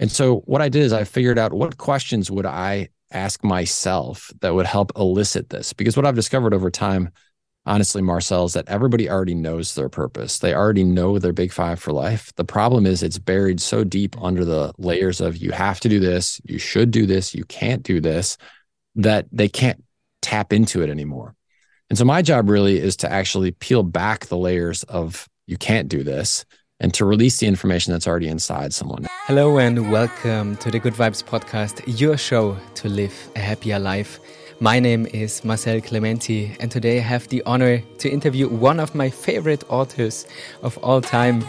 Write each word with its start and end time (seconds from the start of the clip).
And 0.00 0.10
so 0.10 0.38
what 0.46 0.62
I 0.62 0.70
did 0.70 0.82
is 0.82 0.94
I 0.94 1.04
figured 1.04 1.38
out 1.38 1.52
what 1.52 1.76
questions 1.76 2.30
would 2.30 2.46
I 2.46 2.88
ask 3.12 3.44
myself 3.44 4.30
that 4.40 4.54
would 4.54 4.66
help 4.66 4.92
elicit 4.96 5.50
this? 5.50 5.74
Because 5.74 5.94
what 5.94 6.06
I've 6.06 6.14
discovered 6.14 6.54
over 6.54 6.70
time, 6.70 7.10
honestly, 7.66 8.00
Marcel, 8.00 8.46
is 8.46 8.54
that 8.54 8.66
everybody 8.66 9.10
already 9.10 9.34
knows 9.34 9.74
their 9.74 9.90
purpose. 9.90 10.38
They 10.38 10.54
already 10.54 10.84
know 10.84 11.18
their 11.18 11.34
big 11.34 11.52
five 11.52 11.80
for 11.80 11.92
life. 11.92 12.32
The 12.36 12.46
problem 12.46 12.86
is 12.86 13.02
it's 13.02 13.18
buried 13.18 13.60
so 13.60 13.84
deep 13.84 14.16
under 14.22 14.42
the 14.42 14.72
layers 14.78 15.20
of 15.20 15.36
you 15.36 15.52
have 15.52 15.80
to 15.80 15.88
do 15.90 16.00
this, 16.00 16.40
you 16.44 16.58
should 16.58 16.90
do 16.92 17.04
this, 17.04 17.34
you 17.34 17.44
can't 17.44 17.82
do 17.82 18.00
this, 18.00 18.38
that 18.94 19.26
they 19.30 19.48
can't 19.48 19.84
tap 20.22 20.54
into 20.54 20.82
it 20.82 20.88
anymore. 20.88 21.34
And 21.90 21.98
so 21.98 22.06
my 22.06 22.22
job 22.22 22.48
really 22.48 22.78
is 22.78 22.96
to 22.98 23.12
actually 23.12 23.50
peel 23.50 23.82
back 23.82 24.26
the 24.26 24.38
layers 24.38 24.82
of 24.84 25.28
you 25.46 25.58
can't 25.58 25.88
do 25.88 26.02
this 26.02 26.46
and 26.80 26.92
to 26.94 27.04
release 27.04 27.38
the 27.38 27.46
information 27.46 27.92
that's 27.92 28.06
already 28.06 28.28
inside 28.28 28.72
someone. 28.72 29.06
Hello 29.26 29.58
and 29.58 29.90
welcome 29.90 30.56
to 30.56 30.70
the 30.70 30.78
Good 30.78 30.94
Vibes 30.94 31.22
podcast, 31.22 31.82
your 31.86 32.16
show 32.16 32.56
to 32.76 32.88
live 32.88 33.14
a 33.36 33.38
happier 33.38 33.78
life. 33.78 34.18
My 34.60 34.78
name 34.78 35.06
is 35.06 35.44
Marcel 35.44 35.80
Clementi, 35.80 36.56
and 36.60 36.70
today 36.70 36.98
I 36.98 37.02
have 37.02 37.28
the 37.28 37.42
honor 37.44 37.82
to 37.98 38.10
interview 38.10 38.48
one 38.48 38.80
of 38.80 38.94
my 38.94 39.08
favorite 39.08 39.64
authors 39.70 40.26
of 40.62 40.76
all 40.78 41.00
time. 41.00 41.44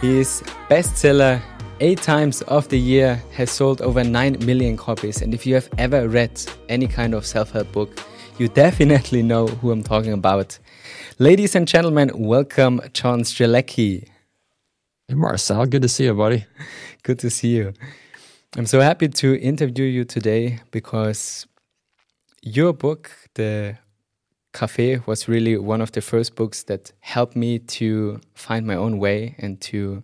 He 0.00 0.18
is 0.18 0.42
bestseller 0.68 1.40
eight 1.80 2.00
times 2.02 2.42
of 2.42 2.68
the 2.68 2.78
year, 2.78 3.22
has 3.32 3.50
sold 3.50 3.80
over 3.82 4.04
9 4.04 4.44
million 4.44 4.76
copies. 4.76 5.22
And 5.22 5.34
if 5.34 5.46
you 5.46 5.54
have 5.54 5.68
ever 5.78 6.08
read 6.08 6.40
any 6.68 6.86
kind 6.86 7.14
of 7.14 7.26
self 7.26 7.50
help 7.50 7.72
book, 7.72 8.00
you 8.38 8.48
definitely 8.48 9.22
know 9.22 9.46
who 9.46 9.70
I'm 9.70 9.82
talking 9.82 10.12
about. 10.12 10.58
Ladies 11.18 11.54
and 11.54 11.66
gentlemen, 11.66 12.10
welcome 12.14 12.80
John 12.92 13.22
Strelecky. 13.22 14.08
Hey, 15.06 15.16
Marcel, 15.16 15.66
good 15.66 15.82
to 15.82 15.88
see 15.88 16.04
you, 16.04 16.14
buddy. 16.14 16.46
Good 17.02 17.18
to 17.18 17.28
see 17.28 17.48
you. 17.48 17.74
I'm 18.56 18.64
so 18.64 18.80
happy 18.80 19.06
to 19.08 19.38
interview 19.38 19.84
you 19.84 20.06
today 20.06 20.60
because 20.70 21.46
your 22.40 22.72
book, 22.72 23.10
The 23.34 23.76
Cafe, 24.54 25.02
was 25.04 25.28
really 25.28 25.58
one 25.58 25.82
of 25.82 25.92
the 25.92 26.00
first 26.00 26.36
books 26.36 26.62
that 26.64 26.92
helped 27.00 27.36
me 27.36 27.58
to 27.58 28.18
find 28.34 28.66
my 28.66 28.76
own 28.76 28.98
way 28.98 29.34
and 29.36 29.60
to 29.60 30.02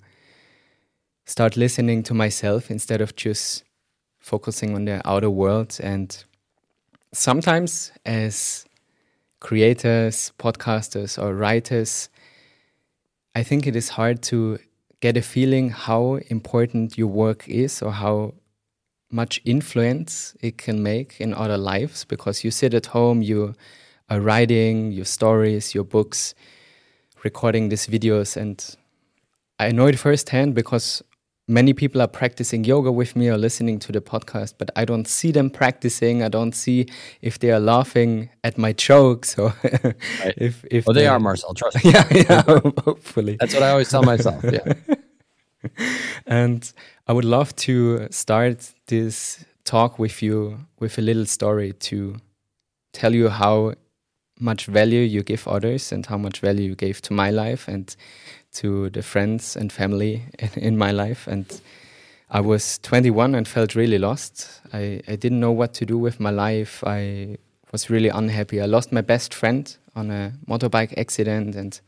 start 1.25 1.57
listening 1.57 2.03
to 2.03 2.13
myself 2.13 2.71
instead 2.71 3.01
of 3.01 3.17
just 3.17 3.65
focusing 4.19 4.75
on 4.75 4.85
the 4.85 5.01
outer 5.09 5.31
world. 5.31 5.79
And 5.83 6.15
sometimes, 7.15 7.91
as 8.05 8.67
creators, 9.41 10.33
podcasters, 10.39 11.17
or 11.17 11.35
writers, 11.35 12.11
I 13.35 13.43
think 13.43 13.67
it 13.67 13.75
is 13.75 13.89
hard 13.89 14.21
to 14.25 14.59
get 15.01 15.17
a 15.17 15.23
feeling 15.23 15.71
how 15.71 16.17
important 16.29 16.99
your 16.99 17.09
work 17.09 17.49
is 17.49 17.83
or 17.83 17.93
how 17.93 18.35
much 19.11 19.41
influence 19.45 20.37
it 20.41 20.59
can 20.59 20.83
make 20.83 21.21
in 21.21 21.35
other 21.35 21.59
lives 21.59 22.05
because 22.05 22.45
you 22.45 22.51
sit 22.51 22.75
at 22.75 22.87
home, 22.87 23.23
you 23.23 23.55
are 24.09 24.21
writing 24.21 24.93
your 24.93 25.05
stories, 25.05 25.75
your 25.75 25.85
books, 25.85 26.35
recording 27.25 27.69
these 27.69 27.87
videos, 27.87 28.37
and 28.37 28.77
I 29.59 29.73
know 29.73 29.87
it 29.87 29.99
firsthand 29.99 30.55
because 30.55 31.03
many 31.51 31.73
people 31.73 32.01
are 32.01 32.09
practicing 32.09 32.65
yoga 32.65 32.93
with 32.93 33.17
me 33.17 33.29
or 33.29 33.37
listening 33.37 33.79
to 33.81 33.93
the 33.93 34.01
podcast, 34.01 34.55
but 34.57 34.71
I 34.77 34.85
don't 34.85 35.07
see 35.07 35.33
them 35.33 35.51
practicing. 35.51 36.23
I 36.23 36.29
don't 36.29 36.55
see 36.55 36.87
if 37.21 37.41
they 37.41 37.51
are 37.51 37.59
laughing 37.59 38.31
at 38.45 38.57
my 38.57 38.73
jokes 38.73 39.37
or 39.39 39.53
right. 39.65 40.35
if 40.37 40.65
if 40.71 40.87
well, 40.87 40.95
they, 40.95 41.03
they 41.03 41.07
are, 41.09 41.19
Marcel. 41.19 41.53
Trust 41.55 41.85
me. 41.85 41.91
Yeah, 41.91 42.07
yeah. 42.11 42.43
hopefully, 42.85 43.37
that's 43.39 43.53
what 43.53 43.65
I 43.65 43.71
always 43.71 43.91
tell 43.91 44.05
myself. 44.05 44.43
Yeah. 44.45 44.73
and 46.27 46.73
I 47.07 47.13
would 47.13 47.25
love 47.25 47.55
to 47.57 48.09
start 48.11 48.73
this 48.87 49.45
talk 49.65 49.99
with 49.99 50.23
you 50.23 50.61
with 50.79 50.99
a 50.99 51.03
little 51.03 51.27
story 51.27 51.73
to 51.73 52.17
tell 52.93 53.15
you 53.15 53.29
how 53.29 53.75
much 54.39 54.67
value 54.67 55.01
you 55.01 55.23
give 55.23 55.47
others 55.47 55.93
and 55.93 56.07
how 56.07 56.17
much 56.17 56.41
value 56.41 56.71
you 56.71 56.75
gave 56.75 57.03
to 57.03 57.13
my 57.13 57.31
life 57.31 57.69
and 57.69 57.95
to 58.55 58.91
the 58.91 59.03
friends 59.03 59.57
and 59.57 59.73
family 59.73 60.25
in, 60.39 60.51
in 60.57 60.77
my 60.77 60.91
life. 60.91 61.27
And 61.27 61.61
I 62.31 62.41
was 62.41 62.79
21 62.79 63.35
and 63.35 63.47
felt 63.47 63.75
really 63.75 63.99
lost. 63.99 64.61
I, 64.73 65.03
I 65.09 65.17
didn't 65.17 65.41
know 65.41 65.53
what 65.53 65.75
to 65.75 65.87
do 65.87 65.99
with 65.99 66.21
my 66.21 66.31
life. 66.31 66.85
I 66.87 67.39
was 67.73 67.91
really 67.91 68.09
unhappy. 68.09 68.61
I 68.61 68.67
lost 68.67 68.93
my 68.93 69.01
best 69.01 69.35
friend 69.35 69.77
on 69.97 70.11
a 70.11 70.33
motorbike 70.49 70.97
accident, 70.97 71.57
and 71.57 71.81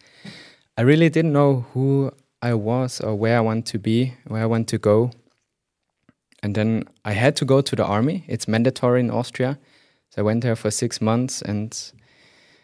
I 0.76 0.82
really 0.82 1.08
didn't 1.08 1.32
know 1.32 1.66
who 1.72 2.12
I 2.40 2.54
was 2.54 3.00
or 3.00 3.14
where 3.14 3.36
I 3.36 3.40
want 3.40 3.66
to 3.66 3.78
be, 3.78 4.14
where 4.26 4.42
I 4.42 4.46
want 4.46 4.68
to 4.68 4.78
go. 4.78 5.10
And 6.42 6.54
then 6.54 6.84
I 7.04 7.12
had 7.12 7.36
to 7.36 7.44
go 7.44 7.60
to 7.60 7.76
the 7.76 7.84
army. 7.84 8.24
It's 8.26 8.48
mandatory 8.48 9.00
in 9.00 9.10
Austria. 9.10 9.58
So 10.10 10.22
I 10.22 10.24
went 10.24 10.42
there 10.42 10.56
for 10.56 10.70
six 10.70 11.00
months 11.00 11.40
and 11.40 11.92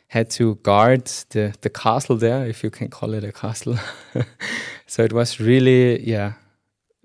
had 0.08 0.30
to 0.30 0.56
guard 0.56 1.04
the, 1.30 1.54
the 1.60 1.70
castle 1.70 2.16
there, 2.16 2.46
if 2.46 2.64
you 2.64 2.70
can 2.70 2.88
call 2.88 3.12
it 3.14 3.24
a 3.24 3.32
castle. 3.32 3.78
so 4.86 5.04
it 5.04 5.12
was 5.12 5.38
really, 5.38 6.02
yeah, 6.02 6.32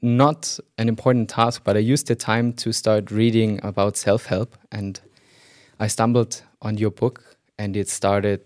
not 0.01 0.57
an 0.77 0.87
important 0.87 1.29
task, 1.29 1.63
but 1.65 1.75
I 1.75 1.79
used 1.79 2.07
the 2.07 2.15
time 2.15 2.53
to 2.53 2.71
start 2.71 3.11
reading 3.11 3.59
about 3.61 3.97
self 3.97 4.25
help. 4.25 4.57
And 4.71 4.99
I 5.79 5.87
stumbled 5.87 6.43
on 6.61 6.77
your 6.77 6.91
book 6.91 7.37
and 7.57 7.75
it 7.75 7.89
started 7.89 8.41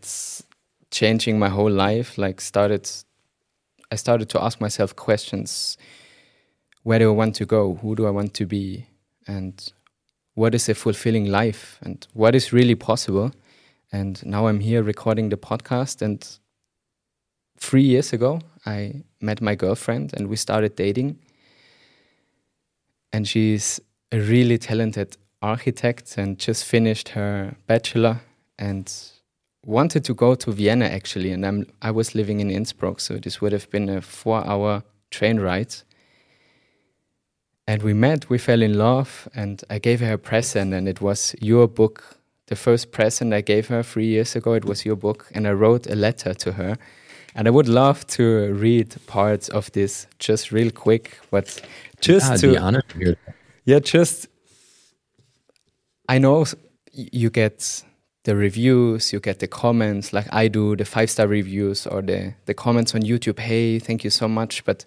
changing 0.90 1.38
my 1.38 1.50
whole 1.50 1.72
life. 1.72 2.18
Like, 2.18 2.42
started, 2.42 2.90
I 3.92 3.96
started 3.96 4.28
to 4.30 4.44
ask 4.44 4.60
myself 4.60 4.96
questions 4.96 5.78
where 6.82 7.00
do 7.00 7.10
I 7.10 7.14
want 7.14 7.36
to 7.36 7.46
go? 7.46 7.76
Who 7.76 7.96
do 7.96 8.08
I 8.08 8.12
want 8.12 8.34
to 8.36 8.46
be? 8.46 8.88
And 9.28 9.54
what 10.36 10.56
is 10.56 10.70
a 10.70 10.74
fulfilling 10.74 11.26
life? 11.26 11.78
And 11.82 12.08
what 12.14 12.34
is 12.34 12.54
really 12.54 12.76
possible? 12.76 13.34
And 13.92 14.24
now 14.26 14.48
I'm 14.48 14.60
here 14.60 14.84
recording 14.84 15.30
the 15.30 15.38
podcast. 15.38 16.02
And 16.02 16.28
three 17.58 17.84
years 17.84 18.14
ago, 18.14 18.42
I 18.66 19.04
met 19.22 19.42
my 19.42 19.56
girlfriend 19.56 20.14
and 20.14 20.28
we 20.28 20.36
started 20.36 20.76
dating. 20.76 21.20
And 23.14 23.28
she's 23.28 23.80
a 24.12 24.20
really 24.20 24.58
talented 24.58 25.18
architect 25.42 26.18
and 26.18 26.38
just 26.38 26.66
finished 26.66 27.10
her 27.10 27.56
bachelor 27.68 28.22
and 28.60 28.94
wanted 29.66 30.04
to 30.06 30.14
go 30.14 30.36
to 30.36 30.52
Vienna 30.52 30.86
actually. 30.86 31.32
And 31.32 31.46
I'm, 31.46 31.68
I 31.82 31.92
was 31.92 32.16
living 32.16 32.40
in 32.40 32.52
Innsbruck, 32.52 33.00
so 33.00 33.18
this 33.18 33.42
would 33.42 33.54
have 33.54 33.70
been 33.70 33.90
a 33.90 34.02
four 34.02 34.46
hour 34.46 34.84
train 35.12 35.40
ride. 35.40 35.76
And 37.68 37.84
we 37.84 37.94
met, 37.94 38.30
we 38.30 38.38
fell 38.38 38.62
in 38.62 38.78
love, 38.78 39.28
and 39.36 39.62
I 39.70 39.78
gave 39.78 40.00
her 40.00 40.14
a 40.14 40.18
present, 40.18 40.74
and 40.74 40.88
it 40.88 41.02
was 41.02 41.36
your 41.42 41.68
book 41.68 42.17
the 42.48 42.56
first 42.56 42.92
present 42.92 43.34
I 43.34 43.42
gave 43.42 43.68
her 43.68 43.84
three 43.84 44.08
years 44.08 44.36
ago, 44.36 44.54
it 44.54 44.66
was 44.66 44.86
your 44.86 44.96
book, 44.96 45.30
and 45.34 45.48
I 45.48 45.52
wrote 45.52 45.88
a 45.88 45.96
letter 45.96 46.34
to 46.34 46.54
her. 46.54 46.78
And 47.36 47.48
I 47.48 47.52
would 47.52 47.68
love 47.68 48.08
to 48.08 48.52
read 48.54 48.96
parts 49.06 49.48
of 49.50 49.72
this 49.74 50.08
just 50.18 50.52
real 50.52 50.72
quick, 50.72 51.20
but 51.30 51.62
just 52.02 52.32
I'd 52.32 52.40
to 52.40 52.52
be 52.52 52.58
honored 52.58 52.90
to 52.90 52.98
hear 52.98 53.18
that. 53.26 53.36
Yeah, 53.66 53.80
just 53.80 54.28
I 56.10 56.18
know 56.18 56.46
you 56.94 57.30
get 57.30 57.84
the 58.24 58.36
reviews, 58.36 59.14
you 59.14 59.20
get 59.20 59.40
the 59.40 59.48
comments, 59.48 60.14
like 60.14 60.28
I 60.34 60.48
do, 60.48 60.76
the 60.76 60.86
five 60.86 61.10
star 61.10 61.28
reviews 61.28 61.86
or 61.86 62.02
the 62.02 62.34
the 62.46 62.54
comments 62.54 62.96
on 62.96 63.02
YouTube. 63.02 63.40
Hey, 63.40 63.78
thank 63.80 64.04
you 64.04 64.10
so 64.10 64.28
much, 64.28 64.66
but 64.66 64.86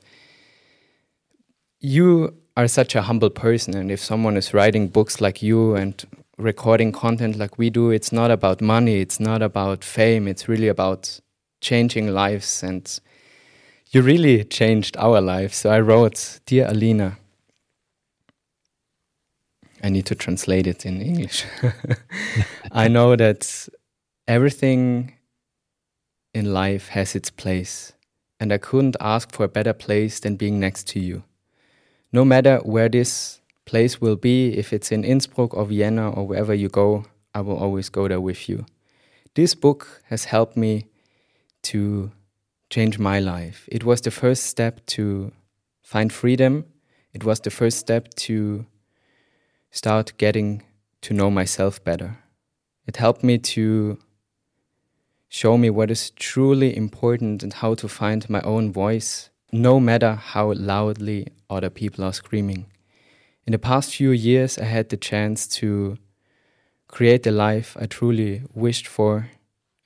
you 1.78 2.34
are 2.56 2.66
such 2.68 2.96
a 2.96 3.02
humble 3.02 3.30
person, 3.30 3.76
and 3.76 3.90
if 3.90 4.00
someone 4.00 4.36
is 4.36 4.52
writing 4.52 4.88
books 4.88 5.20
like 5.20 5.40
you 5.40 5.76
and 5.76 6.04
recording 6.40 6.92
content 6.92 7.36
like 7.36 7.58
we 7.58 7.70
do, 7.70 7.90
it's 7.90 8.12
not 8.12 8.30
about 8.30 8.60
money, 8.60 9.00
it's 9.00 9.20
not 9.20 9.42
about 9.42 9.84
fame, 9.84 10.26
it's 10.26 10.48
really 10.48 10.68
about 10.68 11.20
changing 11.60 12.08
lives. 12.08 12.62
And 12.62 13.00
you 13.90 14.02
really 14.02 14.44
changed 14.44 14.96
our 14.96 15.20
lives. 15.20 15.56
So 15.56 15.70
I 15.70 15.80
wrote, 15.80 16.40
Dear 16.46 16.68
Alina, 16.68 17.18
I 19.82 19.88
need 19.88 20.06
to 20.06 20.14
translate 20.14 20.66
it 20.66 20.84
in 20.84 21.00
English. 21.00 21.44
I 22.72 22.88
know 22.88 23.16
that 23.16 23.68
everything 24.28 25.14
in 26.34 26.52
life 26.52 26.88
has 26.88 27.14
its 27.14 27.30
place, 27.30 27.92
and 28.38 28.52
I 28.52 28.58
couldn't 28.58 28.96
ask 29.00 29.32
for 29.32 29.44
a 29.44 29.48
better 29.48 29.72
place 29.72 30.20
than 30.20 30.36
being 30.36 30.60
next 30.60 30.86
to 30.88 31.00
you. 31.00 31.24
No 32.12 32.24
matter 32.24 32.58
where 32.58 32.88
this 32.88 33.39
place 33.70 34.00
will 34.00 34.16
be, 34.16 34.58
if 34.58 34.72
it's 34.72 34.90
in 34.90 35.04
Innsbruck 35.04 35.54
or 35.54 35.64
Vienna 35.64 36.10
or 36.10 36.26
wherever 36.26 36.52
you 36.52 36.68
go, 36.68 37.04
I 37.32 37.40
will 37.40 37.56
always 37.56 37.88
go 37.88 38.08
there 38.08 38.20
with 38.20 38.48
you. 38.48 38.66
This 39.34 39.54
book 39.54 40.02
has 40.06 40.24
helped 40.24 40.56
me 40.56 40.86
to 41.70 42.10
change 42.68 42.98
my 42.98 43.20
life. 43.20 43.68
It 43.70 43.84
was 43.84 44.00
the 44.00 44.10
first 44.10 44.42
step 44.46 44.84
to 44.96 45.30
find 45.82 46.12
freedom. 46.12 46.64
It 47.12 47.22
was 47.22 47.38
the 47.38 47.50
first 47.50 47.78
step 47.78 48.12
to 48.26 48.66
start 49.70 50.18
getting 50.18 50.64
to 51.02 51.14
know 51.14 51.30
myself 51.30 51.82
better. 51.84 52.18
It 52.88 52.96
helped 52.96 53.22
me 53.22 53.38
to 53.54 53.98
show 55.28 55.56
me 55.56 55.70
what 55.70 55.92
is 55.92 56.10
truly 56.10 56.76
important 56.76 57.44
and 57.44 57.52
how 57.52 57.74
to 57.74 57.86
find 57.86 58.28
my 58.28 58.40
own 58.40 58.72
voice, 58.72 59.30
no 59.52 59.78
matter 59.78 60.14
how 60.14 60.54
loudly 60.54 61.28
other 61.48 61.70
people 61.70 62.04
are 62.04 62.12
screaming. 62.12 62.66
In 63.46 63.52
the 63.52 63.58
past 63.58 63.94
few 63.94 64.10
years, 64.10 64.58
I 64.58 64.64
had 64.64 64.88
the 64.88 64.96
chance 64.96 65.46
to 65.58 65.98
create 66.88 67.22
the 67.22 67.30
life 67.30 67.76
I 67.80 67.86
truly 67.86 68.42
wished 68.54 68.86
for 68.86 69.30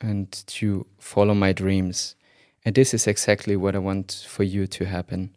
and 0.00 0.30
to 0.46 0.86
follow 0.98 1.34
my 1.34 1.52
dreams. 1.52 2.16
And 2.64 2.74
this 2.74 2.94
is 2.94 3.06
exactly 3.06 3.56
what 3.56 3.74
I 3.74 3.78
want 3.78 4.26
for 4.28 4.42
you 4.42 4.66
to 4.66 4.86
happen. 4.86 5.34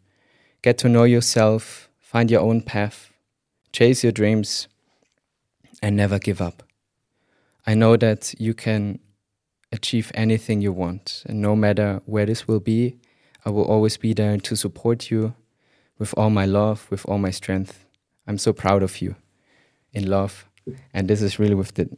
Get 0.62 0.78
to 0.78 0.88
know 0.88 1.04
yourself, 1.04 1.88
find 2.00 2.30
your 2.30 2.40
own 2.40 2.62
path, 2.62 3.12
chase 3.72 4.02
your 4.02 4.12
dreams, 4.12 4.66
and 5.80 5.96
never 5.96 6.18
give 6.18 6.40
up. 6.40 6.62
I 7.66 7.74
know 7.74 7.96
that 7.96 8.34
you 8.38 8.54
can 8.54 8.98
achieve 9.70 10.10
anything 10.14 10.60
you 10.60 10.72
want, 10.72 11.22
and 11.26 11.40
no 11.40 11.54
matter 11.54 12.00
where 12.06 12.26
this 12.26 12.48
will 12.48 12.60
be, 12.60 12.96
I 13.44 13.50
will 13.50 13.64
always 13.64 13.96
be 13.96 14.14
there 14.14 14.38
to 14.38 14.56
support 14.56 15.10
you 15.10 15.34
with 15.98 16.14
all 16.16 16.30
my 16.30 16.46
love, 16.46 16.86
with 16.90 17.04
all 17.06 17.18
my 17.18 17.30
strength. 17.30 17.84
I'm 18.28 18.38
so 18.38 18.52
proud 18.52 18.82
of 18.82 19.00
you 19.00 19.16
in 19.92 20.08
love. 20.08 20.48
And 20.92 21.08
this 21.08 21.22
is 21.22 21.38
really 21.38 21.54
with 21.54 21.74
the 21.74 21.88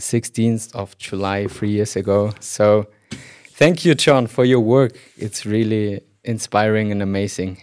16th 0.00 0.74
of 0.74 0.96
July, 0.98 1.46
three 1.46 1.70
years 1.70 1.94
ago. 1.94 2.32
So 2.40 2.86
thank 3.48 3.84
you, 3.84 3.94
John, 3.94 4.26
for 4.26 4.44
your 4.44 4.60
work. 4.60 4.98
It's 5.16 5.44
really 5.44 6.00
inspiring 6.24 6.90
and 6.90 7.02
amazing. 7.02 7.62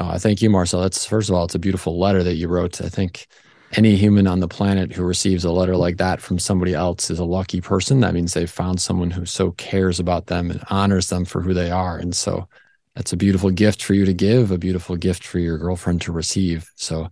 Oh, 0.00 0.18
thank 0.18 0.42
you, 0.42 0.50
Marcel. 0.50 0.80
That's 0.80 1.06
first 1.06 1.28
of 1.28 1.36
all, 1.36 1.44
it's 1.44 1.54
a 1.54 1.60
beautiful 1.60 1.98
letter 1.98 2.22
that 2.24 2.34
you 2.34 2.48
wrote. 2.48 2.80
I 2.80 2.88
think 2.88 3.28
any 3.72 3.96
human 3.96 4.26
on 4.26 4.40
the 4.40 4.48
planet 4.48 4.92
who 4.92 5.04
receives 5.04 5.44
a 5.44 5.52
letter 5.52 5.76
like 5.76 5.98
that 5.98 6.20
from 6.20 6.38
somebody 6.38 6.74
else 6.74 7.10
is 7.10 7.18
a 7.18 7.24
lucky 7.24 7.60
person. 7.60 8.00
That 8.00 8.14
means 8.14 8.34
they've 8.34 8.50
found 8.50 8.80
someone 8.80 9.10
who 9.10 9.24
so 9.24 9.52
cares 9.52 10.00
about 10.00 10.26
them 10.26 10.50
and 10.50 10.64
honors 10.68 11.08
them 11.10 11.24
for 11.24 11.42
who 11.42 11.54
they 11.54 11.70
are. 11.70 11.96
And 11.96 12.14
so 12.14 12.48
that's 12.98 13.12
a 13.12 13.16
beautiful 13.16 13.52
gift 13.52 13.80
for 13.80 13.94
you 13.94 14.04
to 14.04 14.12
give, 14.12 14.50
a 14.50 14.58
beautiful 14.58 14.96
gift 14.96 15.24
for 15.24 15.38
your 15.38 15.56
girlfriend 15.56 16.00
to 16.00 16.10
receive. 16.10 16.68
So 16.74 17.08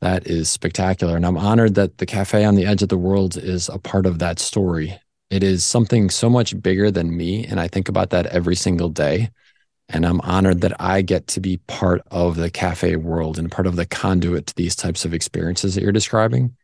that 0.00 0.26
is 0.26 0.50
spectacular. 0.50 1.14
And 1.14 1.24
I'm 1.24 1.36
honored 1.36 1.76
that 1.76 1.98
the 1.98 2.06
Cafe 2.06 2.44
on 2.44 2.56
the 2.56 2.66
Edge 2.66 2.82
of 2.82 2.88
the 2.88 2.98
World 2.98 3.36
is 3.36 3.68
a 3.68 3.78
part 3.78 4.04
of 4.04 4.18
that 4.18 4.40
story. 4.40 5.00
It 5.30 5.44
is 5.44 5.64
something 5.64 6.10
so 6.10 6.28
much 6.28 6.60
bigger 6.60 6.90
than 6.90 7.16
me. 7.16 7.44
And 7.44 7.60
I 7.60 7.68
think 7.68 7.88
about 7.88 8.10
that 8.10 8.26
every 8.26 8.56
single 8.56 8.88
day. 8.88 9.30
And 9.88 10.04
I'm 10.04 10.20
honored 10.22 10.60
that 10.62 10.74
I 10.80 11.02
get 11.02 11.28
to 11.28 11.40
be 11.40 11.58
part 11.68 12.02
of 12.10 12.34
the 12.34 12.50
cafe 12.50 12.96
world 12.96 13.38
and 13.38 13.48
part 13.48 13.68
of 13.68 13.76
the 13.76 13.86
conduit 13.86 14.48
to 14.48 14.56
these 14.56 14.74
types 14.74 15.04
of 15.04 15.14
experiences 15.14 15.76
that 15.76 15.82
you're 15.82 15.92
describing. 15.92 16.56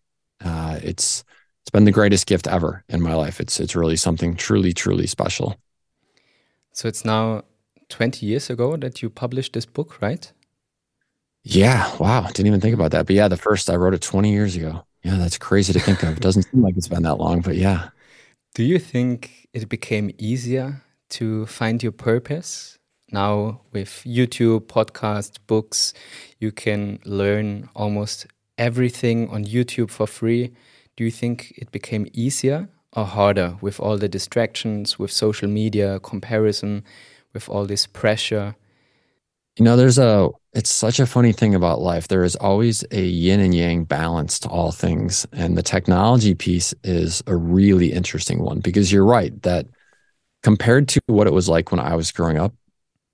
Uh, 0.44 0.81
it's 0.82 1.23
it's 1.62 1.71
been 1.71 1.85
the 1.85 1.93
greatest 1.93 2.26
gift 2.26 2.49
ever 2.49 2.82
in 2.88 3.00
my 3.00 3.15
life. 3.15 3.41
It's 3.41 3.61
it's 3.61 3.76
really 3.76 3.97
something 3.97 4.35
truly 4.35 4.73
truly 4.73 5.06
special. 5.06 5.56
So 6.73 6.88
it's 6.88 7.05
now 7.05 7.44
20 7.88 8.26
years 8.26 8.50
ago 8.50 8.76
that 8.76 9.02
you 9.02 9.10
published 9.10 9.52
this 9.52 9.66
book, 9.66 10.00
right? 10.00 10.32
Yeah. 11.42 11.94
Wow. 11.98 12.26
Didn't 12.28 12.46
even 12.46 12.60
think 12.60 12.75
about 12.75 12.90
that. 12.92 13.06
But 13.06 13.16
yeah, 13.16 13.28
the 13.28 13.36
first 13.36 13.69
I 13.69 13.76
wrote 13.76 13.94
it 13.94 14.02
20 14.02 14.32
years 14.32 14.56
ago. 14.56 14.84
Yeah, 15.02 15.16
that's 15.16 15.36
crazy 15.36 15.72
to 15.75 15.81
think 15.81 16.02
of. 16.02 16.16
It 16.16 16.22
doesn't 16.22 16.44
seem 16.44 16.62
like 16.62 16.76
it's 16.76 16.88
been 16.88 17.02
that 17.02 17.16
long, 17.16 17.42
but 17.42 17.56
yeah. 17.56 17.90
Do 18.54 18.62
you 18.62 18.78
think 18.78 19.48
it 19.52 19.69
became 19.69 20.10
easier 20.16 20.82
to 21.10 21.44
find 21.46 21.82
your 21.82 21.92
purpose 21.92 22.78
now 23.12 23.60
with 23.72 24.02
YouTube, 24.04 24.66
podcast, 24.66 25.38
books, 25.46 25.94
you 26.38 26.52
can 26.52 26.98
learn 27.04 27.69
almost 27.75 28.26
everything 28.58 29.28
on 29.30 29.44
YouTube 29.44 29.90
for 29.90 30.06
free. 30.06 30.52
Do 30.96 31.04
you 31.04 31.10
think 31.10 31.54
it 31.56 31.70
became 31.72 32.06
easier 32.12 32.69
or 32.92 33.04
harder 33.04 33.56
with 33.60 33.80
all 33.80 33.96
the 33.98 34.08
distractions, 34.08 34.98
with 34.98 35.10
social 35.10 35.48
media, 35.48 36.00
comparison, 36.00 36.84
with 37.34 37.48
all 37.48 37.66
this 37.66 37.86
pressure? 37.86 38.56
You 39.56 39.64
know, 39.64 39.76
there's 39.76 39.98
a, 39.98 40.31
it's 40.52 40.70
such 40.70 40.98
a 40.98 41.06
funny 41.06 41.32
thing 41.32 41.54
about 41.54 41.81
life. 41.81 42.08
There 42.08 42.25
is 42.25 42.36
always 42.36 42.84
a 42.90 43.02
yin 43.02 43.40
and 43.40 43.54
yang 43.54 43.84
balance 43.84 44.38
to 44.40 44.48
all 44.48 44.72
things. 44.72 45.26
And 45.32 45.56
the 45.56 45.62
technology 45.62 46.34
piece 46.34 46.75
is 46.82 47.22
a 47.26 47.36
really 47.36 47.92
interesting 47.92 48.40
one 48.40 48.60
because 48.60 48.90
you're 48.90 49.04
right 49.04 49.40
that 49.42 49.66
compared 50.42 50.88
to 50.88 51.00
what 51.06 51.26
it 51.26 51.32
was 51.32 51.48
like 51.48 51.70
when 51.70 51.81
I 51.81 51.94
was 51.94 52.12
growing 52.12 52.38
up, 52.38 52.54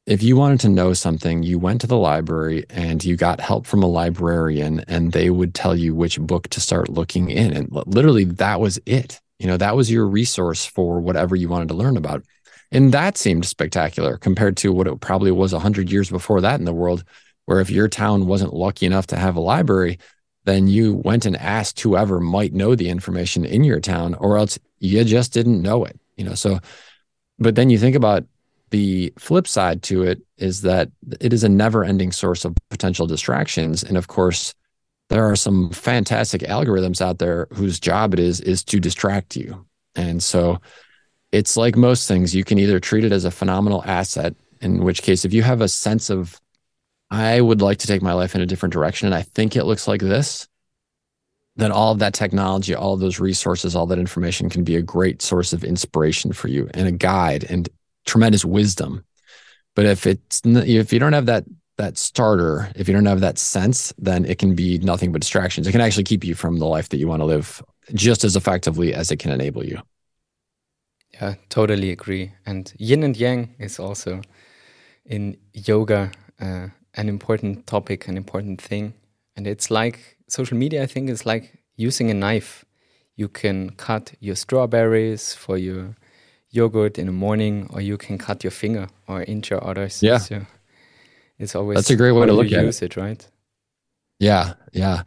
if 0.06 0.22
you 0.22 0.36
wanted 0.36 0.60
to 0.60 0.68
know 0.68 0.92
something, 0.92 1.42
you 1.42 1.58
went 1.58 1.80
to 1.82 1.86
the 1.86 1.96
library 1.96 2.64
and 2.68 3.04
you 3.04 3.16
got 3.16 3.40
help 3.40 3.66
from 3.66 3.82
a 3.82 3.86
librarian, 3.86 4.80
and 4.88 5.12
they 5.12 5.30
would 5.30 5.54
tell 5.54 5.76
you 5.76 5.94
which 5.94 6.18
book 6.18 6.48
to 6.48 6.60
start 6.60 6.88
looking 6.88 7.30
in. 7.30 7.52
And 7.52 7.68
literally, 7.86 8.24
that 8.24 8.60
was 8.60 8.80
it. 8.86 9.20
You 9.38 9.46
know, 9.46 9.56
that 9.56 9.76
was 9.76 9.90
your 9.90 10.06
resource 10.06 10.66
for 10.66 11.00
whatever 11.00 11.36
you 11.36 11.48
wanted 11.48 11.68
to 11.68 11.74
learn 11.74 11.96
about. 11.96 12.24
And 12.72 12.92
that 12.92 13.16
seemed 13.16 13.46
spectacular 13.46 14.16
compared 14.16 14.56
to 14.58 14.72
what 14.72 14.86
it 14.86 15.00
probably 15.00 15.32
was 15.32 15.52
100 15.52 15.90
years 15.90 16.10
before 16.10 16.40
that 16.40 16.60
in 16.60 16.64
the 16.64 16.72
world, 16.72 17.04
where 17.46 17.60
if 17.60 17.70
your 17.70 17.88
town 17.88 18.26
wasn't 18.26 18.54
lucky 18.54 18.86
enough 18.86 19.08
to 19.08 19.16
have 19.16 19.36
a 19.36 19.40
library, 19.40 19.98
then 20.44 20.68
you 20.68 20.94
went 20.94 21.26
and 21.26 21.36
asked 21.36 21.80
whoever 21.80 22.20
might 22.20 22.52
know 22.52 22.74
the 22.74 22.88
information 22.88 23.44
in 23.44 23.64
your 23.64 23.80
town, 23.80 24.14
or 24.14 24.36
else 24.38 24.58
you 24.78 25.02
just 25.04 25.32
didn't 25.32 25.62
know 25.62 25.84
it. 25.84 25.98
You 26.16 26.24
know, 26.24 26.34
so, 26.34 26.60
but 27.38 27.54
then 27.54 27.70
you 27.70 27.78
think 27.78 27.96
about 27.96 28.24
the 28.70 29.12
flip 29.18 29.48
side 29.48 29.82
to 29.82 30.02
it 30.02 30.22
is 30.38 30.62
that 30.62 30.90
it 31.20 31.32
is 31.32 31.44
a 31.44 31.48
never 31.48 31.84
ending 31.84 32.12
source 32.12 32.44
of 32.44 32.54
potential 32.70 33.06
distractions. 33.06 33.82
And 33.82 33.96
of 33.96 34.06
course, 34.06 34.54
there 35.08 35.28
are 35.28 35.36
some 35.36 35.70
fantastic 35.70 36.42
algorithms 36.42 37.00
out 37.00 37.18
there 37.18 37.48
whose 37.52 37.80
job 37.80 38.14
it 38.14 38.20
is 38.20 38.40
is 38.40 38.62
to 38.64 38.78
distract 38.78 39.36
you. 39.36 39.66
And 39.96 40.22
so 40.22 40.60
it's 41.32 41.56
like 41.56 41.76
most 41.76 42.08
things, 42.08 42.34
you 42.34 42.44
can 42.44 42.58
either 42.58 42.80
treat 42.80 43.04
it 43.04 43.12
as 43.12 43.24
a 43.24 43.30
phenomenal 43.30 43.82
asset, 43.84 44.34
in 44.60 44.82
which 44.84 45.02
case, 45.02 45.24
if 45.24 45.32
you 45.32 45.42
have 45.42 45.60
a 45.60 45.68
sense 45.68 46.10
of, 46.10 46.40
I 47.10 47.40
would 47.40 47.62
like 47.62 47.78
to 47.78 47.86
take 47.86 48.02
my 48.02 48.12
life 48.12 48.34
in 48.34 48.40
a 48.40 48.46
different 48.46 48.72
direction, 48.72 49.06
and 49.06 49.14
I 49.14 49.22
think 49.22 49.56
it 49.56 49.64
looks 49.64 49.88
like 49.88 50.00
this, 50.00 50.48
then 51.56 51.72
all 51.72 51.92
of 51.92 51.98
that 51.98 52.14
technology, 52.14 52.74
all 52.74 52.94
of 52.94 53.00
those 53.00 53.20
resources, 53.20 53.74
all 53.74 53.86
that 53.86 53.98
information 53.98 54.48
can 54.48 54.64
be 54.64 54.76
a 54.76 54.82
great 54.82 55.20
source 55.22 55.52
of 55.52 55.64
inspiration 55.64 56.32
for 56.32 56.48
you 56.48 56.70
and 56.74 56.88
a 56.88 56.92
guide 56.92 57.44
and 57.48 57.68
tremendous 58.06 58.44
wisdom. 58.44 59.04
But 59.74 59.86
if 59.86 60.06
it's 60.06 60.42
if 60.44 60.92
you 60.92 60.98
don't 60.98 61.12
have 61.12 61.26
that 61.26 61.44
that 61.76 61.96
starter, 61.96 62.70
if 62.76 62.88
you 62.88 62.94
don't 62.94 63.06
have 63.06 63.20
that 63.20 63.38
sense, 63.38 63.92
then 63.98 64.24
it 64.24 64.38
can 64.38 64.54
be 64.54 64.78
nothing 64.78 65.12
but 65.12 65.22
distractions. 65.22 65.66
It 65.66 65.72
can 65.72 65.80
actually 65.80 66.04
keep 66.04 66.24
you 66.24 66.34
from 66.34 66.58
the 66.58 66.66
life 66.66 66.90
that 66.90 66.98
you 66.98 67.08
want 67.08 67.20
to 67.20 67.26
live 67.26 67.62
just 67.94 68.22
as 68.22 68.36
effectively 68.36 68.94
as 68.94 69.10
it 69.10 69.18
can 69.18 69.32
enable 69.32 69.64
you. 69.64 69.80
Yeah, 71.12 71.34
totally 71.48 71.90
agree. 71.90 72.32
And 72.46 72.72
yin 72.78 73.02
and 73.02 73.16
yang 73.16 73.54
is 73.58 73.78
also 73.78 74.22
in 75.04 75.36
yoga 75.52 76.12
uh, 76.40 76.68
an 76.94 77.08
important 77.08 77.66
topic, 77.66 78.08
an 78.08 78.16
important 78.16 78.60
thing. 78.60 78.94
And 79.36 79.46
it's 79.46 79.70
like 79.70 80.16
social 80.28 80.56
media, 80.56 80.82
I 80.82 80.86
think, 80.86 81.10
is 81.10 81.26
like 81.26 81.58
using 81.76 82.10
a 82.10 82.14
knife. 82.14 82.64
You 83.16 83.28
can 83.28 83.70
cut 83.70 84.12
your 84.20 84.36
strawberries 84.36 85.34
for 85.34 85.58
your 85.58 85.96
yogurt 86.50 86.98
in 86.98 87.06
the 87.06 87.12
morning, 87.12 87.68
or 87.70 87.80
you 87.80 87.96
can 87.96 88.18
cut 88.18 88.42
your 88.42 88.50
finger 88.50 88.88
or 89.06 89.22
injure 89.22 89.62
others. 89.62 90.02
Yeah, 90.02 90.18
so 90.18 90.46
it's 91.38 91.54
always 91.54 91.78
that's 91.78 91.90
a 91.90 91.96
great 91.96 92.12
way 92.12 92.26
to 92.26 92.32
look 92.32 92.46
at 92.46 92.64
use 92.64 92.82
it. 92.82 92.96
it, 92.96 92.96
right? 92.96 93.26
Yeah, 94.18 94.54
yeah, 94.72 95.02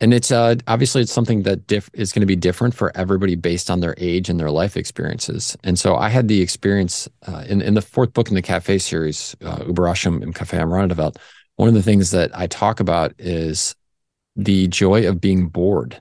and 0.00 0.14
it's 0.14 0.30
uh, 0.30 0.54
obviously 0.66 1.02
it's 1.02 1.12
something 1.12 1.42
that 1.42 1.66
diff- 1.66 1.90
is 1.92 2.12
going 2.12 2.20
to 2.20 2.26
be 2.26 2.36
different 2.36 2.74
for 2.74 2.96
everybody 2.96 3.34
based 3.34 3.70
on 3.70 3.80
their 3.80 3.94
age 3.98 4.28
and 4.28 4.38
their 4.38 4.50
life 4.50 4.76
experiences. 4.76 5.56
And 5.64 5.78
so 5.78 5.96
I 5.96 6.08
had 6.08 6.28
the 6.28 6.40
experience 6.40 7.08
uh, 7.26 7.44
in 7.48 7.60
in 7.60 7.74
the 7.74 7.82
fourth 7.82 8.12
book 8.12 8.28
in 8.28 8.34
the 8.34 8.42
Cafe 8.42 8.78
series, 8.78 9.36
uh, 9.44 9.58
Überraschung 9.58 10.22
im 10.22 10.32
Café 10.32 10.58
am 10.58 10.72
Rande 10.72 10.94
der 10.94 11.10
One 11.56 11.68
of 11.68 11.74
the 11.74 11.82
things 11.82 12.12
that 12.12 12.30
I 12.36 12.46
talk 12.46 12.80
about 12.80 13.12
is 13.18 13.74
the 14.36 14.68
joy 14.68 15.08
of 15.08 15.20
being 15.20 15.48
bored 15.48 16.00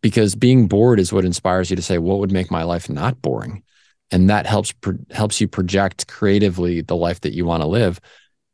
because 0.00 0.34
being 0.34 0.66
bored 0.66 0.98
is 0.98 1.12
what 1.12 1.26
inspires 1.26 1.68
you 1.68 1.76
to 1.76 1.82
say 1.82 1.98
what 1.98 2.18
would 2.18 2.32
make 2.32 2.50
my 2.50 2.62
life 2.62 2.88
not 2.88 3.20
boring 3.20 3.62
and 4.10 4.28
that 4.28 4.46
helps 4.46 4.72
pro- 4.72 4.98
helps 5.10 5.40
you 5.40 5.48
project 5.48 6.08
creatively 6.08 6.80
the 6.80 6.96
life 6.96 7.20
that 7.20 7.34
you 7.34 7.44
want 7.44 7.62
to 7.62 7.68
live. 7.68 8.00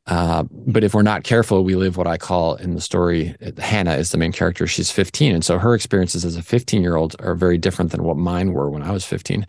Uh, 0.07 0.45
but 0.51 0.85
if 0.85 0.95
we're 0.95 1.03
not 1.03 1.25
careful, 1.25 1.65
we 1.65 1.75
live 1.75 1.97
what 1.97 2.07
I 2.07 2.17
call 2.17 2.55
in 2.57 2.75
the 2.75 2.81
story. 2.81 3.35
Hannah 3.59 3.95
is 3.95 4.11
the 4.11 4.19
main 4.19 4.33
character. 4.33 4.67
She's 4.67 4.91
15, 4.91 5.35
and 5.35 5.45
so 5.45 5.59
her 5.59 5.75
experiences 5.75 6.25
as 6.25 6.37
a 6.37 6.43
15 6.43 6.83
year 6.83 6.97
old 6.97 7.17
are 7.19 7.35
very 7.35 7.59
different 7.59 7.91
than 7.91 8.05
what 8.05 8.17
mine 8.17 8.53
were 8.53 8.71
when 8.71 8.83
I 8.83 8.93
was 8.93 9.05
15. 9.05 9.47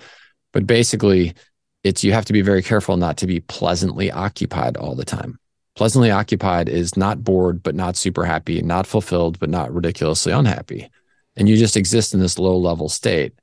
But 0.54 0.66
basically, 0.66 1.36
it's 1.84 2.04
you 2.04 2.12
have 2.12 2.26
to 2.26 2.34
be 2.34 2.42
very 2.42 2.64
careful 2.64 2.98
not 2.98 3.18
to 3.18 3.28
be 3.28 3.40
pleasantly 3.42 4.12
occupied 4.12 4.78
all 4.78 4.96
the 4.96 5.06
time. 5.06 5.40
Pleasantly 5.76 6.10
occupied 6.10 6.70
is 6.70 6.98
not 6.98 7.24
bored, 7.24 7.62
but 7.62 7.76
not 7.76 7.96
super 7.96 8.26
happy, 8.26 8.62
not 8.64 8.88
fulfilled, 8.88 9.38
but 9.38 9.50
not 9.50 9.72
ridiculously 9.72 10.32
unhappy. 10.32 10.90
And 11.36 11.48
you 11.48 11.56
just 11.56 11.78
exist 11.78 12.16
in 12.16 12.20
this 12.20 12.40
low 12.40 12.58
level 12.58 12.90
state. 12.90 13.34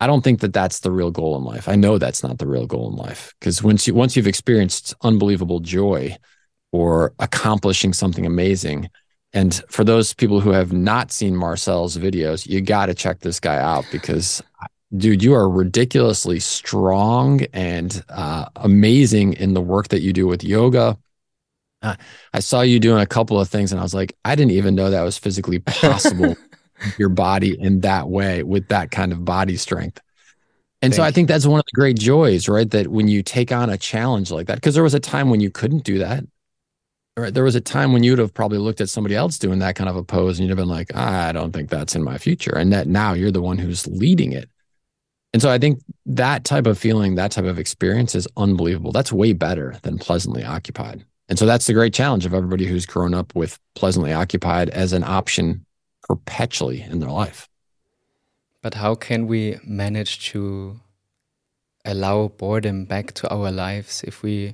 I 0.00 0.06
don't 0.06 0.22
think 0.22 0.40
that 0.40 0.52
that's 0.52 0.80
the 0.80 0.90
real 0.90 1.10
goal 1.10 1.36
in 1.36 1.44
life. 1.44 1.68
I 1.68 1.76
know 1.76 1.98
that's 1.98 2.22
not 2.22 2.38
the 2.38 2.46
real 2.46 2.66
goal 2.66 2.90
in 2.90 2.96
life 2.96 3.34
because 3.38 3.62
once 3.62 3.86
you 3.86 3.94
once 3.94 4.16
you've 4.16 4.26
experienced 4.26 4.94
unbelievable 5.02 5.60
joy 5.60 6.16
or 6.72 7.12
accomplishing 7.18 7.92
something 7.92 8.24
amazing, 8.24 8.88
and 9.32 9.62
for 9.68 9.84
those 9.84 10.12
people 10.12 10.40
who 10.40 10.50
have 10.50 10.72
not 10.72 11.12
seen 11.12 11.36
Marcel's 11.36 11.96
videos, 11.96 12.46
you 12.46 12.60
got 12.60 12.86
to 12.86 12.94
check 12.94 13.20
this 13.20 13.38
guy 13.38 13.56
out 13.56 13.84
because, 13.92 14.42
dude, 14.96 15.22
you 15.22 15.34
are 15.34 15.48
ridiculously 15.48 16.40
strong 16.40 17.42
and 17.52 18.02
uh, 18.08 18.46
amazing 18.56 19.34
in 19.34 19.54
the 19.54 19.60
work 19.60 19.88
that 19.88 20.00
you 20.00 20.12
do 20.12 20.26
with 20.26 20.42
yoga. 20.42 20.98
I 21.82 22.40
saw 22.40 22.60
you 22.60 22.78
doing 22.78 23.00
a 23.00 23.06
couple 23.06 23.40
of 23.40 23.48
things 23.48 23.72
and 23.72 23.80
I 23.80 23.82
was 23.82 23.94
like, 23.94 24.14
I 24.24 24.34
didn't 24.34 24.52
even 24.52 24.74
know 24.74 24.90
that 24.90 25.02
was 25.02 25.16
physically 25.16 25.60
possible. 25.60 26.36
your 26.98 27.08
body 27.08 27.56
in 27.58 27.80
that 27.80 28.08
way 28.08 28.42
with 28.42 28.68
that 28.68 28.90
kind 28.90 29.12
of 29.12 29.24
body 29.24 29.56
strength. 29.56 30.00
And 30.82 30.92
Thank 30.92 30.96
so 30.96 31.02
I 31.02 31.10
think 31.10 31.28
that's 31.28 31.46
one 31.46 31.60
of 31.60 31.66
the 31.66 31.78
great 31.78 31.98
joys, 31.98 32.48
right? 32.48 32.70
That 32.70 32.88
when 32.88 33.06
you 33.06 33.22
take 33.22 33.52
on 33.52 33.68
a 33.68 33.76
challenge 33.76 34.30
like 34.30 34.46
that, 34.46 34.54
because 34.54 34.74
there 34.74 34.82
was 34.82 34.94
a 34.94 35.00
time 35.00 35.28
when 35.28 35.40
you 35.40 35.50
couldn't 35.50 35.84
do 35.84 35.98
that. 35.98 36.24
Right. 37.16 37.34
There 37.34 37.44
was 37.44 37.56
a 37.56 37.60
time 37.60 37.92
when 37.92 38.02
you'd 38.02 38.18
have 38.18 38.32
probably 38.32 38.58
looked 38.58 38.80
at 38.80 38.88
somebody 38.88 39.14
else 39.14 39.36
doing 39.36 39.58
that 39.58 39.74
kind 39.74 39.90
of 39.90 39.96
a 39.96 40.02
pose 40.02 40.38
and 40.38 40.48
you'd 40.48 40.56
have 40.56 40.64
been 40.64 40.74
like, 40.74 40.94
I 40.94 41.32
don't 41.32 41.52
think 41.52 41.68
that's 41.68 41.94
in 41.94 42.02
my 42.02 42.16
future. 42.16 42.56
And 42.56 42.72
that 42.72 42.86
now 42.86 43.12
you're 43.12 43.32
the 43.32 43.42
one 43.42 43.58
who's 43.58 43.86
leading 43.86 44.32
it. 44.32 44.48
And 45.32 45.42
so 45.42 45.50
I 45.50 45.58
think 45.58 45.80
that 46.06 46.44
type 46.44 46.66
of 46.66 46.78
feeling, 46.78 47.16
that 47.16 47.32
type 47.32 47.44
of 47.44 47.58
experience 47.58 48.14
is 48.14 48.26
unbelievable. 48.36 48.90
That's 48.90 49.12
way 49.12 49.32
better 49.32 49.76
than 49.82 49.98
pleasantly 49.98 50.44
occupied. 50.44 51.04
And 51.28 51.38
so 51.38 51.46
that's 51.46 51.66
the 51.66 51.74
great 51.74 51.92
challenge 51.92 52.26
of 52.26 52.32
everybody 52.32 52.66
who's 52.66 52.86
grown 52.86 53.12
up 53.12 53.34
with 53.34 53.58
pleasantly 53.74 54.12
occupied 54.12 54.70
as 54.70 54.92
an 54.92 55.04
option 55.04 55.66
perpetually 56.10 56.82
in 56.82 56.98
their 56.98 57.14
life. 57.24 57.48
But 58.62 58.74
how 58.74 58.96
can 58.96 59.28
we 59.28 59.58
manage 59.64 60.28
to 60.30 60.80
allow 61.84 62.28
boredom 62.28 62.84
back 62.84 63.12
to 63.14 63.32
our 63.32 63.52
lives 63.52 64.02
if 64.02 64.24
we 64.24 64.52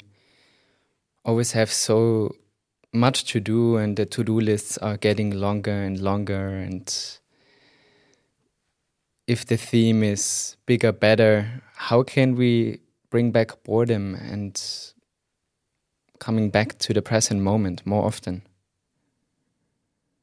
always 1.25 1.52
have 1.52 1.72
so 1.72 2.34
much 2.92 3.25
to 3.32 3.40
do 3.40 3.78
and 3.78 3.96
the 3.96 4.04
to-do 4.04 4.38
lists 4.38 4.76
are 4.78 4.98
getting 4.98 5.30
longer 5.30 5.72
and 5.72 5.98
longer 5.98 6.48
and 6.48 7.18
if 9.26 9.46
the 9.46 9.56
theme 9.56 10.02
is 10.02 10.56
bigger 10.66 10.92
better 10.92 11.62
how 11.75 12.02
can 12.02 12.36
we 12.36 12.78
bring 13.10 13.32
back 13.32 13.50
boredom 13.64 14.14
and 14.14 14.62
coming 16.20 16.48
back 16.48 16.78
to 16.78 16.94
the 16.94 17.02
present 17.02 17.40
moment 17.40 17.84
more 17.84 18.04
often 18.04 18.42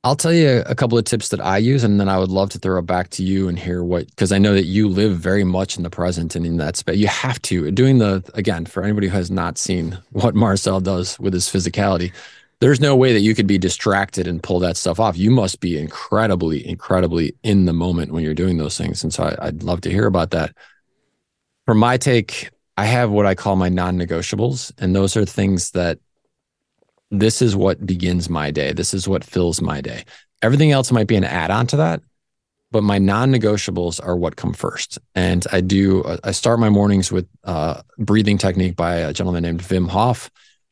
I'll 0.05 0.17
tell 0.17 0.33
you 0.33 0.63
a 0.65 0.75
couple 0.75 0.97
of 0.97 1.05
tips 1.05 1.29
that 1.29 1.39
I 1.39 1.57
use, 1.57 1.85
and 1.85 1.97
then 1.97 2.09
I 2.09 2.17
would 2.17 2.29
love 2.29 2.49
to 2.49 2.59
throw 2.59 2.77
it 2.77 2.85
back 2.85 3.09
to 3.11 3.23
you 3.23 3.47
and 3.47 3.57
hear 3.57 3.85
what, 3.85 4.07
because 4.07 4.33
I 4.33 4.37
know 4.37 4.53
that 4.53 4.65
you 4.65 4.89
live 4.89 5.17
very 5.17 5.45
much 5.45 5.77
in 5.77 5.83
the 5.83 5.89
present 5.89 6.35
and 6.35 6.45
in 6.45 6.57
that 6.57 6.75
space. 6.75 6.97
You 6.97 7.07
have 7.07 7.41
to 7.43 7.71
doing 7.71 7.99
the 7.99 8.21
again 8.33 8.65
for 8.65 8.83
anybody 8.83 9.07
who 9.07 9.15
has 9.15 9.31
not 9.31 9.57
seen 9.57 9.97
what 10.11 10.35
Marcel 10.35 10.81
does 10.81 11.17
with 11.19 11.33
his 11.33 11.47
physicality. 11.47 12.11
There's 12.59 12.81
no 12.81 12.95
way 12.95 13.13
that 13.13 13.21
you 13.21 13.33
could 13.33 13.47
be 13.47 13.57
distracted 13.57 14.27
and 14.27 14.43
pull 14.43 14.59
that 14.59 14.77
stuff 14.77 14.99
off. 14.99 15.17
You 15.17 15.31
must 15.31 15.61
be 15.61 15.77
incredibly, 15.77 16.67
incredibly 16.67 17.35
in 17.43 17.65
the 17.65 17.73
moment 17.73 18.11
when 18.11 18.23
you're 18.23 18.33
doing 18.33 18.57
those 18.57 18.77
things. 18.77 19.03
And 19.03 19.13
so 19.13 19.23
I, 19.23 19.47
I'd 19.47 19.63
love 19.63 19.81
to 19.81 19.89
hear 19.89 20.05
about 20.05 20.31
that. 20.31 20.55
For 21.65 21.75
my 21.75 21.97
take, 21.97 22.49
I 22.77 22.85
have 22.85 23.09
what 23.09 23.25
I 23.25 23.35
call 23.35 23.55
my 23.55 23.69
non-negotiables, 23.69 24.71
and 24.77 24.95
those 24.95 25.15
are 25.15 25.25
things 25.25 25.71
that 25.71 25.99
this 27.13 27.43
is 27.43 27.55
what 27.55 27.85
begins 27.85 28.27
my 28.27 28.49
day. 28.49 28.73
This 28.73 28.93
is 28.93 29.07
what 29.07 29.23
fills 29.23 29.61
my 29.61 29.81
day. 29.81 30.03
Everything 30.41 30.71
else 30.71 30.91
might 30.91 31.07
be 31.07 31.15
an 31.15 31.23
add 31.23 31.51
on 31.51 31.67
to 31.67 31.77
that, 31.77 32.01
but 32.71 32.83
my 32.83 32.97
non 32.97 33.31
negotiables 33.31 34.03
are 34.03 34.17
what 34.17 34.35
come 34.35 34.51
first. 34.51 34.97
And 35.13 35.45
I 35.51 35.61
do, 35.61 36.03
I 36.23 36.31
start 36.31 36.59
my 36.59 36.69
mornings 36.69 37.11
with 37.11 37.27
a 37.43 37.83
breathing 37.99 38.39
technique 38.39 38.75
by 38.75 38.95
a 38.95 39.13
gentleman 39.13 39.43
named 39.43 39.61
Wim 39.61 39.89
Hof. 39.89 40.31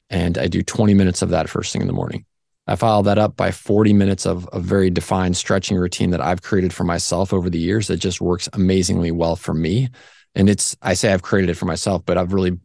And 0.09 0.37
I 0.37 0.47
do 0.47 0.63
20 0.63 0.95
minutes 0.95 1.21
of 1.21 1.29
that 1.29 1.47
first 1.47 1.71
thing 1.71 1.81
in 1.81 1.87
the 1.87 1.93
morning. 1.93 2.25
I 2.67 2.75
follow 2.75 3.03
that 3.03 3.19
up 3.19 3.35
by 3.35 3.51
40 3.51 3.93
minutes 3.93 4.25
of 4.25 4.49
a 4.51 4.59
very 4.59 4.89
defined 4.89 5.37
stretching 5.37 5.77
routine 5.77 6.09
that 6.09 6.21
I've 6.21 6.41
created 6.41 6.73
for 6.73 6.83
myself 6.83 7.33
over 7.33 7.49
the 7.49 7.59
years 7.59 7.87
that 7.87 7.97
just 7.97 8.19
works 8.19 8.49
amazingly 8.53 9.11
well 9.11 9.35
for 9.35 9.53
me. 9.53 9.89
And 10.33 10.49
it's, 10.49 10.75
I 10.81 10.95
say 10.95 11.13
I've 11.13 11.21
created 11.21 11.51
it 11.51 11.55
for 11.57 11.65
myself, 11.65 12.03
but 12.05 12.17
I've 12.17 12.33
really 12.33 12.59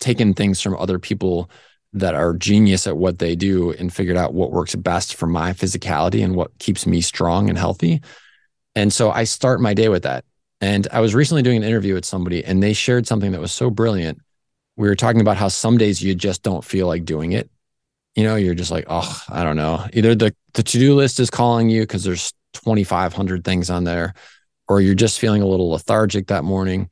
taken 0.00 0.32
things 0.32 0.60
from 0.60 0.76
other 0.76 0.98
people 0.98 1.50
that 1.98 2.14
are 2.14 2.34
genius 2.34 2.86
at 2.86 2.96
what 2.96 3.18
they 3.18 3.36
do 3.36 3.72
and 3.72 3.92
figured 3.92 4.16
out 4.16 4.34
what 4.34 4.52
works 4.52 4.74
best 4.74 5.14
for 5.14 5.26
my 5.26 5.52
physicality 5.52 6.24
and 6.24 6.34
what 6.34 6.56
keeps 6.58 6.86
me 6.86 7.00
strong 7.00 7.48
and 7.48 7.58
healthy. 7.58 8.00
And 8.74 8.92
so 8.92 9.10
I 9.10 9.24
start 9.24 9.60
my 9.60 9.74
day 9.74 9.88
with 9.88 10.04
that. 10.04 10.24
And 10.60 10.88
I 10.92 11.00
was 11.00 11.14
recently 11.14 11.42
doing 11.42 11.58
an 11.58 11.62
interview 11.62 11.94
with 11.94 12.04
somebody 12.04 12.44
and 12.44 12.62
they 12.62 12.72
shared 12.72 13.06
something 13.06 13.32
that 13.32 13.40
was 13.40 13.52
so 13.52 13.70
brilliant. 13.70 14.20
We 14.76 14.88
were 14.88 14.96
talking 14.96 15.20
about 15.20 15.36
how 15.36 15.48
some 15.48 15.78
days 15.78 16.02
you 16.02 16.14
just 16.14 16.42
don't 16.42 16.64
feel 16.64 16.86
like 16.86 17.04
doing 17.04 17.32
it. 17.32 17.50
You 18.14 18.24
know, 18.24 18.36
you're 18.36 18.54
just 18.54 18.70
like, 18.70 18.86
oh, 18.88 19.22
I 19.28 19.44
don't 19.44 19.56
know. 19.56 19.86
Either 19.92 20.14
the, 20.14 20.34
the 20.54 20.62
to 20.62 20.78
do 20.78 20.94
list 20.94 21.20
is 21.20 21.30
calling 21.30 21.68
you 21.68 21.82
because 21.82 22.04
there's 22.04 22.32
2,500 22.54 23.44
things 23.44 23.70
on 23.70 23.84
there, 23.84 24.14
or 24.66 24.80
you're 24.80 24.94
just 24.94 25.18
feeling 25.18 25.42
a 25.42 25.46
little 25.46 25.70
lethargic 25.70 26.28
that 26.28 26.44
morning. 26.44 26.90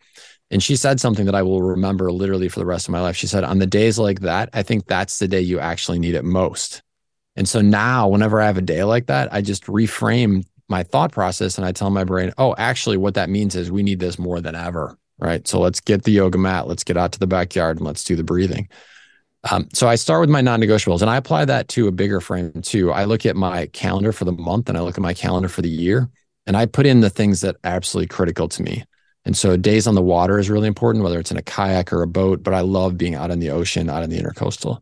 And 0.50 0.62
she 0.62 0.76
said 0.76 1.00
something 1.00 1.26
that 1.26 1.34
I 1.34 1.42
will 1.42 1.62
remember 1.62 2.12
literally 2.12 2.48
for 2.48 2.60
the 2.60 2.66
rest 2.66 2.86
of 2.86 2.92
my 2.92 3.00
life. 3.00 3.16
She 3.16 3.26
said, 3.26 3.44
On 3.44 3.58
the 3.58 3.66
days 3.66 3.98
like 3.98 4.20
that, 4.20 4.48
I 4.52 4.62
think 4.62 4.86
that's 4.86 5.18
the 5.18 5.28
day 5.28 5.40
you 5.40 5.58
actually 5.58 5.98
need 5.98 6.14
it 6.14 6.24
most. 6.24 6.82
And 7.34 7.48
so 7.48 7.60
now, 7.60 8.08
whenever 8.08 8.40
I 8.40 8.46
have 8.46 8.56
a 8.56 8.62
day 8.62 8.84
like 8.84 9.06
that, 9.06 9.32
I 9.32 9.42
just 9.42 9.66
reframe 9.66 10.44
my 10.68 10.82
thought 10.82 11.12
process 11.12 11.58
and 11.58 11.66
I 11.66 11.72
tell 11.72 11.90
my 11.90 12.04
brain, 12.04 12.32
Oh, 12.38 12.54
actually, 12.56 12.96
what 12.96 13.14
that 13.14 13.28
means 13.28 13.56
is 13.56 13.70
we 13.70 13.82
need 13.82 14.00
this 14.00 14.18
more 14.18 14.40
than 14.40 14.54
ever. 14.54 14.96
Right. 15.18 15.46
So 15.48 15.60
let's 15.60 15.80
get 15.80 16.04
the 16.04 16.12
yoga 16.12 16.38
mat, 16.38 16.68
let's 16.68 16.84
get 16.84 16.96
out 16.96 17.12
to 17.12 17.18
the 17.18 17.26
backyard 17.26 17.78
and 17.78 17.86
let's 17.86 18.04
do 18.04 18.16
the 18.16 18.24
breathing. 18.24 18.68
Um, 19.50 19.68
so 19.72 19.88
I 19.88 19.94
start 19.94 20.20
with 20.20 20.30
my 20.30 20.40
non 20.40 20.60
negotiables 20.60 21.00
and 21.02 21.10
I 21.10 21.16
apply 21.16 21.44
that 21.46 21.68
to 21.68 21.88
a 21.88 21.92
bigger 21.92 22.20
frame 22.20 22.52
too. 22.62 22.92
I 22.92 23.04
look 23.04 23.24
at 23.24 23.36
my 23.36 23.66
calendar 23.68 24.12
for 24.12 24.24
the 24.24 24.32
month 24.32 24.68
and 24.68 24.76
I 24.76 24.82
look 24.82 24.98
at 24.98 25.02
my 25.02 25.14
calendar 25.14 25.48
for 25.48 25.62
the 25.62 25.68
year 25.68 26.08
and 26.46 26.56
I 26.56 26.66
put 26.66 26.86
in 26.86 27.00
the 27.00 27.10
things 27.10 27.40
that 27.40 27.56
are 27.56 27.60
absolutely 27.64 28.08
critical 28.08 28.48
to 28.48 28.62
me. 28.62 28.84
And 29.26 29.36
so 29.36 29.56
days 29.56 29.88
on 29.88 29.96
the 29.96 30.02
water 30.02 30.38
is 30.38 30.48
really 30.48 30.68
important, 30.68 31.02
whether 31.02 31.18
it's 31.18 31.32
in 31.32 31.36
a 31.36 31.42
kayak 31.42 31.92
or 31.92 32.02
a 32.02 32.06
boat, 32.06 32.44
but 32.44 32.54
I 32.54 32.60
love 32.60 32.96
being 32.96 33.16
out 33.16 33.32
in 33.32 33.40
the 33.40 33.50
ocean, 33.50 33.90
out 33.90 34.04
in 34.04 34.08
the 34.08 34.18
intercoastal. 34.18 34.78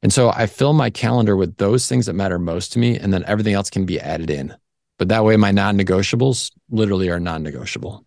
And 0.00 0.12
so 0.12 0.30
I 0.30 0.46
fill 0.46 0.72
my 0.72 0.90
calendar 0.90 1.36
with 1.36 1.56
those 1.56 1.88
things 1.88 2.06
that 2.06 2.14
matter 2.14 2.38
most 2.38 2.72
to 2.72 2.78
me, 2.78 2.96
and 2.96 3.12
then 3.12 3.24
everything 3.26 3.52
else 3.52 3.68
can 3.68 3.84
be 3.84 4.00
added 4.00 4.30
in. 4.30 4.54
But 4.96 5.08
that 5.08 5.24
way, 5.24 5.36
my 5.36 5.50
non-negotiables 5.50 6.52
literally 6.70 7.10
are 7.10 7.18
non-negotiable. 7.18 8.06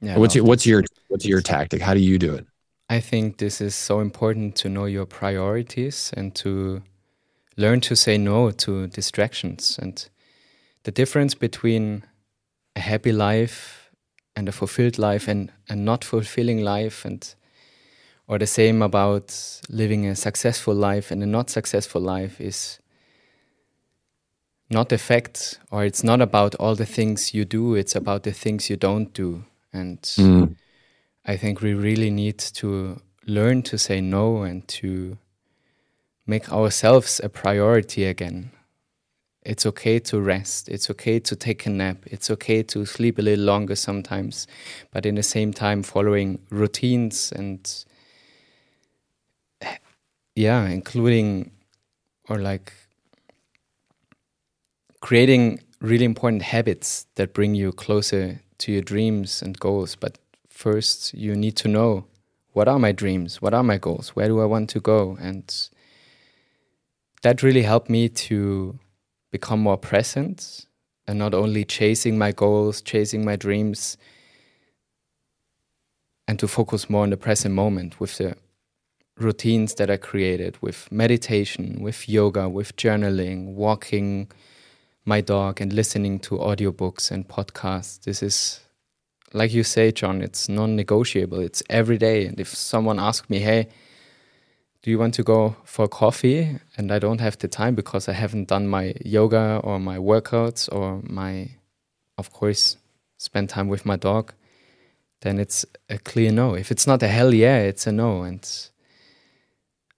Yeah, 0.00 0.18
what's 0.18 0.36
your 0.36 0.44
what's 0.44 0.66
your 0.66 0.84
what's 1.08 1.26
your 1.26 1.40
tactic? 1.40 1.82
How 1.82 1.94
do 1.94 2.00
you 2.00 2.18
do 2.18 2.34
it? 2.34 2.46
I 2.88 3.00
think 3.00 3.38
this 3.38 3.60
is 3.60 3.74
so 3.74 4.00
important 4.00 4.54
to 4.56 4.68
know 4.68 4.84
your 4.84 5.06
priorities 5.06 6.12
and 6.16 6.34
to 6.36 6.82
learn 7.56 7.80
to 7.82 7.96
say 7.96 8.18
no 8.18 8.50
to 8.50 8.86
distractions. 8.86 9.78
And 9.82 10.08
the 10.84 10.90
difference 10.92 11.34
between 11.34 12.04
a 12.76 12.80
happy 12.80 13.12
life 13.12 13.81
and 14.34 14.48
a 14.48 14.52
fulfilled 14.52 14.98
life 14.98 15.28
and 15.28 15.52
a 15.68 15.76
not 15.76 16.04
fulfilling 16.04 16.62
life 16.62 17.04
and 17.04 17.34
or 18.28 18.38
the 18.38 18.46
same 18.46 18.82
about 18.82 19.60
living 19.68 20.06
a 20.06 20.14
successful 20.14 20.74
life 20.74 21.10
and 21.10 21.22
a 21.22 21.26
not 21.26 21.50
successful 21.50 22.00
life 22.00 22.40
is 22.40 22.78
not 24.70 24.88
fact 24.98 25.58
or 25.70 25.84
it's 25.84 26.02
not 26.02 26.20
about 26.20 26.54
all 26.54 26.74
the 26.74 26.86
things 26.86 27.34
you 27.34 27.44
do 27.44 27.74
it's 27.74 27.94
about 27.94 28.22
the 28.22 28.32
things 28.32 28.70
you 28.70 28.76
don't 28.76 29.12
do 29.12 29.44
and 29.72 30.00
mm. 30.00 30.56
i 31.26 31.36
think 31.36 31.60
we 31.60 31.74
really 31.74 32.10
need 32.10 32.38
to 32.38 32.98
learn 33.26 33.62
to 33.62 33.76
say 33.76 34.00
no 34.00 34.42
and 34.42 34.66
to 34.66 35.18
make 36.26 36.50
ourselves 36.50 37.20
a 37.22 37.28
priority 37.28 38.04
again 38.04 38.50
it's 39.44 39.66
okay 39.66 39.98
to 39.98 40.20
rest. 40.20 40.68
It's 40.68 40.88
okay 40.90 41.18
to 41.20 41.36
take 41.36 41.66
a 41.66 41.70
nap. 41.70 41.98
It's 42.06 42.30
okay 42.30 42.62
to 42.64 42.86
sleep 42.86 43.18
a 43.18 43.22
little 43.22 43.44
longer 43.44 43.74
sometimes, 43.74 44.46
but 44.92 45.04
in 45.04 45.16
the 45.16 45.22
same 45.22 45.52
time, 45.52 45.82
following 45.82 46.38
routines 46.50 47.32
and 47.32 47.84
yeah, 50.34 50.66
including 50.66 51.50
or 52.28 52.38
like 52.38 52.72
creating 55.00 55.60
really 55.80 56.04
important 56.04 56.42
habits 56.42 57.06
that 57.16 57.34
bring 57.34 57.54
you 57.54 57.72
closer 57.72 58.40
to 58.58 58.72
your 58.72 58.82
dreams 58.82 59.42
and 59.42 59.58
goals. 59.58 59.96
But 59.96 60.18
first, 60.48 61.12
you 61.14 61.34
need 61.34 61.56
to 61.56 61.68
know 61.68 62.06
what 62.52 62.68
are 62.68 62.78
my 62.78 62.92
dreams? 62.92 63.42
What 63.42 63.54
are 63.54 63.64
my 63.64 63.78
goals? 63.78 64.10
Where 64.10 64.28
do 64.28 64.40
I 64.40 64.44
want 64.44 64.70
to 64.70 64.80
go? 64.80 65.16
And 65.20 65.52
that 67.22 67.42
really 67.42 67.62
helped 67.62 67.90
me 67.90 68.08
to 68.08 68.78
become 69.32 69.58
more 69.58 69.76
present 69.78 70.66
and 71.08 71.18
not 71.18 71.34
only 71.34 71.64
chasing 71.64 72.16
my 72.16 72.30
goals, 72.30 72.80
chasing 72.80 73.24
my 73.24 73.34
dreams, 73.34 73.96
and 76.28 76.38
to 76.38 76.46
focus 76.46 76.88
more 76.88 77.02
on 77.02 77.10
the 77.10 77.16
present 77.16 77.52
moment 77.54 77.98
with 77.98 78.16
the 78.18 78.36
routines 79.18 79.74
that 79.74 79.90
I 79.90 79.96
created 79.96 80.56
with 80.60 80.90
meditation, 80.92 81.78
with 81.80 82.08
yoga, 82.08 82.48
with 82.48 82.76
journaling, 82.76 83.54
walking 83.54 84.30
my 85.04 85.20
dog, 85.20 85.60
and 85.60 85.72
listening 85.72 86.20
to 86.20 86.38
audiobooks 86.38 87.10
and 87.10 87.26
podcasts. 87.26 88.04
This 88.04 88.22
is, 88.22 88.60
like 89.32 89.52
you 89.52 89.64
say, 89.64 89.90
John, 89.90 90.22
it's 90.22 90.48
non 90.48 90.76
negotiable. 90.76 91.40
It's 91.40 91.62
every 91.68 91.98
day. 91.98 92.26
And 92.26 92.38
if 92.38 92.48
someone 92.48 93.00
asks 93.00 93.28
me, 93.28 93.40
hey, 93.40 93.68
do 94.82 94.90
you 94.90 94.98
want 94.98 95.14
to 95.14 95.22
go 95.22 95.56
for 95.64 95.88
coffee? 95.88 96.58
And 96.76 96.92
i 96.92 96.98
don't 96.98 97.20
have 97.20 97.38
the 97.38 97.48
time 97.48 97.74
because 97.74 98.08
i 98.08 98.12
haven't 98.12 98.48
done 98.48 98.66
my 98.66 98.94
yoga 99.04 99.60
or 99.62 99.78
my 99.78 99.96
workouts 99.96 100.68
or 100.72 101.00
my 101.02 101.50
of 102.18 102.32
course 102.32 102.76
spend 103.18 103.48
time 103.48 103.68
with 103.68 103.86
my 103.86 103.96
dog. 103.96 104.32
Then 105.20 105.38
it's 105.38 105.64
a 105.88 105.98
clear 105.98 106.32
no. 106.32 106.54
If 106.54 106.72
it's 106.72 106.86
not 106.86 107.02
a 107.02 107.08
hell 107.08 107.32
yeah 107.32 107.58
it's 107.58 107.86
a 107.86 107.92
no. 107.92 108.22
And 108.22 108.44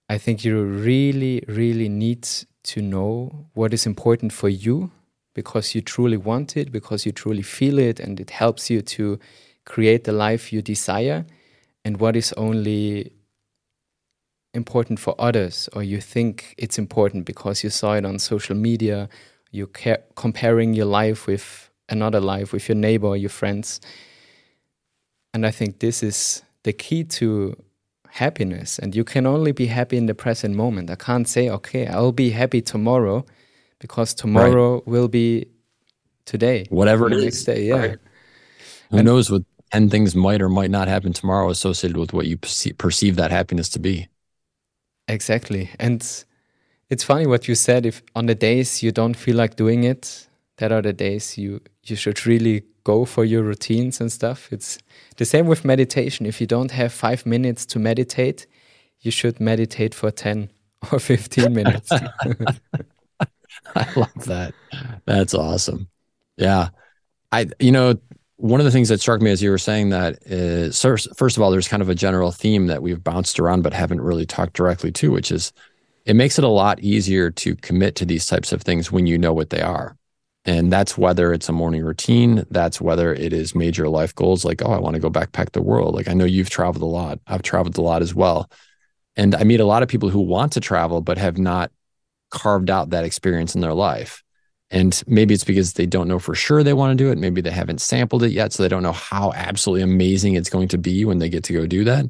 I 0.09 0.19
think 0.19 0.45
you 0.45 0.63
really, 0.63 1.43
really 1.49 1.89
need 1.89 2.29
to 2.65 2.83
know 2.83 3.47
what 3.55 3.73
is 3.73 3.87
important 3.87 4.33
for 4.33 4.51
you 4.51 4.91
because 5.35 5.75
you 5.75 5.81
truly 5.81 6.19
want 6.19 6.57
it, 6.57 6.71
because 6.71 7.07
you 7.07 7.13
truly 7.13 7.43
feel 7.43 7.79
it, 7.79 7.99
and 7.99 8.21
it 8.21 8.31
helps 8.31 8.71
you 8.71 8.83
to 8.83 9.19
create 9.65 10.05
the 10.05 10.13
life 10.13 10.53
you 10.53 10.63
desire, 10.63 11.25
and 11.85 11.99
what 11.99 12.15
is 12.17 12.33
only 12.35 13.13
important 14.55 14.99
for 15.01 15.15
others, 15.19 15.69
or 15.75 15.83
you 15.83 16.01
think 16.01 16.55
it's 16.57 16.79
important 16.79 17.25
because 17.27 17.63
you 17.65 17.71
saw 17.71 17.95
it 17.95 18.05
on 18.05 18.19
social 18.19 18.57
media, 18.57 19.09
you're 19.51 19.69
comparing 20.15 20.75
your 20.75 20.87
life 20.87 21.27
with 21.27 21.71
another 21.89 22.21
life, 22.21 22.53
with 22.53 22.69
your 22.69 22.77
neighbor, 22.77 23.09
or 23.09 23.17
your 23.17 23.31
friends. 23.31 23.81
And 25.33 25.47
I 25.47 25.51
think 25.51 25.81
this 25.81 26.03
is 26.03 26.43
the 26.63 26.73
key 26.73 27.05
to 27.05 27.57
happiness. 28.09 28.79
And 28.79 28.95
you 28.95 29.05
can 29.05 29.27
only 29.27 29.53
be 29.53 29.67
happy 29.67 29.97
in 29.97 30.07
the 30.07 30.15
present 30.15 30.55
moment. 30.55 30.91
I 30.91 30.95
can't 30.95 31.29
say, 31.29 31.51
okay, 31.51 31.87
I'll 31.87 32.13
be 32.13 32.31
happy 32.31 32.63
tomorrow 32.63 33.27
because 33.81 34.15
tomorrow 34.15 34.75
right. 34.75 34.87
will 34.87 35.09
be 35.09 35.47
today. 36.25 36.67
Whatever 36.71 37.11
the 37.11 37.17
next 37.17 37.45
day. 37.45 37.65
Yeah. 37.65 37.75
Right. 37.75 37.99
Who 38.91 38.99
and, 38.99 39.07
knows 39.07 39.31
what 39.31 39.43
10 39.73 39.91
things 39.91 40.15
might 40.15 40.41
or 40.41 40.49
might 40.49 40.71
not 40.71 40.87
happen 40.89 41.13
tomorrow 41.13 41.51
associated 41.51 41.97
with 41.97 42.13
what 42.13 42.27
you 42.27 42.37
perceive 42.37 43.17
that 43.17 43.31
happiness 43.33 43.69
to 43.71 43.81
be. 43.81 44.09
Exactly. 45.09 45.71
And 45.79 46.25
it's 46.91 47.05
funny 47.05 47.27
what 47.27 47.49
you 47.49 47.55
said. 47.55 47.87
If 47.87 48.03
on 48.15 48.27
the 48.27 48.35
days 48.35 48.83
you 48.83 48.93
don't 48.93 49.15
feel 49.15 49.37
like 49.37 49.57
doing 49.57 49.85
it, 49.85 50.29
that 50.59 50.73
are 50.73 50.83
the 50.83 50.93
days 50.93 51.37
you, 51.37 51.61
you 51.85 51.97
should 51.97 52.27
really 52.27 52.63
go 52.85 53.05
for 53.05 53.25
your 53.25 53.43
routines 53.43 54.01
and 54.01 54.13
stuff. 54.13 54.53
It's 54.53 54.79
the 55.17 55.25
same 55.25 55.47
with 55.47 55.65
meditation. 55.65 56.27
If 56.27 56.41
you 56.41 56.47
don't 56.47 56.71
have 56.71 56.93
five 56.93 57.27
minutes 57.27 57.67
to 57.67 57.79
meditate, 57.79 58.47
you 59.01 59.11
should 59.11 59.41
meditate 59.41 59.95
for 59.95 60.11
10 60.11 60.51
or 60.93 60.99
15 60.99 61.53
minutes. 61.53 61.91
I 63.75 63.89
love 63.97 64.25
that. 64.27 64.55
That's 65.07 65.35
awesome. 65.35 65.89
Yeah. 66.37 66.69
I, 67.33 67.49
you 67.59 67.73
know, 67.73 67.99
one 68.37 68.61
of 68.61 68.65
the 68.65 68.71
things 68.71 68.89
that 68.89 69.01
struck 69.01 69.21
me 69.21 69.31
as 69.31 69.43
you 69.43 69.51
were 69.51 69.59
saying 69.59 69.91
that 69.91 70.15
uh, 70.31 70.69
is 70.71 70.83
first 71.17 71.37
of 71.37 71.43
all, 71.43 71.51
there's 71.51 71.69
kind 71.69 71.83
of 71.83 71.89
a 71.89 71.95
general 71.95 72.33
theme 72.33 72.67
that 72.67 72.83
we've 72.83 73.03
bounced 73.03 73.39
around 73.39 73.63
but 73.63 73.73
haven't 73.73 74.01
really 74.01 74.27
talked 74.27 74.55
directly 74.55 74.91
to, 74.93 75.11
which 75.11 75.31
is 75.31 75.53
it 76.05 76.17
makes 76.17 76.39
it 76.39 76.45
a 76.45 76.49
lot 76.49 76.81
easier 76.81 77.31
to 77.31 77.57
commit 77.57 77.95
to 77.97 78.05
these 78.05 78.27
types 78.27 78.53
of 78.53 78.63
things 78.63 78.93
when 78.93 79.07
you 79.07 79.17
know 79.17 79.33
what 79.33 79.51
they 79.51 79.63
are. 79.63 79.97
And 80.45 80.71
that's 80.71 80.99
whether 80.99 81.33
it's 81.33 81.49
a 81.49 81.53
morning 81.53 81.83
routine, 81.83 82.45
that's 82.51 82.81
whether 82.81 83.15
it 83.15 83.33
is 83.33 83.55
major 83.55 83.89
life 83.89 84.15
goals 84.15 84.45
like, 84.45 84.63
oh, 84.63 84.73
I 84.73 84.79
want 84.79 84.95
to 84.95 85.01
go 85.01 85.11
backpack 85.11 85.53
the 85.53 85.63
world. 85.63 85.95
Like 85.95 86.09
I 86.09 86.13
know 86.13 86.27
you've 86.27 86.51
traveled 86.51 86.83
a 86.83 86.87
lot. 86.87 87.19
I've 87.27 87.43
traveled 87.43 87.79
a 87.79 87.83
lot 87.83 88.03
as 88.03 88.15
well. 88.15 88.51
And 89.17 89.35
I 89.35 89.45
meet 89.45 89.61
a 89.61 89.65
lot 89.65 89.83
of 89.83 89.89
people 89.89 90.11
who 90.11 90.21
want 90.21 90.53
to 90.53 90.61
travel 90.61 91.01
but 91.01 91.17
have 91.17 91.39
not 91.39 91.73
carved 92.31 92.69
out 92.69 92.91
that 92.91 93.05
experience 93.05 93.55
in 93.55 93.63
their 93.63 93.73
life. 93.73 94.23
And 94.75 95.01
maybe 95.07 95.35
it's 95.35 95.45
because 95.45 95.75
they 95.75 95.87
don't 95.87 96.09
know 96.09 96.19
for 96.19 96.35
sure 96.35 96.65
they 96.65 96.73
want 96.73 96.99
to 96.99 97.05
do 97.05 97.13
it. 97.13 97.17
Maybe 97.17 97.41
they 97.41 97.53
haven't 97.53 97.81
sampled 97.81 98.25
it 98.25 98.33
yet. 98.33 98.53
So 98.53 98.61
they 98.61 98.69
don't 98.69 98.83
know 98.83 98.91
how 98.91 99.33
absolutely 99.33 99.83
amazing 99.83 100.35
it's 100.35 100.51
going 100.51 100.67
to 100.69 100.79
be 100.79 101.05
when 101.05 101.21
they 101.21 101.29
get 101.29 101.45
to 101.45 101.53
go 101.53 101.65
do 101.65 101.85
that. 101.85 102.07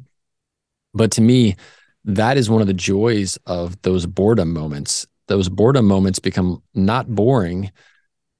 But 0.91 1.11
to 1.11 1.21
me, 1.21 1.57
that 2.05 2.37
is 2.37 2.49
one 2.49 2.61
of 2.61 2.67
the 2.67 2.73
joys 2.73 3.37
of 3.45 3.79
those 3.83 4.07
boredom 4.07 4.51
moments. 4.51 5.05
Those 5.27 5.47
boredom 5.47 5.85
moments 5.85 6.17
become 6.17 6.63
not 6.73 7.07
boring 7.07 7.71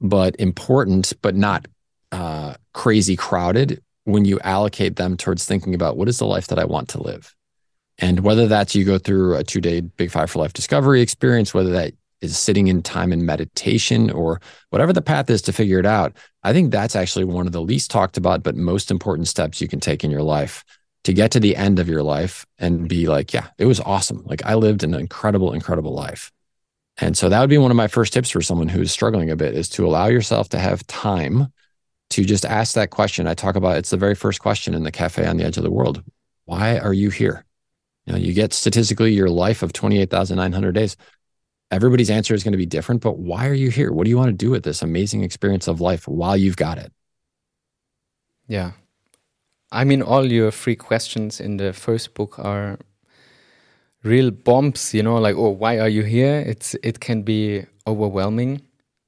but 0.01 0.35
important, 0.39 1.13
but 1.21 1.35
not 1.35 1.67
uh, 2.11 2.55
crazy 2.73 3.15
crowded 3.15 3.79
when 4.05 4.25
you 4.25 4.39
allocate 4.39 4.95
them 4.95 5.17
towards 5.17 5.45
thinking 5.45 5.75
about 5.75 5.97
what 5.97 6.09
is 6.09 6.17
the 6.17 6.25
life 6.25 6.47
that 6.47 6.59
I 6.59 6.65
want 6.65 6.89
to 6.89 7.01
live. 7.01 7.35
And 7.99 8.21
whether 8.21 8.47
that's 8.47 8.73
you 8.73 8.85
go 8.85 8.97
through 8.97 9.35
a 9.35 9.43
two 9.43 9.61
day 9.61 9.81
Big 9.81 10.09
Five 10.09 10.31
for 10.31 10.39
Life 10.39 10.53
discovery 10.53 11.01
experience, 11.01 11.53
whether 11.53 11.71
that 11.71 11.93
is 12.21 12.37
sitting 12.37 12.67
in 12.67 12.81
time 12.81 13.11
in 13.11 13.25
meditation 13.25 14.09
or 14.09 14.41
whatever 14.69 14.93
the 14.93 15.01
path 15.01 15.29
is 15.29 15.41
to 15.43 15.53
figure 15.53 15.79
it 15.79 15.85
out, 15.85 16.15
I 16.43 16.53
think 16.53 16.71
that's 16.71 16.95
actually 16.95 17.25
one 17.25 17.47
of 17.47 17.53
the 17.53 17.61
least 17.61 17.91
talked 17.91 18.17
about, 18.17 18.43
but 18.43 18.55
most 18.55 18.91
important 18.91 19.27
steps 19.27 19.61
you 19.61 19.67
can 19.67 19.79
take 19.79 20.03
in 20.03 20.11
your 20.11 20.23
life 20.23 20.63
to 21.03 21.13
get 21.13 21.31
to 21.31 21.39
the 21.39 21.55
end 21.55 21.79
of 21.79 21.87
your 21.87 22.03
life 22.03 22.45
and 22.57 22.89
be 22.89 23.07
like, 23.07 23.33
yeah, 23.33 23.47
it 23.57 23.65
was 23.65 23.79
awesome. 23.79 24.23
Like 24.25 24.43
I 24.45 24.55
lived 24.55 24.83
an 24.83 24.93
incredible, 24.93 25.53
incredible 25.53 25.93
life. 25.93 26.31
And 26.97 27.17
so 27.17 27.29
that 27.29 27.39
would 27.41 27.49
be 27.49 27.57
one 27.57 27.71
of 27.71 27.77
my 27.77 27.87
first 27.87 28.13
tips 28.13 28.29
for 28.29 28.41
someone 28.41 28.69
who's 28.69 28.91
struggling 28.91 29.29
a 29.29 29.35
bit 29.35 29.53
is 29.53 29.69
to 29.69 29.85
allow 29.85 30.07
yourself 30.07 30.49
to 30.49 30.59
have 30.59 30.87
time 30.87 31.51
to 32.11 32.23
just 32.23 32.45
ask 32.45 32.73
that 32.75 32.89
question. 32.89 33.27
I 33.27 33.33
talk 33.33 33.55
about 33.55 33.77
it's 33.77 33.89
the 33.89 33.97
very 33.97 34.15
first 34.15 34.39
question 34.39 34.73
in 34.73 34.83
the 34.83 34.91
cafe 34.91 35.25
on 35.25 35.37
the 35.37 35.43
edge 35.43 35.57
of 35.57 35.63
the 35.63 35.71
world. 35.71 36.01
Why 36.45 36.79
are 36.79 36.93
you 36.93 37.09
here? 37.09 37.45
You 38.05 38.13
know, 38.13 38.19
you 38.19 38.33
get 38.33 38.53
statistically 38.53 39.13
your 39.13 39.29
life 39.29 39.63
of 39.63 39.73
28,900 39.73 40.71
days. 40.73 40.95
Everybody's 41.71 42.09
answer 42.09 42.33
is 42.33 42.43
going 42.43 42.53
to 42.53 42.57
be 42.57 42.65
different, 42.65 43.01
but 43.01 43.17
why 43.17 43.47
are 43.47 43.53
you 43.53 43.69
here? 43.69 43.91
What 43.91 44.03
do 44.05 44.09
you 44.09 44.17
want 44.17 44.29
to 44.29 44.45
do 44.45 44.51
with 44.51 44.63
this 44.63 44.81
amazing 44.81 45.23
experience 45.23 45.67
of 45.67 45.81
life 45.81 46.07
while 46.07 46.37
you've 46.37 46.57
got 46.57 46.77
it? 46.77 46.91
Yeah. 48.47 48.71
I 49.71 49.83
mean, 49.83 50.01
all 50.01 50.31
your 50.31 50.51
three 50.51 50.75
questions 50.75 51.39
in 51.39 51.57
the 51.57 51.73
first 51.73 52.13
book 52.13 52.37
are 52.37 52.77
real 54.05 54.29
bombs 54.29 54.93
you 54.93 55.01
know 55.01 55.17
like 55.17 55.35
oh 55.35 55.49
why 55.49 55.79
are 55.79 55.89
you 55.89 56.03
here 56.03 56.43
it's 56.45 56.75
it 56.83 56.99
can 56.99 57.23
be 57.23 57.65
overwhelming 57.87 58.61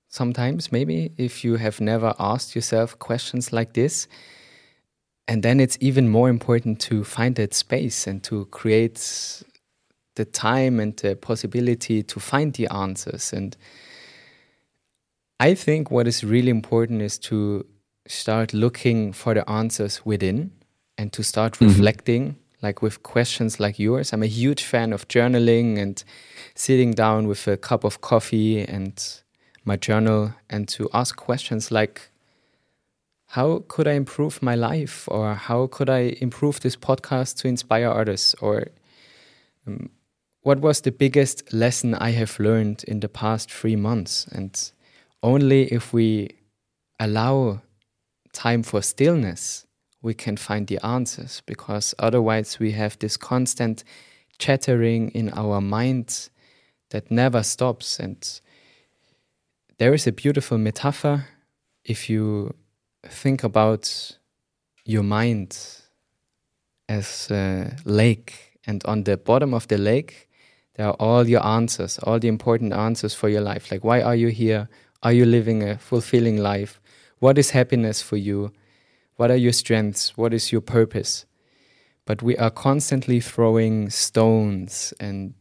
sometimes 0.09 0.71
maybe 0.71 1.11
if 1.17 1.43
you 1.43 1.55
have 1.57 1.79
never 1.79 2.15
asked 2.19 2.55
yourself 2.55 2.97
questions 2.97 3.53
like 3.53 3.73
this 3.73 4.07
and 5.27 5.43
then 5.43 5.59
it's 5.59 5.77
even 5.81 6.09
more 6.09 6.29
important 6.29 6.79
to 6.79 7.03
find 7.03 7.35
that 7.35 7.53
space 7.53 8.07
and 8.07 8.23
to 8.23 8.45
create 8.45 8.97
the 10.17 10.25
time 10.25 10.79
and 10.79 10.97
the 10.97 11.15
possibility 11.15 12.03
to 12.03 12.19
find 12.19 12.53
the 12.53 12.67
answers 12.67 13.33
and 13.33 13.57
i 15.39 15.55
think 15.55 15.89
what 15.89 16.07
is 16.07 16.23
really 16.23 16.49
important 16.49 17.01
is 17.01 17.17
to 17.17 17.65
start 18.07 18.53
looking 18.53 19.13
for 19.13 19.33
the 19.33 19.49
answers 19.49 20.05
within 20.05 20.51
and 20.97 21.11
to 21.11 21.23
start 21.23 21.53
mm 21.53 21.67
-hmm. 21.67 21.73
reflecting 21.73 22.35
like 22.61 22.81
with 22.81 23.03
questions 23.03 23.59
like 23.59 23.79
yours. 23.79 24.13
I'm 24.13 24.23
a 24.23 24.27
huge 24.27 24.63
fan 24.63 24.93
of 24.93 25.07
journaling 25.07 25.77
and 25.79 26.03
sitting 26.55 26.91
down 26.91 27.27
with 27.27 27.47
a 27.47 27.57
cup 27.57 27.83
of 27.83 28.01
coffee 28.01 28.61
and 28.61 28.93
my 29.63 29.77
journal 29.77 30.33
and 30.49 30.67
to 30.69 30.89
ask 30.93 31.15
questions 31.15 31.71
like, 31.71 32.09
how 33.27 33.63
could 33.67 33.87
I 33.87 33.93
improve 33.93 34.41
my 34.41 34.55
life? 34.55 35.07
Or 35.09 35.35
how 35.35 35.67
could 35.67 35.89
I 35.89 36.17
improve 36.21 36.61
this 36.61 36.75
podcast 36.75 37.37
to 37.41 37.47
inspire 37.47 37.89
others? 37.89 38.33
Or 38.41 38.67
um, 39.67 39.89
what 40.47 40.61
was 40.61 40.79
the 40.79 40.93
biggest 40.93 41.51
lesson 41.51 41.93
I 41.93 42.11
have 42.11 42.39
learned 42.39 42.85
in 42.87 43.01
the 43.01 43.09
past 43.09 43.51
three 43.51 43.75
months? 43.75 44.25
And 44.31 44.57
only 45.21 45.63
if 45.73 45.91
we 45.91 46.29
allow 47.01 47.59
time 48.31 48.63
for 48.63 48.81
stillness 48.81 49.65
we 50.01 50.13
can 50.13 50.37
find 50.37 50.67
the 50.67 50.79
answers 50.85 51.41
because 51.45 51.93
otherwise 51.99 52.59
we 52.59 52.71
have 52.71 52.97
this 52.99 53.17
constant 53.17 53.83
chattering 54.39 55.09
in 55.09 55.33
our 55.33 55.59
minds 55.59 56.29
that 56.91 57.11
never 57.11 57.43
stops 57.43 57.99
and 57.99 58.39
there 59.79 59.93
is 59.93 60.07
a 60.07 60.13
beautiful 60.13 60.57
metaphor 60.57 61.25
if 61.83 62.09
you 62.09 62.53
think 63.05 63.43
about 63.43 64.17
your 64.85 65.03
mind 65.03 65.57
as 66.87 67.29
a 67.31 67.75
lake 67.83 68.59
and 68.65 68.85
on 68.85 69.03
the 69.03 69.17
bottom 69.17 69.53
of 69.53 69.67
the 69.67 69.77
lake 69.77 70.26
there 70.77 70.87
are 70.87 70.95
all 70.99 71.27
your 71.27 71.45
answers 71.45 71.99
all 71.99 72.19
the 72.19 72.27
important 72.27 72.73
answers 72.73 73.13
for 73.13 73.29
your 73.29 73.41
life 73.41 73.71
like 73.71 73.83
why 73.83 74.01
are 74.01 74.15
you 74.15 74.29
here 74.29 74.69
are 75.03 75.13
you 75.13 75.25
living 75.25 75.61
a 75.61 75.77
fulfilling 75.77 76.37
life 76.37 76.79
what 77.19 77.37
is 77.37 77.51
happiness 77.51 78.01
for 78.01 78.17
you 78.17 78.51
what 79.17 79.31
are 79.31 79.35
your 79.35 79.51
strengths? 79.51 80.15
What 80.15 80.33
is 80.33 80.51
your 80.51 80.61
purpose? 80.61 81.25
But 82.05 82.21
we 82.21 82.37
are 82.37 82.51
constantly 82.51 83.19
throwing 83.19 83.89
stones 83.89 84.93
and 84.99 85.33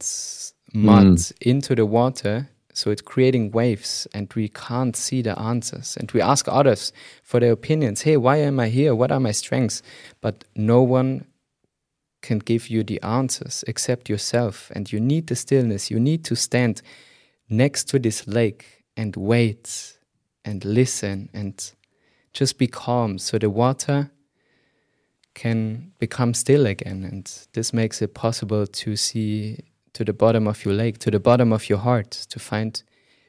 mud 0.73 1.05
mm. 1.05 1.33
into 1.41 1.75
the 1.75 1.85
water. 1.85 2.49
So 2.73 2.91
it's 2.91 3.01
creating 3.01 3.51
waves 3.51 4.07
and 4.13 4.31
we 4.33 4.49
can't 4.49 4.95
see 4.95 5.21
the 5.21 5.39
answers. 5.39 5.95
And 5.95 6.11
we 6.11 6.21
ask 6.21 6.47
others 6.47 6.91
for 7.23 7.39
their 7.39 7.51
opinions. 7.51 8.01
Hey, 8.01 8.17
why 8.17 8.37
am 8.37 8.59
I 8.59 8.67
here? 8.69 8.93
What 8.93 9.11
are 9.11 9.19
my 9.19 9.31
strengths? 9.31 9.81
But 10.21 10.43
no 10.55 10.81
one 10.81 11.25
can 12.21 12.39
give 12.39 12.69
you 12.69 12.83
the 12.83 13.01
answers 13.01 13.63
except 13.67 14.09
yourself. 14.09 14.71
And 14.73 14.91
you 14.91 14.99
need 14.99 15.27
the 15.27 15.35
stillness. 15.35 15.91
You 15.91 15.99
need 15.99 16.23
to 16.25 16.35
stand 16.35 16.81
next 17.49 17.85
to 17.89 17.99
this 17.99 18.27
lake 18.27 18.83
and 18.95 19.15
wait 19.15 19.97
and 20.43 20.63
listen 20.65 21.29
and 21.33 21.71
just 22.33 22.57
be 22.57 22.67
calm 22.67 23.17
so 23.17 23.37
the 23.37 23.49
water 23.49 24.11
can 25.33 25.91
become 25.99 26.33
still 26.33 26.65
again. 26.65 27.03
And 27.03 27.31
this 27.53 27.73
makes 27.73 28.01
it 28.01 28.13
possible 28.13 28.65
to 28.65 28.95
see 28.95 29.59
to 29.93 30.03
the 30.03 30.13
bottom 30.13 30.47
of 30.47 30.65
your 30.65 30.73
lake, 30.73 30.99
to 30.99 31.11
the 31.11 31.19
bottom 31.19 31.51
of 31.51 31.69
your 31.69 31.79
heart, 31.79 32.11
to 32.11 32.39
find 32.39 32.81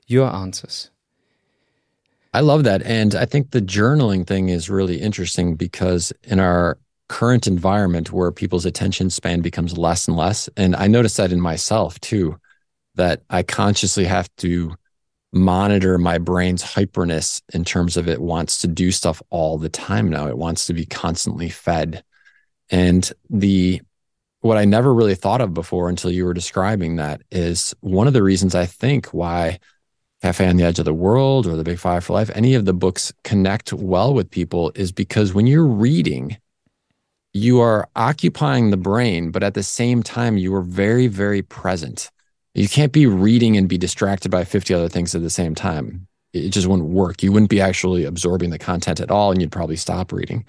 your 0.06 0.32
answers. 0.34 0.90
I 2.34 2.40
love 2.40 2.64
that. 2.64 2.82
And 2.82 3.14
I 3.14 3.24
think 3.24 3.50
the 3.50 3.60
journaling 3.60 4.26
thing 4.26 4.48
is 4.48 4.68
really 4.68 5.00
interesting 5.00 5.54
because 5.54 6.12
in 6.24 6.40
our 6.40 6.78
current 7.08 7.46
environment 7.46 8.12
where 8.12 8.30
people's 8.30 8.66
attention 8.66 9.10
span 9.10 9.40
becomes 9.40 9.78
less 9.78 10.08
and 10.08 10.16
less. 10.16 10.48
And 10.56 10.76
I 10.76 10.86
notice 10.86 11.16
that 11.16 11.32
in 11.32 11.40
myself 11.40 11.98
too, 12.00 12.38
that 12.94 13.22
I 13.30 13.42
consciously 13.42 14.04
have 14.04 14.28
to 14.36 14.74
monitor 15.32 15.98
my 15.98 16.18
brain's 16.18 16.62
hyperness 16.62 17.42
in 17.52 17.64
terms 17.64 17.96
of 17.96 18.08
it 18.08 18.20
wants 18.20 18.60
to 18.62 18.68
do 18.68 18.90
stuff 18.90 19.22
all 19.30 19.58
the 19.58 19.68
time 19.68 20.08
now. 20.08 20.26
It 20.26 20.38
wants 20.38 20.66
to 20.66 20.74
be 20.74 20.86
constantly 20.86 21.48
fed. 21.48 22.02
And 22.70 23.10
the 23.30 23.80
what 24.40 24.56
I 24.56 24.64
never 24.64 24.94
really 24.94 25.16
thought 25.16 25.40
of 25.40 25.52
before 25.52 25.88
until 25.88 26.12
you 26.12 26.24
were 26.24 26.34
describing 26.34 26.96
that 26.96 27.22
is 27.30 27.74
one 27.80 28.06
of 28.06 28.12
the 28.12 28.22
reasons 28.22 28.54
I 28.54 28.66
think 28.66 29.06
why 29.06 29.58
Cafe 30.22 30.48
on 30.48 30.56
the 30.56 30.64
Edge 30.64 30.78
of 30.78 30.84
the 30.84 30.94
World 30.94 31.46
or 31.46 31.56
The 31.56 31.64
Big 31.64 31.78
Five 31.78 32.04
for 32.04 32.12
Life, 32.12 32.30
any 32.34 32.54
of 32.54 32.64
the 32.64 32.72
books 32.72 33.12
connect 33.24 33.72
well 33.72 34.14
with 34.14 34.30
people 34.30 34.72
is 34.74 34.92
because 34.92 35.34
when 35.34 35.46
you're 35.46 35.66
reading, 35.66 36.36
you 37.32 37.60
are 37.60 37.88
occupying 37.94 38.70
the 38.70 38.76
brain, 38.76 39.30
but 39.30 39.42
at 39.42 39.54
the 39.54 39.62
same 39.62 40.02
time, 40.02 40.36
you 40.36 40.54
are 40.54 40.62
very, 40.62 41.06
very 41.06 41.42
present. 41.42 42.10
You 42.54 42.68
can't 42.68 42.92
be 42.92 43.06
reading 43.06 43.56
and 43.56 43.68
be 43.68 43.78
distracted 43.78 44.30
by 44.30 44.44
50 44.44 44.74
other 44.74 44.88
things 44.88 45.14
at 45.14 45.22
the 45.22 45.30
same 45.30 45.54
time. 45.54 46.06
It 46.32 46.50
just 46.50 46.66
wouldn't 46.66 46.88
work. 46.88 47.22
You 47.22 47.32
wouldn't 47.32 47.50
be 47.50 47.60
actually 47.60 48.04
absorbing 48.04 48.50
the 48.50 48.58
content 48.58 49.00
at 49.00 49.10
all, 49.10 49.30
and 49.30 49.40
you'd 49.40 49.52
probably 49.52 49.76
stop 49.76 50.12
reading. 50.12 50.44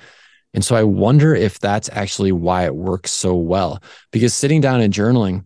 And 0.53 0.65
so 0.65 0.75
I 0.75 0.83
wonder 0.83 1.35
if 1.35 1.59
that's 1.59 1.89
actually 1.93 2.31
why 2.31 2.65
it 2.65 2.75
works 2.75 3.11
so 3.11 3.35
well. 3.35 3.81
Because 4.11 4.33
sitting 4.33 4.61
down 4.61 4.81
and 4.81 4.93
journaling 4.93 5.45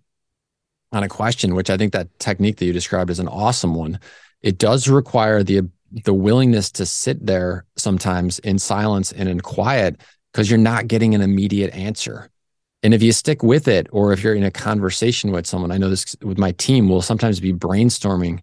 on 0.91 1.03
a 1.03 1.09
question, 1.09 1.55
which 1.55 1.69
I 1.69 1.77
think 1.77 1.93
that 1.93 2.19
technique 2.19 2.57
that 2.57 2.65
you 2.65 2.73
described 2.73 3.09
is 3.09 3.19
an 3.19 3.27
awesome 3.27 3.75
one, 3.75 3.99
it 4.41 4.57
does 4.57 4.87
require 4.87 5.43
the 5.43 5.69
the 6.05 6.13
willingness 6.13 6.71
to 6.71 6.87
sit 6.87 7.23
there 7.23 7.65
sometimes 7.75 8.39
in 8.39 8.57
silence 8.57 9.11
and 9.11 9.29
in 9.29 9.39
quiet 9.39 10.01
because 10.33 10.49
you're 10.49 10.57
not 10.57 10.87
getting 10.87 11.13
an 11.13 11.21
immediate 11.21 11.73
answer. 11.73 12.29
And 12.81 12.93
if 12.93 13.01
you 13.01 13.13
stick 13.13 13.43
with 13.43 13.67
it, 13.67 13.87
or 13.91 14.11
if 14.11 14.23
you're 14.23 14.33
in 14.33 14.43
a 14.43 14.51
conversation 14.51 15.31
with 15.31 15.47
someone, 15.47 15.71
I 15.71 15.77
know 15.77 15.89
this 15.89 16.17
with 16.21 16.37
my 16.37 16.51
team, 16.53 16.89
we'll 16.89 17.01
sometimes 17.01 17.39
be 17.39 17.53
brainstorming 17.53 18.41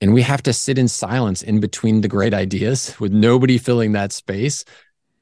and 0.00 0.12
we 0.12 0.22
have 0.22 0.42
to 0.42 0.52
sit 0.52 0.78
in 0.78 0.88
silence 0.88 1.42
in 1.42 1.60
between 1.60 2.00
the 2.00 2.08
great 2.08 2.34
ideas 2.34 2.94
with 3.00 3.12
nobody 3.12 3.58
filling 3.58 3.92
that 3.92 4.12
space. 4.12 4.64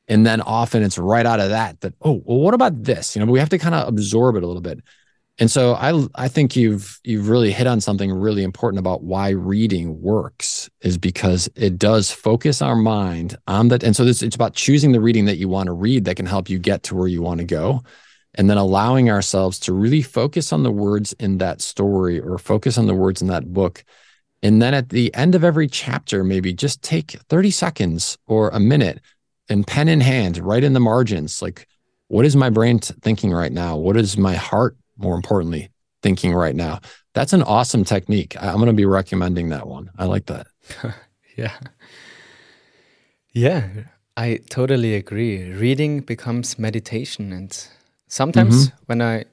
And 0.06 0.26
then 0.26 0.40
often 0.40 0.82
it's 0.82 0.98
right 0.98 1.24
out 1.24 1.40
of 1.40 1.50
that 1.50 1.80
that 1.80 1.94
oh 2.02 2.22
well 2.24 2.38
what 2.38 2.54
about 2.54 2.84
this? 2.84 3.16
You 3.16 3.24
know 3.24 3.30
we 3.30 3.38
have 3.38 3.48
to 3.50 3.58
kind 3.58 3.74
of 3.74 3.88
absorb 3.88 4.36
it 4.36 4.42
a 4.42 4.46
little 4.46 4.62
bit 4.62 4.80
and 5.38 5.50
so 5.50 5.74
i 5.74 6.06
i 6.14 6.28
think 6.28 6.56
you've 6.56 7.00
you've 7.04 7.28
really 7.28 7.52
hit 7.52 7.66
on 7.66 7.80
something 7.80 8.12
really 8.12 8.42
important 8.42 8.78
about 8.78 9.02
why 9.02 9.30
reading 9.30 10.00
works 10.00 10.70
is 10.80 10.98
because 10.98 11.48
it 11.56 11.78
does 11.78 12.10
focus 12.10 12.62
our 12.62 12.76
mind 12.76 13.36
on 13.46 13.68
that 13.68 13.82
and 13.82 13.96
so 13.96 14.04
this 14.04 14.22
it's 14.22 14.36
about 14.36 14.54
choosing 14.54 14.92
the 14.92 15.00
reading 15.00 15.24
that 15.24 15.36
you 15.36 15.48
want 15.48 15.66
to 15.66 15.72
read 15.72 16.04
that 16.04 16.16
can 16.16 16.26
help 16.26 16.48
you 16.48 16.58
get 16.58 16.82
to 16.82 16.94
where 16.94 17.08
you 17.08 17.22
want 17.22 17.38
to 17.38 17.46
go 17.46 17.82
and 18.36 18.50
then 18.50 18.56
allowing 18.56 19.10
ourselves 19.10 19.60
to 19.60 19.72
really 19.72 20.02
focus 20.02 20.52
on 20.52 20.62
the 20.62 20.70
words 20.70 21.12
in 21.20 21.38
that 21.38 21.60
story 21.60 22.20
or 22.20 22.36
focus 22.38 22.78
on 22.78 22.86
the 22.86 22.94
words 22.94 23.22
in 23.22 23.28
that 23.28 23.52
book 23.52 23.84
and 24.44 24.60
then 24.60 24.74
at 24.74 24.90
the 24.90 25.12
end 25.14 25.34
of 25.34 25.42
every 25.42 25.66
chapter 25.66 26.22
maybe 26.22 26.52
just 26.52 26.82
take 26.82 27.12
30 27.12 27.50
seconds 27.50 28.18
or 28.26 28.50
a 28.50 28.60
minute 28.60 29.00
and 29.48 29.66
pen 29.66 29.88
in 29.88 30.02
hand, 30.02 30.36
write 30.38 30.64
in 30.64 30.74
the 30.74 30.80
margins, 30.80 31.40
like 31.40 31.66
what 32.08 32.26
is 32.26 32.36
my 32.36 32.50
brain 32.50 32.78
t- 32.78 32.94
thinking 33.00 33.32
right 33.32 33.52
now? 33.52 33.76
What 33.76 33.96
is 33.96 34.18
my 34.18 34.34
heart, 34.34 34.76
more 34.96 35.14
importantly, 35.14 35.70
thinking 36.02 36.34
right 36.34 36.54
now? 36.54 36.80
That's 37.14 37.32
an 37.32 37.42
awesome 37.42 37.84
technique. 37.84 38.36
I'm 38.40 38.56
going 38.56 38.66
to 38.66 38.72
be 38.72 38.86
recommending 38.86 39.50
that 39.50 39.66
one. 39.66 39.90
I 39.98 40.04
like 40.06 40.26
that. 40.26 40.46
yeah. 41.36 41.56
Yeah, 43.32 43.68
I 44.16 44.40
totally 44.48 44.94
agree. 44.94 45.50
Reading 45.50 46.00
becomes 46.00 46.58
meditation. 46.58 47.32
And 47.32 47.68
sometimes 48.06 48.68
mm-hmm. 48.68 48.76
when 48.86 49.02
I 49.02 49.24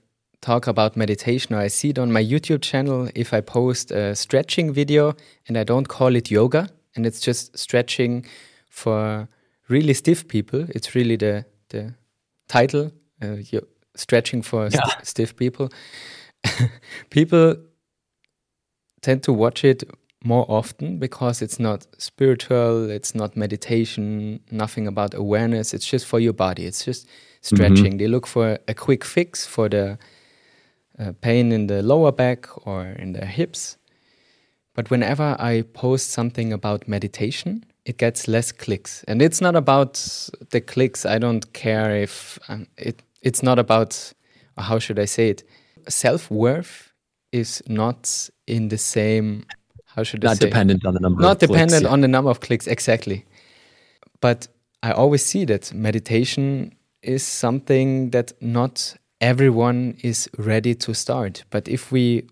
talk 0.41 0.65
about 0.65 0.97
meditation 0.97 1.55
or 1.55 1.59
I 1.59 1.67
see 1.67 1.89
it 1.89 1.99
on 1.99 2.11
my 2.11 2.23
YouTube 2.23 2.63
channel, 2.63 3.09
if 3.13 3.31
I 3.31 3.41
post 3.41 3.91
a 3.91 4.15
stretching 4.15 4.73
video 4.73 5.15
and 5.47 5.57
I 5.57 5.63
don't 5.63 5.87
call 5.87 6.15
it 6.15 6.31
yoga 6.31 6.67
and 6.95 7.05
it's 7.05 7.19
just 7.19 7.57
stretching 7.57 8.25
for 8.69 9.27
really 9.67 9.93
stiff 9.93 10.27
people. 10.27 10.65
It's 10.69 10.95
really 10.95 11.15
the 11.15 11.45
the 11.69 11.93
title. 12.47 12.91
Uh, 13.21 13.37
stretching 13.95 14.41
for 14.41 14.63
yeah. 14.63 14.69
st 14.69 15.05
stiff 15.05 15.35
people. 15.35 15.69
people 17.09 17.55
tend 19.01 19.23
to 19.23 19.33
watch 19.33 19.63
it 19.63 19.83
more 20.23 20.45
often 20.47 20.99
because 20.99 21.41
it's 21.41 21.59
not 21.59 21.87
spiritual, 21.97 22.89
it's 22.89 23.15
not 23.15 23.35
meditation, 23.35 24.39
nothing 24.51 24.87
about 24.87 25.13
awareness. 25.13 25.73
It's 25.73 25.85
just 25.85 26.05
for 26.05 26.19
your 26.19 26.33
body. 26.33 26.65
It's 26.65 26.85
just 26.85 27.07
stretching. 27.41 27.85
Mm 27.85 27.93
-hmm. 27.93 27.97
They 27.97 28.07
look 28.07 28.27
for 28.27 28.59
a 28.67 28.73
quick 28.73 29.03
fix 29.03 29.45
for 29.47 29.69
the 29.69 29.97
uh, 30.99 31.09
pain 31.19 31.51
in 31.51 31.67
the 31.67 31.81
lower 31.81 32.13
back 32.13 32.67
or 32.67 32.95
in 32.99 33.13
the 33.13 33.25
hips. 33.25 33.77
But 34.73 34.89
whenever 34.89 35.35
I 35.39 35.63
post 35.63 36.11
something 36.11 36.53
about 36.53 36.87
meditation, 36.87 37.65
it 37.85 37.97
gets 37.97 38.27
less 38.27 38.51
clicks 38.51 39.03
and 39.07 39.21
it's 39.21 39.41
not 39.41 39.55
about 39.55 39.93
the 40.51 40.61
clicks 40.61 41.05
i 41.05 41.17
don't 41.17 41.53
care 41.53 41.95
if 41.95 42.37
um, 42.47 42.67
it 42.77 43.01
it's 43.21 43.43
not 43.43 43.59
about 43.59 44.13
how 44.57 44.79
should 44.79 44.99
i 44.99 45.05
say 45.05 45.29
it 45.29 45.43
self-worth 45.87 46.91
is 47.31 47.63
not 47.67 48.29
in 48.47 48.69
the 48.69 48.77
same 48.77 49.45
how 49.85 50.03
should 50.03 50.23
not 50.23 50.31
i 50.31 50.33
say 50.33 50.45
not 50.45 50.49
dependent 50.49 50.85
on 50.85 50.93
the 50.93 50.99
number 50.99 51.21
not 51.21 51.39
dependent 51.39 51.69
clicks, 51.69 51.83
yeah. 51.83 51.89
on 51.89 52.01
the 52.01 52.07
number 52.07 52.29
of 52.29 52.39
clicks 52.39 52.67
exactly 52.67 53.25
but 54.19 54.47
i 54.83 54.91
always 54.91 55.23
see 55.23 55.45
that 55.45 55.73
meditation 55.73 56.73
is 57.01 57.25
something 57.25 58.11
that 58.11 58.31
not 58.41 58.95
everyone 59.21 59.95
is 60.01 60.29
ready 60.37 60.75
to 60.75 60.93
start 60.93 61.43
but 61.49 61.67
if 61.67 61.91
we 61.91 62.27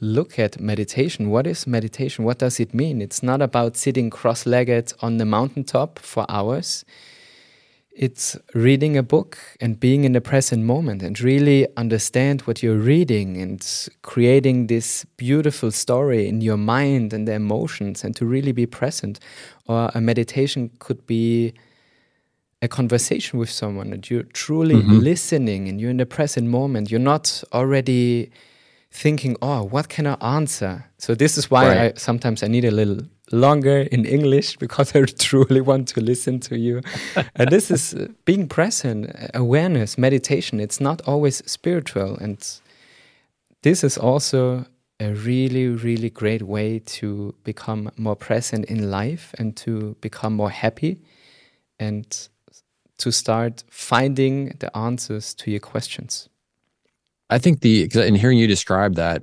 look 0.00 0.38
at 0.38 0.60
meditation, 0.60 1.30
what 1.30 1.46
is 1.46 1.66
meditation? 1.66 2.24
What 2.24 2.38
does 2.38 2.58
it 2.58 2.74
mean? 2.74 3.02
It's 3.02 3.22
not 3.22 3.42
about 3.42 3.76
sitting 3.76 4.10
cross 4.10 4.46
legged 4.46 4.92
on 5.00 5.18
the 5.18 5.24
mountaintop 5.24 5.98
for 5.98 6.24
hours. 6.28 6.84
It's 8.00 8.34
reading 8.54 8.96
a 8.96 9.02
book 9.02 9.36
and 9.60 9.78
being 9.78 10.04
in 10.04 10.12
the 10.12 10.22
present 10.22 10.64
moment 10.64 11.02
and 11.02 11.20
really 11.20 11.66
understand 11.76 12.40
what 12.42 12.62
you're 12.62 12.78
reading 12.78 13.36
and 13.36 13.60
creating 14.00 14.68
this 14.68 15.04
beautiful 15.18 15.70
story 15.70 16.26
in 16.26 16.40
your 16.40 16.56
mind 16.56 17.12
and 17.12 17.28
the 17.28 17.34
emotions 17.34 18.02
and 18.02 18.16
to 18.16 18.24
really 18.24 18.52
be 18.52 18.64
present. 18.64 19.20
Or 19.66 19.90
a 19.94 20.00
meditation 20.00 20.70
could 20.78 21.06
be 21.06 21.52
a 22.62 22.68
conversation 22.68 23.38
with 23.38 23.50
someone 23.50 23.92
and 23.92 24.08
you're 24.08 24.32
truly 24.32 24.76
mm 24.76 24.88
-hmm. 24.88 25.02
listening 25.02 25.68
and 25.68 25.78
you're 25.78 25.90
in 25.90 25.98
the 25.98 26.06
present 26.06 26.48
moment. 26.48 26.90
You're 26.90 27.04
not 27.14 27.44
already 27.52 28.30
thinking, 28.90 29.36
oh, 29.40 29.62
what 29.62 29.88
can 29.88 30.06
I 30.06 30.14
answer? 30.20 30.86
So 30.98 31.14
this 31.14 31.38
is 31.38 31.50
why 31.50 31.68
right. 31.68 31.94
I 31.94 31.98
sometimes 31.98 32.42
I 32.42 32.48
need 32.48 32.64
a 32.64 32.70
little 32.70 33.06
longer 33.32 33.82
in 33.92 34.04
English 34.04 34.56
because 34.56 34.94
I 34.96 35.04
truly 35.04 35.60
want 35.60 35.88
to 35.88 36.00
listen 36.00 36.40
to 36.40 36.58
you. 36.58 36.82
and 37.36 37.50
this 37.50 37.70
is 37.70 37.94
uh, 37.94 38.08
being 38.24 38.48
present, 38.48 39.10
awareness, 39.34 39.96
meditation. 39.96 40.60
It's 40.60 40.80
not 40.80 41.00
always 41.06 41.42
spiritual, 41.50 42.16
and 42.16 42.38
this 43.62 43.84
is 43.84 43.98
also 43.98 44.66
a 44.98 45.12
really, 45.12 45.68
really 45.68 46.10
great 46.10 46.42
way 46.42 46.78
to 46.78 47.34
become 47.44 47.90
more 47.96 48.16
present 48.16 48.66
in 48.66 48.90
life 48.90 49.34
and 49.38 49.56
to 49.56 49.96
become 50.00 50.34
more 50.34 50.50
happy 50.50 51.00
and 51.78 52.28
to 52.98 53.10
start 53.10 53.64
finding 53.70 54.54
the 54.58 54.76
answers 54.76 55.32
to 55.34 55.50
your 55.50 55.60
questions. 55.60 56.29
I 57.30 57.38
think 57.38 57.60
the 57.60 57.88
in 57.94 58.16
hearing 58.16 58.38
you 58.38 58.48
describe 58.48 58.96
that, 58.96 59.22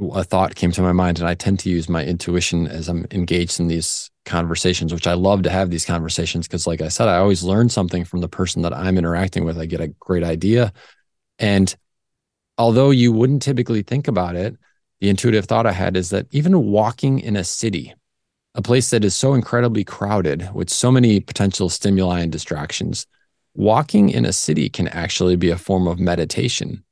a 0.00 0.24
thought 0.24 0.54
came 0.54 0.72
to 0.72 0.82
my 0.82 0.92
mind, 0.92 1.18
and 1.18 1.28
I 1.28 1.34
tend 1.34 1.60
to 1.60 1.70
use 1.70 1.90
my 1.90 2.02
intuition 2.02 2.66
as 2.66 2.88
I'm 2.88 3.06
engaged 3.10 3.60
in 3.60 3.68
these 3.68 4.10
conversations, 4.24 4.94
which 4.94 5.06
I 5.06 5.12
love 5.12 5.42
to 5.42 5.50
have 5.50 5.68
these 5.68 5.84
conversations 5.84 6.48
because, 6.48 6.66
like 6.66 6.80
I 6.80 6.88
said, 6.88 7.06
I 7.06 7.18
always 7.18 7.44
learn 7.44 7.68
something 7.68 8.04
from 8.04 8.22
the 8.22 8.28
person 8.28 8.62
that 8.62 8.72
I'm 8.72 8.96
interacting 8.96 9.44
with. 9.44 9.58
I 9.58 9.66
get 9.66 9.82
a 9.82 9.88
great 9.88 10.24
idea, 10.24 10.72
and 11.38 11.76
although 12.56 12.90
you 12.90 13.12
wouldn't 13.12 13.42
typically 13.42 13.82
think 13.82 14.08
about 14.08 14.36
it, 14.36 14.56
the 15.00 15.10
intuitive 15.10 15.44
thought 15.44 15.66
I 15.66 15.72
had 15.72 15.98
is 15.98 16.08
that 16.10 16.26
even 16.30 16.64
walking 16.64 17.18
in 17.20 17.36
a 17.36 17.44
city, 17.44 17.94
a 18.54 18.62
place 18.62 18.88
that 18.88 19.04
is 19.04 19.14
so 19.14 19.34
incredibly 19.34 19.84
crowded 19.84 20.48
with 20.54 20.70
so 20.70 20.90
many 20.90 21.20
potential 21.20 21.68
stimuli 21.68 22.20
and 22.20 22.32
distractions, 22.32 23.06
walking 23.54 24.08
in 24.08 24.24
a 24.24 24.32
city 24.32 24.70
can 24.70 24.88
actually 24.88 25.36
be 25.36 25.50
a 25.50 25.58
form 25.58 25.86
of 25.86 25.98
meditation 25.98 26.84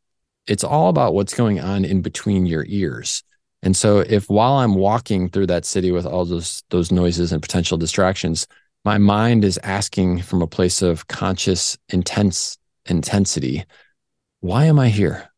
it's 0.47 0.65
all 0.65 0.89
about 0.89 1.15
what's 1.15 1.35
going 1.35 1.61
on 1.61 1.85
in 1.85 2.03
between 2.03 2.47
your 2.47 2.65
ears. 2.69 3.23
And 3.63 3.77
so 3.77 4.01
if 4.01 4.29
while 4.29 4.55
I'm 4.55 4.75
walking 4.75 5.29
through 5.29 5.47
that 5.47 5.65
city 5.65 5.93
with 5.93 6.05
all 6.05 6.25
those 6.25 6.63
those 6.71 6.91
noises 6.91 7.33
and 7.33 7.41
potential 7.41 7.79
distractions, 7.79 8.47
my 8.85 8.99
mind 8.99 9.45
is 9.45 9.59
asking 9.63 10.23
from 10.23 10.43
a 10.43 10.49
place 10.49 10.83
of 10.83 11.07
conscious 11.07 11.79
intense 11.89 12.59
intensity, 12.87 13.65
why 14.41 14.65
am 14.65 14.79
I 14.79 14.89
here? 14.89 15.29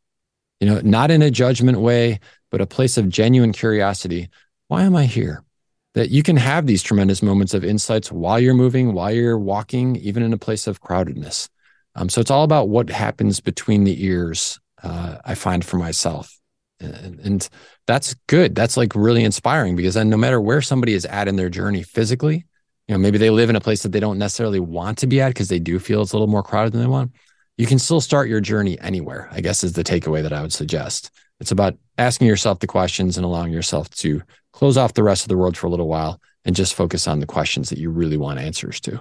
You 0.61 0.69
know, 0.69 0.81
not 0.83 1.11
in 1.11 1.21
a 1.21 1.31
judgment 1.31 1.81
way, 1.81 2.21
but 2.51 2.63
a 2.63 2.67
place 2.67 2.97
of 2.97 3.11
genuine 3.11 3.53
curiosity. 3.53 4.31
Why 4.69 4.85
am 4.85 4.97
I 4.97 5.05
here? 5.05 5.45
That 5.93 6.09
you 6.09 6.23
can 6.23 6.39
have 6.39 6.67
these 6.67 6.83
tremendous 6.83 7.23
moments 7.23 7.53
of 7.53 7.65
insights 7.65 8.11
while 8.11 8.41
you're 8.41 8.55
moving, 8.55 8.95
while 8.95 9.13
you're 9.13 9.39
walking, 9.39 9.97
even 9.97 10.23
in 10.23 10.33
a 10.33 10.39
place 10.39 10.67
of 10.67 10.81
crowdedness. 10.81 11.51
Um, 11.95 12.09
so 12.09 12.21
it's 12.21 12.31
all 12.31 12.45
about 12.45 12.71
what 12.71 12.89
happens 12.89 13.41
between 13.41 13.85
the 13.85 14.05
ears. 14.05 14.59
Uh, 14.85 15.19
I 15.25 15.35
find 15.35 15.65
for 15.65 15.79
myself, 15.79 16.39
and, 16.79 17.19
and 17.21 17.49
that's 17.87 18.15
good. 18.27 18.55
That's 18.55 18.77
like 18.77 18.95
really 18.95 19.25
inspiring 19.25 19.77
because 19.77 19.95
then 19.95 20.11
no 20.11 20.17
matter 20.17 20.41
where 20.41 20.61
somebody 20.61 20.93
is 20.93 21.07
at 21.07 21.27
in 21.27 21.37
their 21.37 21.49
journey 21.49 21.83
physically, 21.83 22.45
you 22.87 22.95
know, 22.95 22.99
maybe 22.99 23.17
they 23.17 23.31
live 23.31 23.49
in 23.49 23.57
a 23.57 23.61
place 23.61 23.83
that 23.83 23.93
they 23.93 24.01
don't 24.01 24.19
necessarily 24.19 24.61
want 24.61 24.99
to 24.99 25.07
be 25.07 25.21
at 25.21 25.29
because 25.29 25.49
they 25.49 25.59
do 25.59 25.79
feel 25.79 26.03
it's 26.03 26.13
a 26.13 26.17
little 26.17 26.29
more 26.29 26.43
crowded 26.43 26.73
than 26.73 26.83
they 26.83 26.87
want. 26.87 27.13
You 27.57 27.67
can 27.67 27.79
still 27.79 28.01
start 28.01 28.29
your 28.29 28.41
journey 28.41 28.79
anywhere. 28.81 29.29
I 29.33 29.41
guess 29.41 29.65
is 29.65 29.73
the 29.73 29.85
takeaway 29.85 30.23
that 30.23 30.33
I 30.33 30.43
would 30.43 30.53
suggest. 30.53 31.11
It's 31.41 31.53
about 31.53 31.77
asking 31.99 32.27
yourself 32.27 32.61
the 32.61 32.67
questions 32.67 33.17
and 33.17 33.25
allowing 33.25 33.53
yourself 33.53 33.89
to 33.91 34.23
close 34.53 34.77
off 34.77 34.95
the 34.95 35.03
rest 35.03 35.25
of 35.25 35.29
the 35.29 35.37
world 35.37 35.57
for 35.57 35.67
a 35.67 35.71
little 35.71 35.89
while 35.89 36.21
and 36.45 36.55
just 36.55 36.75
focus 36.75 37.09
on 37.09 37.21
the 37.21 37.27
questions 37.27 37.71
that 37.71 37.79
you 37.79 37.91
really 37.91 38.17
want 38.17 38.39
answers 38.39 38.81
to. 38.81 39.01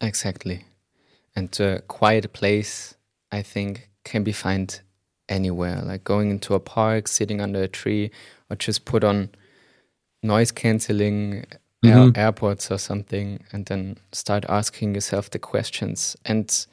Exactly. 0.00 0.64
And 1.36 1.58
a 1.60 1.80
quiet 1.82 2.32
place, 2.32 2.94
I 3.32 3.42
think, 3.42 3.90
can 4.04 4.24
be 4.24 4.32
found 4.32 4.80
anywhere, 5.34 5.82
like 5.84 6.04
going 6.04 6.30
into 6.30 6.54
a 6.54 6.60
park, 6.60 7.08
sitting 7.08 7.40
under 7.40 7.62
a 7.62 7.68
tree, 7.68 8.10
or 8.48 8.56
just 8.56 8.84
put 8.84 9.02
on 9.02 9.28
noise 10.22 10.52
canceling 10.52 11.44
mm-hmm. 11.84 12.18
air, 12.18 12.32
AirPods 12.32 12.70
or 12.70 12.78
something, 12.78 13.42
and 13.52 13.66
then 13.66 13.98
start 14.12 14.44
asking 14.48 14.94
yourself 14.94 15.30
the 15.30 15.38
questions. 15.38 16.16
And 16.24 16.66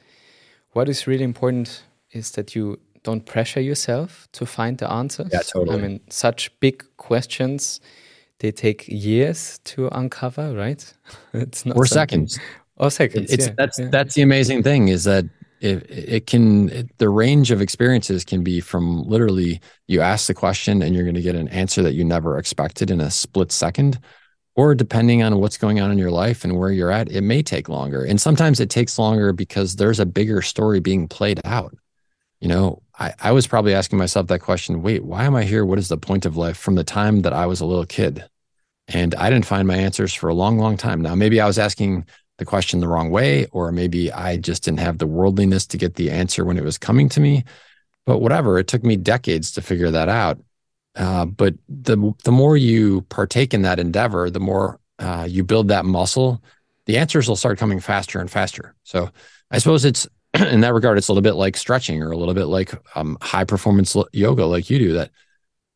what 0.71 0.87
is 0.87 1.07
really 1.07 1.23
important 1.23 1.83
is 2.11 2.31
that 2.31 2.55
you 2.55 2.79
don't 3.03 3.25
pressure 3.25 3.61
yourself 3.61 4.27
to 4.33 4.45
find 4.45 4.77
the 4.77 4.89
answers. 4.91 5.29
Yeah, 5.33 5.41
totally. 5.41 5.77
I 5.77 5.81
mean, 5.81 5.99
such 6.09 6.57
big 6.59 6.85
questions, 6.97 7.81
they 8.39 8.51
take 8.51 8.87
years 8.87 9.59
to 9.65 9.87
uncover, 9.91 10.53
right? 10.53 10.93
it's 11.33 11.65
not 11.65 11.77
or 11.77 11.85
seconds. 11.85 12.39
Or 12.77 12.91
seconds. 12.91 13.31
It's 13.31 13.47
yeah, 13.47 13.53
that's 13.57 13.79
yeah. 13.79 13.89
that's 13.89 14.13
the 14.15 14.21
amazing 14.21 14.63
thing 14.63 14.87
is 14.87 15.03
that 15.03 15.25
it, 15.61 15.89
it 15.89 16.27
can 16.27 16.69
it, 16.69 16.97
the 16.97 17.09
range 17.09 17.51
of 17.51 17.61
experiences 17.61 18.25
can 18.25 18.43
be 18.43 18.59
from 18.59 19.03
literally 19.03 19.61
you 19.87 20.01
ask 20.01 20.27
the 20.27 20.33
question 20.33 20.81
and 20.81 20.95
you're 20.95 21.03
going 21.03 21.15
to 21.15 21.21
get 21.21 21.35
an 21.35 21.47
answer 21.49 21.83
that 21.83 21.93
you 21.93 22.03
never 22.03 22.37
expected 22.37 22.89
in 22.89 22.99
a 22.99 23.11
split 23.11 23.51
second 23.51 23.99
or 24.55 24.73
depending 24.73 25.21
on 25.21 25.39
what's 25.39 25.57
going 25.57 25.79
on 25.79 25.91
in 25.91 25.99
your 25.99 26.11
life 26.11 26.43
and 26.43 26.57
where 26.57 26.71
you're 26.71 26.91
at 26.91 27.11
it 27.11 27.21
may 27.21 27.41
take 27.41 27.69
longer. 27.69 28.03
And 28.03 28.19
sometimes 28.19 28.59
it 28.59 28.69
takes 28.69 28.99
longer 28.99 29.31
because 29.31 29.75
there's 29.75 29.99
a 29.99 30.05
bigger 30.05 30.41
story 30.41 30.79
being 30.79 31.07
played 31.07 31.39
out. 31.45 31.75
You 32.39 32.47
know 32.47 32.81
I, 32.97 33.13
I 33.19 33.31
was 33.31 33.45
probably 33.45 33.75
asking 33.75 33.99
myself 33.99 34.27
that 34.27 34.39
question 34.39 34.81
wait 34.81 35.05
why 35.05 35.25
am 35.25 35.35
i 35.35 35.43
here? 35.43 35.63
What 35.63 35.79
is 35.79 35.89
the 35.89 35.97
point 35.97 36.25
of 36.25 36.37
life 36.37 36.57
from 36.57 36.73
the 36.73 36.83
time 36.83 37.21
that 37.21 37.33
i 37.33 37.45
was 37.45 37.61
a 37.61 37.65
little 37.65 37.85
kid? 37.85 38.25
And 38.87 39.13
i 39.13 39.29
didn't 39.29 39.45
find 39.45 39.67
my 39.67 39.77
answers 39.77 40.11
for 40.11 40.27
a 40.27 40.33
long 40.33 40.57
long 40.57 40.75
time. 40.75 41.01
Now 41.01 41.13
maybe 41.13 41.39
i 41.39 41.45
was 41.45 41.59
asking 41.59 42.07
the 42.41 42.45
question 42.45 42.79
the 42.79 42.87
wrong 42.87 43.11
way, 43.11 43.45
or 43.51 43.71
maybe 43.71 44.11
I 44.11 44.35
just 44.35 44.63
didn't 44.63 44.79
have 44.79 44.97
the 44.97 45.05
worldliness 45.05 45.67
to 45.67 45.77
get 45.77 45.93
the 45.93 46.09
answer 46.09 46.43
when 46.43 46.57
it 46.57 46.63
was 46.63 46.79
coming 46.79 47.07
to 47.09 47.19
me. 47.19 47.43
But 48.07 48.17
whatever, 48.17 48.57
it 48.57 48.65
took 48.65 48.83
me 48.83 48.95
decades 48.95 49.51
to 49.51 49.61
figure 49.61 49.91
that 49.91 50.09
out. 50.09 50.39
Uh, 50.95 51.25
but 51.25 51.53
the 51.69 52.11
the 52.23 52.31
more 52.31 52.57
you 52.57 53.01
partake 53.09 53.53
in 53.53 53.61
that 53.61 53.77
endeavor, 53.77 54.31
the 54.31 54.39
more 54.39 54.79
uh, 54.97 55.27
you 55.29 55.43
build 55.43 55.67
that 55.67 55.85
muscle, 55.85 56.41
the 56.87 56.97
answers 56.97 57.29
will 57.29 57.35
start 57.35 57.59
coming 57.59 57.79
faster 57.79 58.19
and 58.19 58.31
faster. 58.31 58.73
So 58.85 59.11
I 59.51 59.59
suppose 59.59 59.85
it's 59.85 60.07
in 60.33 60.61
that 60.61 60.73
regard, 60.73 60.97
it's 60.97 61.09
a 61.09 61.11
little 61.11 61.21
bit 61.21 61.35
like 61.35 61.55
stretching 61.55 62.01
or 62.01 62.09
a 62.09 62.17
little 62.17 62.33
bit 62.33 62.45
like 62.45 62.73
um, 62.95 63.19
high 63.21 63.43
performance 63.43 63.95
yoga, 64.13 64.47
like 64.47 64.71
you 64.71 64.79
do. 64.79 64.93
That 64.93 65.11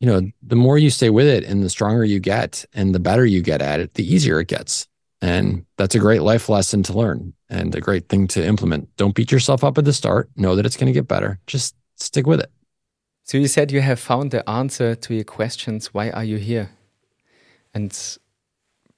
you 0.00 0.08
know, 0.08 0.32
the 0.42 0.56
more 0.56 0.78
you 0.78 0.90
stay 0.90 1.10
with 1.10 1.28
it, 1.28 1.44
and 1.44 1.62
the 1.62 1.70
stronger 1.70 2.04
you 2.04 2.18
get, 2.18 2.64
and 2.74 2.92
the 2.92 2.98
better 2.98 3.24
you 3.24 3.40
get 3.40 3.62
at 3.62 3.78
it, 3.78 3.94
the 3.94 4.12
easier 4.12 4.40
it 4.40 4.48
gets. 4.48 4.88
And 5.22 5.64
that's 5.78 5.94
a 5.94 5.98
great 5.98 6.22
life 6.22 6.48
lesson 6.48 6.82
to 6.84 6.92
learn 6.92 7.32
and 7.48 7.74
a 7.74 7.80
great 7.80 8.08
thing 8.08 8.28
to 8.28 8.44
implement. 8.44 8.94
Don't 8.96 9.14
beat 9.14 9.32
yourself 9.32 9.64
up 9.64 9.78
at 9.78 9.84
the 9.84 9.92
start. 9.92 10.28
Know 10.36 10.54
that 10.56 10.66
it's 10.66 10.76
going 10.76 10.88
to 10.88 10.92
get 10.92 11.08
better. 11.08 11.38
Just 11.46 11.74
stick 11.96 12.26
with 12.26 12.40
it. 12.40 12.50
So 13.24 13.38
you 13.38 13.48
said 13.48 13.72
you 13.72 13.80
have 13.80 13.98
found 13.98 14.30
the 14.30 14.48
answer 14.48 14.94
to 14.94 15.14
your 15.14 15.24
questions. 15.24 15.92
Why 15.92 16.10
are 16.10 16.24
you 16.24 16.36
here? 16.36 16.70
And 17.74 18.18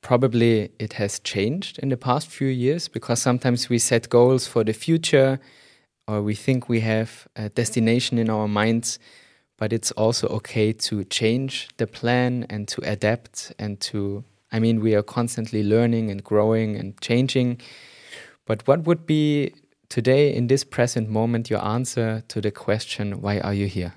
probably 0.01 0.71
it 0.79 0.95
has 0.95 1.19
changed 1.21 1.79
in 1.79 1.89
the 1.89 1.97
past 1.97 2.29
few 2.29 2.49
years 2.49 2.89
because 2.89 3.23
sometimes 3.23 3.69
we 3.69 3.79
set 3.79 4.09
goals 4.09 4.47
for 4.47 4.65
the 4.65 4.73
future 4.73 5.41
or 6.07 6.23
we 6.23 6.35
think 6.35 6.69
we 6.69 6.81
have 6.81 7.29
a 7.37 7.49
destination 7.49 8.19
in 8.19 8.31
our 8.31 8.49
minds, 8.49 8.99
but 9.57 9.73
it's 9.73 9.93
also 9.93 10.27
okay 10.29 10.73
to 10.73 11.05
change 11.05 11.69
the 11.77 11.87
plan 11.87 12.47
and 12.49 12.67
to 12.69 12.83
adapt 12.83 13.53
and 13.59 13.81
to 13.81 14.25
I 14.53 14.59
mean, 14.59 14.81
we 14.81 14.95
are 14.95 15.03
constantly 15.03 15.63
learning 15.63 16.11
and 16.11 16.23
growing 16.23 16.77
and 16.77 16.99
changing. 17.01 17.61
But 18.47 18.67
what 18.67 18.85
would 18.85 19.07
be 19.07 19.53
today, 19.89 20.35
in 20.35 20.47
this 20.47 20.65
present 20.65 21.09
moment, 21.09 21.51
your 21.51 21.65
answer 21.65 22.23
to 22.29 22.41
the 22.41 22.51
question, 22.51 23.21
why 23.21 23.41
are 23.41 23.55
you 23.55 23.67
here? 23.67 23.95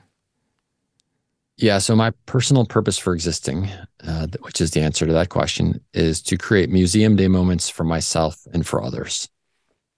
Yeah, 1.57 1.77
so 1.77 1.95
my 1.95 2.11
personal 2.25 2.65
purpose 2.65 2.97
for 2.97 3.13
existing, 3.13 3.69
uh, 4.03 4.27
which 4.41 4.61
is 4.61 4.71
the 4.71 4.81
answer 4.81 5.05
to 5.05 5.13
that 5.13 5.29
question, 5.29 5.79
is 5.93 6.21
to 6.23 6.37
create 6.37 6.69
museum 6.69 7.15
day 7.15 7.27
moments 7.27 7.69
for 7.69 7.83
myself 7.83 8.35
and 8.51 8.65
for 8.65 8.81
others. 8.81 9.29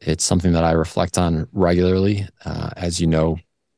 It's 0.02 0.26
something 0.26 0.52
that 0.52 0.66
I 0.66 0.72
reflect 0.74 1.18
on 1.18 1.48
regularly. 1.54 2.28
Uh, 2.44 2.72
as 2.76 3.00
you 3.00 3.08
know, 3.08 3.38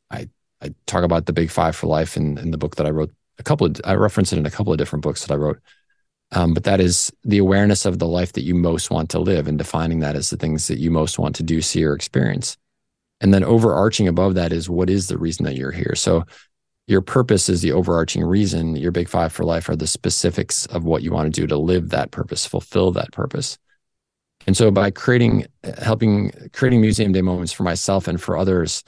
I, 0.09 0.27
I 0.61 0.73
talk 0.87 1.03
about 1.03 1.27
the 1.27 1.33
big 1.33 1.51
five 1.51 1.75
for 1.75 1.85
life 1.85 2.17
in, 2.17 2.39
in 2.39 2.49
the 2.49 2.57
book 2.57 2.75
that 2.77 2.87
I 2.87 2.89
wrote. 2.89 3.11
A 3.37 3.43
couple 3.43 3.67
of 3.67 3.79
I 3.83 3.93
reference 3.93 4.33
it 4.33 4.39
in 4.39 4.45
a 4.45 4.51
couple 4.51 4.71
of 4.71 4.79
different 4.79 5.03
books 5.03 5.23
that 5.23 5.33
I 5.33 5.37
wrote. 5.37 5.59
Um, 6.31 6.53
but 6.53 6.63
that 6.63 6.81
is 6.81 7.11
the 7.23 7.37
awareness 7.37 7.85
of 7.85 7.99
the 7.99 8.07
life 8.07 8.33
that 8.33 8.43
you 8.43 8.55
most 8.55 8.89
want 8.89 9.09
to 9.11 9.19
live 9.19 9.47
and 9.47 9.57
defining 9.57 9.99
that 9.99 10.15
as 10.15 10.29
the 10.29 10.37
things 10.37 10.67
that 10.67 10.79
you 10.79 10.91
most 10.91 11.19
want 11.19 11.35
to 11.35 11.43
do, 11.43 11.61
see, 11.61 11.83
or 11.83 11.93
experience. 11.93 12.57
And 13.21 13.33
then 13.33 13.43
overarching 13.43 14.07
above 14.07 14.35
that 14.35 14.51
is 14.51 14.69
what 14.69 14.89
is 14.89 15.07
the 15.07 15.17
reason 15.17 15.45
that 15.45 15.55
you're 15.55 15.71
here? 15.71 15.93
So 15.95 16.25
your 16.87 17.01
purpose 17.01 17.49
is 17.49 17.61
the 17.61 17.71
overarching 17.71 18.23
reason. 18.23 18.75
Your 18.75 18.91
big 18.91 19.07
five 19.07 19.31
for 19.31 19.43
life 19.43 19.69
are 19.69 19.75
the 19.75 19.87
specifics 19.87 20.65
of 20.67 20.83
what 20.83 21.03
you 21.03 21.11
want 21.11 21.33
to 21.33 21.41
do 21.41 21.47
to 21.47 21.57
live 21.57 21.89
that 21.89 22.11
purpose, 22.11 22.45
fulfill 22.45 22.91
that 22.91 23.11
purpose. 23.11 23.57
And 24.45 24.55
so 24.55 24.69
by 24.69 24.91
creating, 24.91 25.47
helping, 25.81 26.31
creating 26.53 26.81
museum 26.81 27.11
day 27.11 27.21
moments 27.21 27.51
for 27.51 27.63
myself 27.63 28.07
and 28.07 28.21
for 28.21 28.37
others 28.37 28.83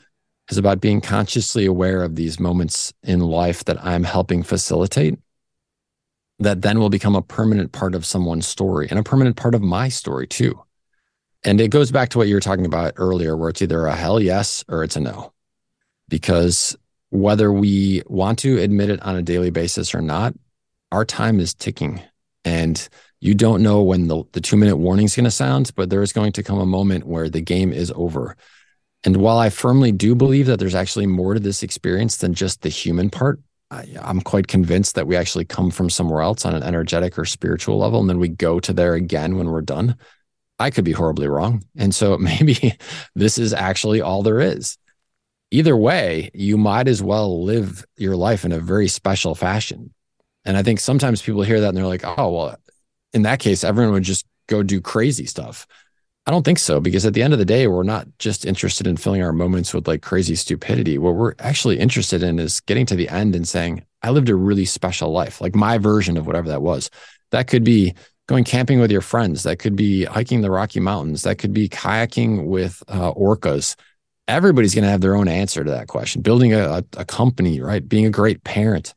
is 0.50 0.58
about 0.58 0.82
being 0.82 1.02
consciously 1.02 1.65
aware 1.65 2.04
of 2.04 2.15
these 2.15 2.39
moments 2.39 2.93
in 3.04 3.19
life 3.19 3.65
that 3.65 3.84
I'm 3.84 4.04
helping 4.04 4.43
facilitate 4.43 5.17
that 6.39 6.62
then 6.62 6.80
will 6.80 6.89
become 6.89 7.15
a 7.15 7.21
permanent 7.21 7.71
part 7.71 7.95
of 7.95 8.06
someone's 8.06 8.47
story 8.47 8.88
and 8.89 9.00
a 9.00 9.04
permanent 9.04 9.36
part 9.36 9.56
of 9.56 9.62
my 9.62 9.89
story 9.89 10.28
too. 10.28 10.62
And 11.43 11.60
it 11.62 11.69
goes 11.69 11.91
back 11.91 12.10
to 12.10 12.17
what 12.17 12.28
you 12.28 12.36
were 12.36 12.41
talking 12.41 12.65
about 12.65 12.93
earlier, 12.97 13.36
where 13.36 13.50
it's 13.50 13.62
either 13.62 13.86
a 13.86 13.95
hell 13.95 14.19
yes 14.19 14.63
or 14.67 14.84
it's 14.84 14.95
a 14.95 15.00
no. 15.00 15.34
Because 16.10 16.76
whether 17.10 17.52
we 17.52 18.04
want 18.08 18.39
to 18.39 18.58
admit 18.60 18.89
it 18.89 19.02
on 19.02 19.15
a 19.15 19.21
daily 19.21 19.50
basis 19.50 19.95
or 19.95 20.02
not, 20.02 20.34
our 20.91 21.06
time 21.06 21.39
is 21.39 21.54
ticking. 21.54 22.02
And 22.43 22.88
you 23.19 23.34
don't 23.34 23.63
know 23.63 23.82
when 23.82 24.08
the, 24.08 24.23
the 24.34 24.41
two 24.41 24.58
minute 24.58 24.78
warning 24.78 25.06
is 25.06 25.15
going 25.15 25.26
to 25.26 25.32
sound, 25.32 25.71
but 25.76 25.89
there 25.89 26.02
is 26.02 26.13
going 26.13 26.34
to 26.34 26.43
come 26.43 26.60
a 26.60 26.65
moment 26.65 27.06
where 27.06 27.30
the 27.30 27.41
game 27.41 27.73
is 27.73 27.91
over. 27.95 28.36
And 29.04 29.17
while 29.17 29.38
I 29.38 29.50
firmly 29.50 29.91
do 29.91 30.15
believe 30.15 30.47
that 30.47 30.60
there's 30.60 30.76
actually 30.76 31.08
more 31.08 31.34
to 31.34 31.39
this 31.39 31.63
experience 31.63 32.17
than 32.17 32.34
just 32.34 32.62
the 32.62 32.69
human 32.69 33.10
part, 33.10 33.39
I, 33.69 33.86
am 34.01 34.21
quite 34.21 34.47
convinced 34.47 34.95
that 34.95 35.08
we 35.08 35.15
actually 35.15 35.45
come 35.45 35.71
from 35.71 35.89
somewhere 35.89 36.21
else 36.21 36.45
on 36.45 36.56
an 36.56 36.63
energetic 36.63 37.17
or 37.19 37.25
spiritual 37.25 37.77
level, 37.77 37.99
and 37.99 38.10
then 38.10 38.19
we 38.19 38.30
go 38.30 38.60
to 38.60 38.73
there 38.73 38.93
again 38.93 39.38
when 39.38 39.47
we're 39.47 39.62
done. 39.62 39.97
I 40.60 40.71
could 40.71 40.86
be 40.86 40.91
horribly 40.91 41.27
wrong. 41.27 41.63
And 41.75 41.93
so 41.93 42.17
maybe 42.17 42.77
this 43.15 43.38
is 43.38 43.53
actually 43.53 44.01
all 44.01 44.23
there 44.23 44.39
is. 44.39 44.77
Either 45.51 45.77
way, 45.77 46.30
you 46.34 46.58
might 46.58 46.88
as 46.88 47.01
well 47.01 47.43
live 47.43 47.86
your 47.95 48.15
life 48.15 48.43
in 48.43 48.51
a 48.51 48.60
very 48.60 48.88
special 48.88 49.34
fashion. 49.34 49.93
And 50.43 50.58
I 50.58 50.63
think 50.63 50.80
sometimes 50.80 51.21
people 51.21 51.41
hear 51.41 51.62
that 51.62 51.69
and 51.69 51.77
they're 51.77 51.86
like, 51.86 52.03
oh, 52.03 52.32
well, 52.32 52.58
in 53.13 53.21
that 53.23 53.39
case, 53.39 53.63
everyone 53.63 53.93
would 53.93 54.03
just 54.03 54.25
go 54.47 54.63
do 54.63 54.82
crazy 54.82 55.25
stuff. 55.25 55.67
I 56.28 56.32
don't 56.32 56.44
think 56.44 56.60
so 56.60 56.82
because 56.82 57.06
at 57.06 57.13
the 57.13 57.24
end 57.24 57.32
of 57.32 57.40
the 57.40 57.46
day, 57.46 57.68
we're 57.68 57.84
not 57.84 58.06
just 58.20 58.46
interested 58.46 58.86
in 58.86 58.98
filling 58.98 59.24
our 59.24 59.32
moments 59.32 59.74
with 59.74 59.88
like 59.88 60.02
crazy 60.02 60.36
stupidity. 60.36 60.98
What 60.98 61.16
we're 61.16 61.34
actually 61.40 61.80
interested 61.80 62.22
in 62.22 62.38
is 62.38 62.60
getting 62.60 62.86
to 62.88 62.98
the 62.98 63.08
end 63.08 63.34
and 63.34 63.48
saying, 63.48 63.86
I 64.04 64.10
lived 64.10 64.28
a 64.28 64.36
really 64.36 64.66
special 64.66 65.12
life, 65.12 65.40
like 65.40 65.56
my 65.56 65.78
version 65.78 66.18
of 66.18 66.28
whatever 66.28 66.50
that 66.50 66.62
was. 66.62 66.90
That 67.32 67.48
could 67.48 67.63
be 67.63 67.94
going 68.28 68.44
camping 68.44 68.82
with 68.82 68.92
your 68.92 69.00
friends. 69.00 69.44
That 69.44 69.60
could 69.60 69.78
be 69.78 70.04
hiking 70.04 70.42
the 70.42 70.52
Rocky 70.52 70.82
Mountains. 70.82 71.24
That 71.24 71.38
could 71.38 71.54
be 71.54 71.70
kayaking 71.70 72.48
with 72.48 72.84
uh, 72.90 73.13
orcas. 73.13 73.78
Everybody's 74.28 74.76
going 74.76 74.84
to 74.84 74.92
have 74.92 75.00
their 75.00 75.16
own 75.16 75.30
answer 75.30 75.63
to 75.63 75.72
that 75.72 75.88
question. 75.88 76.22
Building 76.22 76.54
a, 76.54 76.84
a 76.98 77.06
company, 77.06 77.62
right? 77.62 77.88
Being 77.88 78.06
a 78.06 78.10
great 78.10 78.44
parent. 78.44 78.94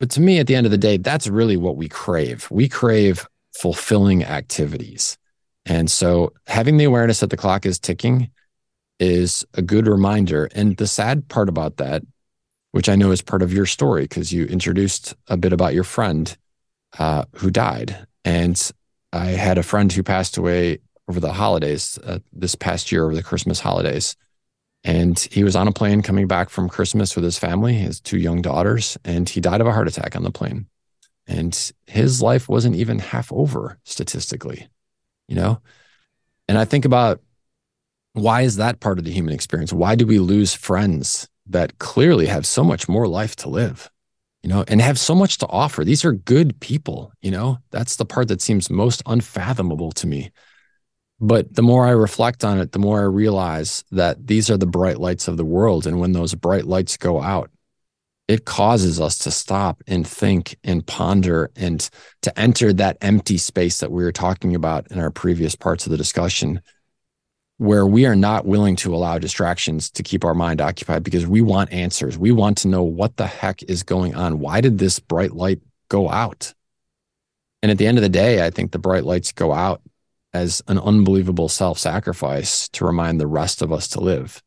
But 0.00 0.08
to 0.12 0.22
me, 0.22 0.38
at 0.38 0.46
the 0.46 0.54
end 0.54 0.64
of 0.64 0.72
the 0.72 0.78
day, 0.78 0.96
that's 0.96 1.28
really 1.28 1.58
what 1.58 1.76
we 1.76 1.86
crave. 1.86 2.48
We 2.50 2.66
crave 2.66 3.28
fulfilling 3.52 4.24
activities 4.24 5.18
and 5.66 5.90
so 5.90 6.32
having 6.46 6.76
the 6.76 6.84
awareness 6.84 7.20
that 7.20 7.30
the 7.30 7.36
clock 7.36 7.66
is 7.66 7.78
ticking 7.78 8.30
is 8.98 9.44
a 9.54 9.62
good 9.62 9.86
reminder. 9.86 10.48
And 10.54 10.76
the 10.76 10.86
sad 10.86 11.28
part 11.28 11.48
about 11.48 11.76
that, 11.76 12.02
which 12.70 12.88
I 12.88 12.94
know 12.94 13.10
is 13.10 13.20
part 13.20 13.42
of 13.42 13.52
your 13.52 13.66
story, 13.66 14.02
because 14.02 14.32
you 14.32 14.46
introduced 14.46 15.14
a 15.26 15.36
bit 15.36 15.52
about 15.52 15.74
your 15.74 15.84
friend 15.84 16.34
uh, 16.98 17.24
who 17.34 17.50
died. 17.50 18.06
And 18.24 18.70
I 19.12 19.26
had 19.26 19.58
a 19.58 19.62
friend 19.62 19.92
who 19.92 20.02
passed 20.02 20.36
away 20.36 20.78
over 21.08 21.20
the 21.20 21.32
holidays, 21.32 21.98
uh, 22.04 22.20
this 22.32 22.54
past 22.54 22.90
year 22.90 23.04
over 23.04 23.14
the 23.14 23.22
Christmas 23.22 23.60
holidays. 23.60 24.16
And 24.84 25.18
he 25.18 25.42
was 25.42 25.56
on 25.56 25.68
a 25.68 25.72
plane 25.72 26.00
coming 26.00 26.28
back 26.28 26.48
from 26.48 26.68
Christmas 26.68 27.16
with 27.16 27.24
his 27.24 27.38
family, 27.38 27.74
his 27.74 28.00
two 28.00 28.18
young 28.18 28.40
daughters, 28.40 28.96
and 29.04 29.28
he 29.28 29.40
died 29.40 29.60
of 29.60 29.66
a 29.66 29.72
heart 29.72 29.88
attack 29.88 30.14
on 30.14 30.22
the 30.22 30.30
plane. 30.30 30.66
And 31.26 31.72
his 31.86 32.22
life 32.22 32.48
wasn't 32.48 32.76
even 32.76 33.00
half 33.00 33.32
over 33.32 33.78
statistically, 33.82 34.68
you 35.28 35.36
know? 35.36 35.60
And 36.48 36.58
I 36.58 36.64
think 36.64 36.84
about 36.84 37.20
why 38.12 38.42
is 38.42 38.56
that 38.56 38.80
part 38.80 38.98
of 38.98 39.04
the 39.04 39.12
human 39.12 39.34
experience? 39.34 39.72
Why 39.72 39.94
do 39.94 40.06
we 40.06 40.18
lose 40.18 40.54
friends 40.54 41.28
that 41.46 41.78
clearly 41.78 42.26
have 42.26 42.46
so 42.46 42.64
much 42.64 42.88
more 42.88 43.06
life 43.06 43.36
to 43.36 43.48
live, 43.48 43.90
you 44.42 44.48
know, 44.48 44.64
and 44.68 44.80
have 44.80 44.98
so 44.98 45.14
much 45.14 45.38
to 45.38 45.46
offer? 45.48 45.84
These 45.84 46.04
are 46.04 46.12
good 46.12 46.58
people, 46.60 47.12
you 47.20 47.30
know? 47.30 47.58
That's 47.70 47.96
the 47.96 48.06
part 48.06 48.28
that 48.28 48.40
seems 48.40 48.70
most 48.70 49.02
unfathomable 49.06 49.92
to 49.92 50.06
me. 50.06 50.30
But 51.20 51.54
the 51.54 51.62
more 51.62 51.86
I 51.86 51.90
reflect 51.90 52.44
on 52.44 52.58
it, 52.58 52.72
the 52.72 52.78
more 52.78 53.00
I 53.00 53.04
realize 53.04 53.84
that 53.90 54.26
these 54.26 54.50
are 54.50 54.58
the 54.58 54.66
bright 54.66 54.98
lights 54.98 55.28
of 55.28 55.36
the 55.36 55.44
world. 55.44 55.86
And 55.86 55.98
when 55.98 56.12
those 56.12 56.34
bright 56.34 56.66
lights 56.66 56.96
go 56.96 57.22
out, 57.22 57.50
it 58.28 58.44
causes 58.44 59.00
us 59.00 59.18
to 59.18 59.30
stop 59.30 59.82
and 59.86 60.06
think 60.06 60.56
and 60.64 60.84
ponder 60.86 61.50
and 61.54 61.88
to 62.22 62.38
enter 62.38 62.72
that 62.72 62.98
empty 63.00 63.38
space 63.38 63.80
that 63.80 63.92
we 63.92 64.02
were 64.02 64.12
talking 64.12 64.54
about 64.54 64.90
in 64.90 64.98
our 64.98 65.10
previous 65.10 65.54
parts 65.54 65.86
of 65.86 65.92
the 65.92 65.96
discussion, 65.96 66.60
where 67.58 67.86
we 67.86 68.04
are 68.04 68.16
not 68.16 68.44
willing 68.44 68.74
to 68.76 68.94
allow 68.94 69.18
distractions 69.18 69.90
to 69.90 70.02
keep 70.02 70.24
our 70.24 70.34
mind 70.34 70.60
occupied 70.60 71.04
because 71.04 71.26
we 71.26 71.40
want 71.40 71.72
answers. 71.72 72.18
We 72.18 72.32
want 72.32 72.58
to 72.58 72.68
know 72.68 72.82
what 72.82 73.16
the 73.16 73.28
heck 73.28 73.62
is 73.62 73.84
going 73.84 74.16
on. 74.16 74.40
Why 74.40 74.60
did 74.60 74.78
this 74.78 74.98
bright 74.98 75.32
light 75.32 75.60
go 75.88 76.10
out? 76.10 76.52
And 77.62 77.70
at 77.70 77.78
the 77.78 77.86
end 77.86 77.96
of 77.96 78.02
the 78.02 78.08
day, 78.08 78.44
I 78.44 78.50
think 78.50 78.72
the 78.72 78.78
bright 78.78 79.04
lights 79.04 79.32
go 79.32 79.52
out 79.52 79.82
as 80.34 80.62
an 80.66 80.78
unbelievable 80.78 81.48
self 81.48 81.78
sacrifice 81.78 82.68
to 82.70 82.84
remind 82.84 83.20
the 83.20 83.26
rest 83.26 83.62
of 83.62 83.72
us 83.72 83.88
to 83.88 84.00
live. 84.00 84.42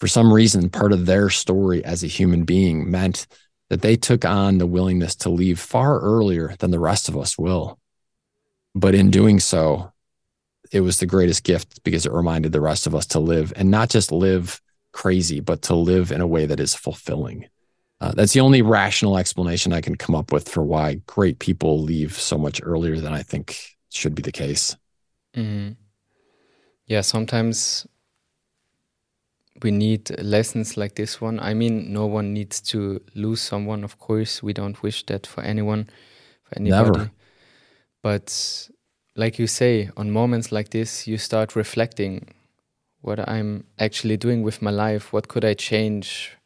For 0.00 0.06
some 0.06 0.32
reason, 0.32 0.70
part 0.70 0.92
of 0.92 1.06
their 1.06 1.28
story 1.28 1.84
as 1.84 2.04
a 2.04 2.08
human 2.08 2.44
being 2.44 2.90
meant 2.90 3.26
that 3.68 3.82
they 3.82 3.96
took 3.96 4.24
on 4.24 4.58
the 4.58 4.66
willingness 4.66 5.16
to 5.16 5.28
leave 5.28 5.58
far 5.58 6.00
earlier 6.00 6.54
than 6.58 6.70
the 6.70 6.78
rest 6.78 7.08
of 7.08 7.16
us 7.16 7.36
will. 7.36 7.78
But 8.74 8.94
in 8.94 9.10
doing 9.10 9.40
so, 9.40 9.92
it 10.72 10.80
was 10.80 10.98
the 10.98 11.06
greatest 11.06 11.44
gift 11.44 11.82
because 11.82 12.06
it 12.06 12.12
reminded 12.12 12.52
the 12.52 12.60
rest 12.60 12.86
of 12.86 12.94
us 12.94 13.06
to 13.06 13.18
live 13.18 13.52
and 13.56 13.70
not 13.70 13.90
just 13.90 14.12
live 14.12 14.60
crazy, 14.92 15.40
but 15.40 15.62
to 15.62 15.74
live 15.74 16.12
in 16.12 16.20
a 16.20 16.26
way 16.26 16.46
that 16.46 16.60
is 16.60 16.74
fulfilling. 16.74 17.46
Uh, 18.00 18.12
that's 18.12 18.32
the 18.32 18.40
only 18.40 18.62
rational 18.62 19.18
explanation 19.18 19.72
I 19.72 19.80
can 19.80 19.96
come 19.96 20.14
up 20.14 20.32
with 20.32 20.48
for 20.48 20.62
why 20.62 21.00
great 21.06 21.40
people 21.40 21.82
leave 21.82 22.12
so 22.12 22.38
much 22.38 22.60
earlier 22.62 22.96
than 23.00 23.12
I 23.12 23.22
think 23.22 23.76
should 23.90 24.14
be 24.14 24.22
the 24.22 24.32
case. 24.32 24.76
Mm. 25.34 25.76
Yeah, 26.86 27.00
sometimes 27.00 27.86
we 29.62 29.70
need 29.70 30.10
lessons 30.20 30.76
like 30.76 30.94
this 30.94 31.20
one. 31.20 31.40
I 31.40 31.54
mean, 31.54 31.92
no 31.92 32.06
one 32.06 32.32
needs 32.32 32.60
to 32.72 33.00
lose 33.14 33.40
someone, 33.40 33.84
of 33.84 33.98
course. 33.98 34.42
We 34.42 34.52
don't 34.52 34.82
wish 34.82 35.04
that 35.06 35.26
for 35.26 35.42
anyone, 35.42 35.88
for 36.42 36.58
anybody. 36.58 36.90
Never. 36.90 37.10
But 38.02 38.68
like 39.16 39.38
you 39.38 39.46
say, 39.46 39.90
on 39.96 40.10
moments 40.10 40.52
like 40.52 40.70
this, 40.70 41.06
you 41.06 41.18
start 41.18 41.56
reflecting 41.56 42.34
what 43.00 43.28
I'm 43.28 43.64
actually 43.78 44.16
doing 44.16 44.42
with 44.42 44.62
my 44.62 44.70
life. 44.70 45.12
What 45.12 45.28
could 45.28 45.44
I 45.44 45.54
change? 45.54 46.36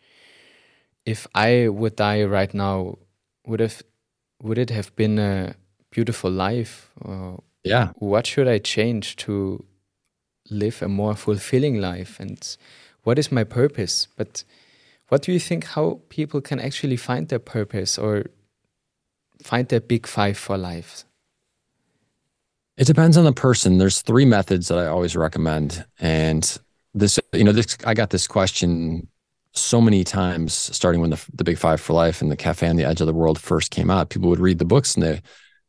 If 1.05 1.27
I 1.35 1.68
would 1.68 1.96
die 1.96 2.25
right 2.25 2.53
now, 2.55 2.98
would 3.46 3.61
have 3.61 3.83
would 4.42 4.59
it 4.59 4.70
have 4.70 4.94
been 4.96 5.18
a 5.18 5.55
beautiful 5.90 6.31
life? 6.31 6.90
Or 7.01 7.42
yeah 7.64 7.92
what 7.96 8.27
should 8.27 8.48
i 8.48 8.59
change 8.59 9.16
to 9.16 9.64
live 10.51 10.83
a 10.83 10.88
more 10.88 11.14
fulfilling 11.14 11.81
life 11.81 12.18
and 12.18 12.57
what 13.04 13.18
is 13.18 13.32
my 13.32 13.44
purpose? 13.44 14.08
But 14.16 14.44
what 15.08 15.22
do 15.22 15.32
you 15.32 15.40
think 15.40 15.64
how 15.64 16.00
people 16.08 16.40
can 16.40 16.60
actually 16.60 16.96
find 16.96 17.28
their 17.28 17.38
purpose 17.38 17.98
or 17.98 18.26
find 19.42 19.68
their 19.68 19.80
big 19.80 20.06
five 20.06 20.38
for 20.38 20.56
life? 20.56 21.04
It 22.76 22.86
depends 22.86 23.16
on 23.16 23.24
the 23.24 23.32
person. 23.32 23.78
There's 23.78 24.00
three 24.02 24.24
methods 24.24 24.68
that 24.68 24.78
i 24.78 24.86
always 24.86 25.14
recommend. 25.14 25.84
And 26.00 26.58
this 26.94 27.18
you 27.32 27.44
know 27.44 27.52
this 27.52 27.76
i 27.86 27.94
got 27.94 28.10
this 28.10 28.26
question 28.26 29.08
so 29.54 29.80
many 29.80 30.04
times 30.04 30.52
starting 30.52 31.00
when 31.00 31.10
the, 31.10 31.24
the 31.34 31.44
big 31.44 31.58
five 31.58 31.80
for 31.80 31.92
life 31.92 32.22
and 32.22 32.30
the 32.30 32.36
cafe 32.36 32.68
on 32.68 32.76
the 32.76 32.84
edge 32.84 33.00
of 33.00 33.06
the 33.06 33.12
world 33.12 33.38
first 33.38 33.70
came 33.70 33.90
out. 33.90 34.08
People 34.08 34.30
would 34.30 34.40
read 34.40 34.58
the 34.58 34.64
books 34.64 34.94
and 34.94 35.02
they 35.02 35.22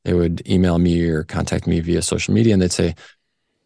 they 0.06 0.14
would 0.14 0.48
email 0.48 0.80
me 0.80 1.02
or 1.10 1.24
contact 1.24 1.66
me 1.66 1.80
via 1.80 2.02
social 2.02 2.34
media 2.34 2.54
and 2.54 2.62
they'd 2.62 2.72
say, 2.72 2.96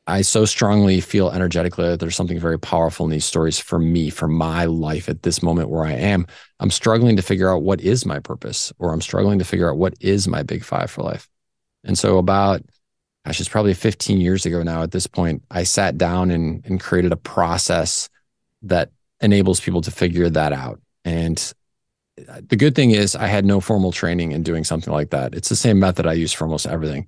I 0.08 0.22
so 0.22 0.46
strongly 0.46 1.02
feel 1.02 1.32
energetically 1.32 1.90
that 1.90 2.00
there's 2.00 2.16
something 2.16 2.40
very 2.40 2.58
powerful 2.58 3.06
in 3.06 3.12
these 3.12 3.26
stories 3.26 3.60
for 3.60 3.78
me, 3.78 4.10
for 4.10 4.30
my 4.30 4.64
life 4.64 5.10
at 5.10 5.24
this 5.24 5.44
moment 5.44 5.70
where 5.70 5.84
I 5.84 5.92
am. 5.92 6.26
I'm 6.62 6.72
struggling 6.72 7.18
to 7.18 7.22
figure 7.22 7.52
out 7.52 7.64
what 7.64 7.82
is 7.82 8.06
my 8.06 8.20
purpose, 8.20 8.72
or 8.80 8.94
I'm 8.94 9.02
struggling 9.02 9.38
to 9.40 9.46
figure 9.46 9.70
out 9.70 9.78
what 9.78 9.96
is 10.00 10.26
my 10.26 10.44
big 10.44 10.64
five 10.64 10.90
for 10.90 11.04
life. 11.04 11.28
And 11.84 11.98
so, 11.98 12.18
about, 12.20 12.62
gosh, 13.26 13.42
it's 13.42 13.50
probably 13.50 13.74
15 13.74 14.22
years 14.22 14.46
ago 14.46 14.64
now 14.64 14.82
at 14.82 14.92
this 14.92 15.08
point, 15.08 15.44
I 15.52 15.64
sat 15.64 15.98
down 15.98 16.32
and, 16.32 16.66
and 16.66 16.80
created 16.80 17.12
a 17.12 17.18
process 17.18 18.08
that 18.62 18.92
enables 19.20 19.60
people 19.60 19.82
to 19.82 19.92
figure 19.92 20.30
that 20.30 20.54
out. 20.54 20.80
And 21.04 21.54
uh, 22.30 22.42
the 22.48 22.56
good 22.56 22.76
thing 22.76 22.92
is 22.92 23.14
I 23.14 23.28
had 23.28 23.44
no 23.44 23.60
formal 23.60 23.92
training 23.92 24.32
in 24.32 24.42
doing 24.42 24.64
something 24.64 24.94
like 24.94 25.10
that. 25.10 25.36
It's 25.36 25.50
the 25.50 25.56
same 25.56 25.80
method 25.80 26.08
I 26.08 26.14
use 26.14 26.32
for 26.32 26.46
almost 26.46 26.66
everything. 26.66 27.08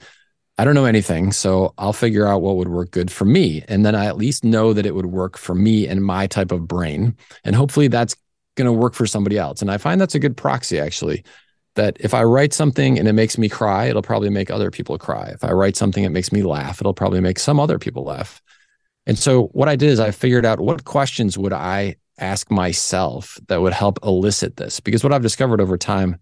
I 0.59 0.65
don't 0.65 0.75
know 0.75 0.83
anything, 0.83 1.31
so 1.31 1.73
I'll 1.77 1.93
figure 1.93 2.27
out 2.27 2.41
what 2.41 2.57
would 2.57 2.67
work 2.67 2.91
good 2.91 3.09
for 3.09 3.23
me. 3.23 3.63
And 3.69 3.85
then 3.85 3.95
I 3.95 4.07
at 4.07 4.17
least 4.17 4.43
know 4.43 4.73
that 4.73 4.85
it 4.85 4.93
would 4.93 5.05
work 5.05 5.37
for 5.37 5.55
me 5.55 5.87
and 5.87 6.03
my 6.03 6.27
type 6.27 6.51
of 6.51 6.67
brain. 6.67 7.15
And 7.45 7.55
hopefully 7.55 7.87
that's 7.87 8.13
going 8.55 8.65
to 8.65 8.73
work 8.73 8.93
for 8.93 9.07
somebody 9.07 9.37
else. 9.37 9.61
And 9.61 9.71
I 9.71 9.77
find 9.77 10.01
that's 10.01 10.15
a 10.15 10.19
good 10.19 10.35
proxy, 10.35 10.77
actually, 10.77 11.23
that 11.75 11.95
if 12.01 12.13
I 12.13 12.23
write 12.23 12.51
something 12.51 12.99
and 12.99 13.07
it 13.07 13.13
makes 13.13 13.37
me 13.37 13.47
cry, 13.47 13.85
it'll 13.85 14.01
probably 14.01 14.29
make 14.29 14.51
other 14.51 14.69
people 14.69 14.97
cry. 14.97 15.29
If 15.29 15.45
I 15.45 15.53
write 15.53 15.77
something 15.77 16.03
that 16.03 16.09
makes 16.09 16.33
me 16.33 16.43
laugh, 16.43 16.81
it'll 16.81 16.93
probably 16.93 17.21
make 17.21 17.39
some 17.39 17.57
other 17.57 17.79
people 17.79 18.03
laugh. 18.03 18.41
And 19.05 19.17
so 19.17 19.43
what 19.53 19.69
I 19.69 19.77
did 19.77 19.91
is 19.91 20.01
I 20.01 20.11
figured 20.11 20.45
out 20.45 20.59
what 20.59 20.83
questions 20.83 21.37
would 21.37 21.53
I 21.53 21.95
ask 22.17 22.51
myself 22.51 23.39
that 23.47 23.61
would 23.61 23.71
help 23.71 23.97
elicit 24.03 24.57
this? 24.57 24.81
Because 24.81 25.05
what 25.05 25.13
I've 25.13 25.21
discovered 25.21 25.61
over 25.61 25.77
time, 25.77 26.17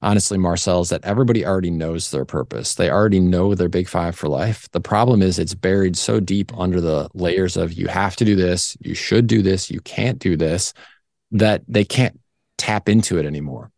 honestly, 0.00 0.38
Marcel, 0.38 0.80
is 0.80 0.88
that 0.90 1.04
everybody 1.04 1.44
already 1.44 1.70
knows 1.70 2.10
their 2.10 2.24
purpose. 2.24 2.74
They 2.74 2.90
already 2.90 3.20
know 3.20 3.54
their 3.54 3.68
big 3.68 3.88
five 3.88 4.14
for 4.16 4.28
life. 4.28 4.68
The 4.72 4.80
problem 4.80 5.22
is 5.22 5.38
it's 5.38 5.54
buried 5.54 5.96
so 5.96 6.20
deep 6.20 6.56
under 6.56 6.80
the 6.80 7.08
layers 7.14 7.56
of 7.56 7.72
you 7.72 7.88
have 7.88 8.16
to 8.16 8.24
do 8.24 8.36
this, 8.36 8.76
you 8.80 8.94
should 8.94 9.26
do 9.26 9.42
this, 9.42 9.70
you 9.70 9.80
can't 9.80 10.18
do 10.18 10.36
this, 10.36 10.72
that 11.32 11.62
they 11.68 11.84
can't 11.84 12.18
tap 12.56 12.88
into 12.88 13.18
it 13.18 13.26
anymore. 13.26 13.70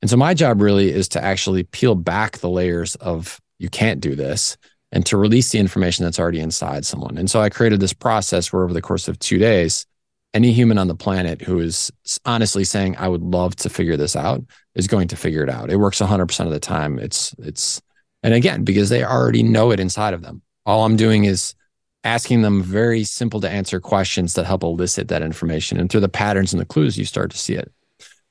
And 0.00 0.10
so 0.10 0.16
my 0.16 0.34
job 0.34 0.60
really 0.60 0.90
is 0.90 1.08
to 1.10 1.24
actually 1.24 1.64
peel 1.64 1.94
back 1.94 2.38
the 2.38 2.50
layers 2.50 2.94
of 2.96 3.40
you 3.58 3.68
can't 3.68 4.00
do 4.00 4.14
this 4.14 4.56
and 4.92 5.04
to 5.06 5.16
release 5.16 5.50
the 5.50 5.58
information 5.58 6.04
that's 6.04 6.20
already 6.20 6.40
inside 6.40 6.84
someone. 6.84 7.18
And 7.18 7.30
so 7.30 7.40
I 7.40 7.48
created 7.48 7.80
this 7.80 7.92
process 7.92 8.52
where 8.52 8.62
over 8.62 8.72
the 8.72 8.82
course 8.82 9.08
of 9.08 9.18
two 9.18 9.38
days, 9.38 9.86
any 10.34 10.52
human 10.52 10.78
on 10.78 10.88
the 10.88 10.94
planet 10.94 11.40
who 11.40 11.60
is 11.60 11.90
honestly 12.26 12.64
saying 12.64 12.96
i 12.98 13.08
would 13.08 13.22
love 13.22 13.54
to 13.56 13.70
figure 13.70 13.96
this 13.96 14.16
out 14.16 14.42
is 14.74 14.86
going 14.86 15.08
to 15.08 15.16
figure 15.16 15.42
it 15.42 15.50
out. 15.50 15.70
It 15.70 15.76
works 15.76 16.00
100% 16.00 16.44
of 16.44 16.50
the 16.50 16.60
time. 16.60 16.98
It's 16.98 17.34
it's 17.38 17.80
and 18.22 18.34
again 18.34 18.64
because 18.64 18.88
they 18.88 19.04
already 19.04 19.42
know 19.42 19.70
it 19.70 19.80
inside 19.80 20.14
of 20.14 20.22
them. 20.22 20.42
All 20.66 20.84
i'm 20.84 20.96
doing 20.96 21.24
is 21.24 21.54
asking 22.02 22.42
them 22.42 22.62
very 22.62 23.02
simple 23.02 23.40
to 23.40 23.48
answer 23.48 23.80
questions 23.80 24.34
that 24.34 24.44
help 24.44 24.62
elicit 24.62 25.08
that 25.08 25.22
information. 25.22 25.78
And 25.78 25.90
through 25.90 26.00
the 26.00 26.08
patterns 26.08 26.52
and 26.52 26.60
the 26.60 26.66
clues 26.66 26.98
you 26.98 27.04
start 27.04 27.30
to 27.30 27.38
see 27.38 27.54
it. 27.54 27.72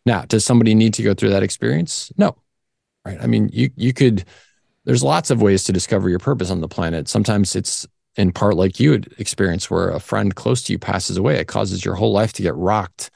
Now 0.06 0.26
does 0.26 0.46
somebody 0.46 0.76
need 0.76 0.94
to 0.96 1.04
go 1.04 1.14
through 1.14 1.30
that 1.30 1.44
experience? 1.44 2.12
No. 2.18 2.36
Right? 3.06 3.18
I 3.22 3.28
mean 3.28 3.50
you 3.54 3.70
you 3.76 3.94
could 3.94 4.26
there's 4.86 5.04
lots 5.04 5.30
of 5.30 5.42
ways 5.42 5.64
to 5.64 5.72
discover 5.72 6.10
your 6.10 6.20
purpose 6.20 6.52
on 6.52 6.60
the 6.60 6.68
planet. 6.68 7.08
Sometimes 7.08 7.56
it's 7.56 7.88
in 8.16 8.32
part 8.32 8.56
like 8.56 8.80
you 8.80 8.92
had 8.92 9.08
experienced 9.18 9.72
where 9.72 9.90
a 9.90 10.00
friend 10.00 10.36
close 10.36 10.62
to 10.64 10.74
you 10.74 10.80
passes 10.80 11.18
away 11.18 11.38
it 11.38 11.48
causes 11.48 11.84
your 11.84 11.96
whole 11.96 12.12
life 12.12 12.34
to 12.34 12.42
get 12.42 12.56
rocked 12.56 13.10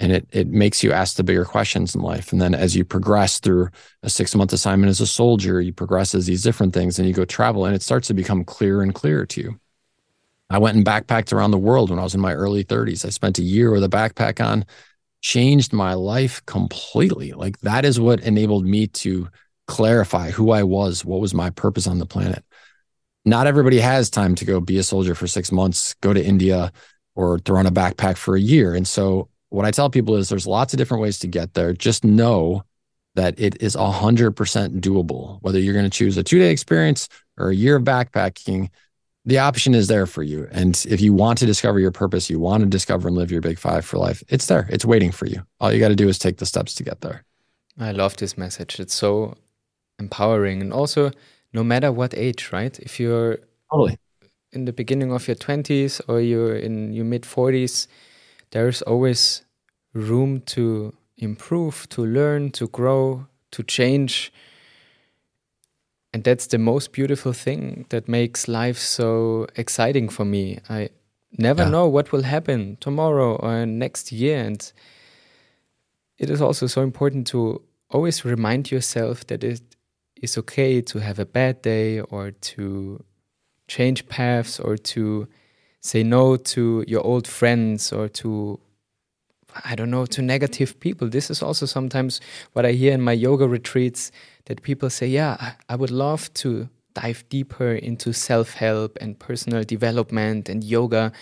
and 0.00 0.12
it 0.12 0.26
it 0.32 0.48
makes 0.48 0.82
you 0.82 0.92
ask 0.92 1.16
the 1.16 1.22
bigger 1.22 1.44
questions 1.44 1.94
in 1.94 2.00
life. 2.00 2.32
And 2.32 2.40
then 2.40 2.54
as 2.54 2.74
you 2.74 2.84
progress 2.84 3.38
through 3.38 3.68
a 4.02 4.10
six 4.10 4.34
month 4.34 4.52
assignment 4.52 4.90
as 4.90 5.00
a 5.00 5.06
soldier 5.06 5.60
you 5.60 5.72
progress 5.72 6.14
as 6.14 6.26
these 6.26 6.42
different 6.42 6.72
things 6.72 6.98
and 6.98 7.06
you 7.06 7.14
go 7.14 7.26
travel 7.26 7.66
and 7.66 7.76
it 7.76 7.82
starts 7.82 8.08
to 8.08 8.14
become 8.14 8.42
clearer 8.42 8.82
and 8.82 8.94
clearer 8.94 9.26
to 9.26 9.40
you. 9.42 9.60
I 10.48 10.58
went 10.58 10.76
and 10.76 10.84
backpacked 10.84 11.32
around 11.32 11.52
the 11.52 11.58
world 11.58 11.90
when 11.90 11.98
i 11.98 12.02
was 12.02 12.14
in 12.14 12.20
my 12.20 12.32
early 12.32 12.64
30s 12.64 13.04
i 13.04 13.10
spent 13.10 13.38
a 13.38 13.42
year 13.42 13.70
with 13.70 13.84
a 13.84 13.88
backpack 13.88 14.44
on. 14.44 14.64
Changed 15.22 15.74
my 15.74 15.92
life 15.92 16.44
completely. 16.46 17.32
Like 17.32 17.60
that 17.60 17.84
is 17.84 18.00
what 18.00 18.20
enabled 18.20 18.64
me 18.64 18.86
to 18.86 19.28
clarify 19.68 20.30
who 20.30 20.50
i 20.50 20.64
was 20.64 21.04
what 21.04 21.20
was 21.20 21.32
my 21.32 21.48
purpose 21.50 21.86
on 21.86 21.98
the 21.98 22.06
planet 22.06 22.42
not 23.24 23.46
everybody 23.46 23.78
has 23.78 24.10
time 24.10 24.34
to 24.36 24.44
go 24.44 24.60
be 24.60 24.78
a 24.78 24.82
soldier 24.82 25.14
for 25.14 25.26
six 25.26 25.52
months, 25.52 25.94
go 25.94 26.12
to 26.12 26.24
India, 26.24 26.72
or 27.14 27.38
throw 27.38 27.58
on 27.58 27.66
a 27.66 27.70
backpack 27.70 28.16
for 28.16 28.36
a 28.36 28.40
year. 28.40 28.74
And 28.74 28.86
so, 28.86 29.28
what 29.50 29.64
I 29.64 29.72
tell 29.72 29.90
people 29.90 30.14
is 30.16 30.28
there's 30.28 30.46
lots 30.46 30.72
of 30.72 30.78
different 30.78 31.02
ways 31.02 31.18
to 31.20 31.26
get 31.26 31.54
there. 31.54 31.72
Just 31.72 32.04
know 32.04 32.62
that 33.16 33.38
it 33.38 33.60
is 33.60 33.74
100% 33.74 34.34
doable. 34.80 35.38
Whether 35.42 35.58
you're 35.58 35.74
going 35.74 35.84
to 35.84 35.90
choose 35.90 36.16
a 36.16 36.22
two 36.22 36.38
day 36.38 36.50
experience 36.50 37.08
or 37.36 37.50
a 37.50 37.54
year 37.54 37.76
of 37.76 37.82
backpacking, 37.82 38.68
the 39.24 39.38
option 39.38 39.74
is 39.74 39.88
there 39.88 40.06
for 40.06 40.22
you. 40.22 40.48
And 40.52 40.82
if 40.88 41.00
you 41.00 41.12
want 41.12 41.38
to 41.40 41.46
discover 41.46 41.78
your 41.78 41.90
purpose, 41.90 42.30
you 42.30 42.38
want 42.38 42.62
to 42.62 42.68
discover 42.68 43.08
and 43.08 43.16
live 43.16 43.30
your 43.30 43.40
big 43.40 43.58
five 43.58 43.84
for 43.84 43.98
life, 43.98 44.22
it's 44.28 44.46
there. 44.46 44.66
It's 44.70 44.84
waiting 44.84 45.10
for 45.10 45.26
you. 45.26 45.42
All 45.58 45.72
you 45.72 45.80
got 45.80 45.88
to 45.88 45.96
do 45.96 46.08
is 46.08 46.18
take 46.18 46.38
the 46.38 46.46
steps 46.46 46.74
to 46.76 46.84
get 46.84 47.00
there. 47.00 47.24
I 47.78 47.92
love 47.92 48.16
this 48.16 48.38
message. 48.38 48.80
It's 48.80 48.94
so 48.94 49.36
empowering. 49.98 50.60
And 50.60 50.72
also, 50.72 51.10
no 51.52 51.64
matter 51.64 51.92
what 51.92 52.14
age, 52.14 52.50
right? 52.52 52.78
If 52.80 53.00
you're 53.00 53.38
totally 53.70 53.98
in 54.52 54.64
the 54.64 54.72
beginning 54.72 55.12
of 55.12 55.28
your 55.28 55.36
20s 55.36 56.00
or 56.08 56.20
you're 56.20 56.56
in 56.56 56.92
your 56.92 57.04
mid 57.04 57.22
40s, 57.22 57.86
there's 58.50 58.82
always 58.82 59.42
room 59.94 60.40
to 60.46 60.92
improve, 61.16 61.88
to 61.90 62.04
learn, 62.04 62.50
to 62.52 62.66
grow, 62.68 63.26
to 63.52 63.62
change 63.62 64.32
and 66.12 66.24
that's 66.24 66.48
the 66.48 66.58
most 66.58 66.92
beautiful 66.92 67.32
thing 67.32 67.86
that 67.90 68.08
makes 68.08 68.48
life 68.48 68.78
so 68.78 69.46
exciting 69.54 70.08
for 70.08 70.24
me. 70.24 70.58
I 70.68 70.90
never 71.38 71.62
yeah. 71.62 71.70
know 71.70 71.86
what 71.86 72.10
will 72.10 72.22
happen 72.22 72.78
tomorrow 72.80 73.36
or 73.36 73.64
next 73.64 74.10
year. 74.10 74.42
And 74.42 74.72
it 76.18 76.28
is 76.28 76.42
also 76.42 76.66
so 76.66 76.82
important 76.82 77.28
to 77.28 77.62
always 77.90 78.24
remind 78.24 78.72
yourself 78.72 79.26
that 79.28 79.44
it 79.44 79.60
is 80.20 80.38
okay 80.38 80.80
to 80.82 80.98
have 81.00 81.18
a 81.18 81.26
bad 81.26 81.62
day 81.62 82.00
or 82.00 82.30
to 82.30 83.04
change 83.68 84.08
paths 84.08 84.60
or 84.60 84.76
to 84.76 85.28
say 85.80 86.02
no 86.02 86.36
to 86.36 86.84
your 86.86 87.04
old 87.04 87.26
friends 87.26 87.92
or 87.92 88.08
to 88.08 88.60
I 89.64 89.74
don't 89.74 89.90
know, 89.90 90.06
to 90.06 90.22
negative 90.22 90.78
people. 90.80 91.08
This 91.08 91.28
is 91.28 91.42
also 91.42 91.66
sometimes 91.66 92.20
what 92.52 92.64
I 92.64 92.72
hear 92.72 92.92
in 92.92 93.00
my 93.00 93.12
yoga 93.12 93.48
retreats 93.48 94.12
that 94.44 94.62
people 94.62 94.90
say, 94.90 95.08
yeah, 95.08 95.54
I 95.68 95.76
would 95.76 95.90
love 95.90 96.32
to 96.34 96.68
dive 96.94 97.24
deeper 97.28 97.72
into 97.72 98.12
self 98.12 98.54
help 98.54 98.96
and 99.00 99.18
personal 99.18 99.64
development 99.64 100.48
and 100.48 100.62
yoga. 100.62 101.12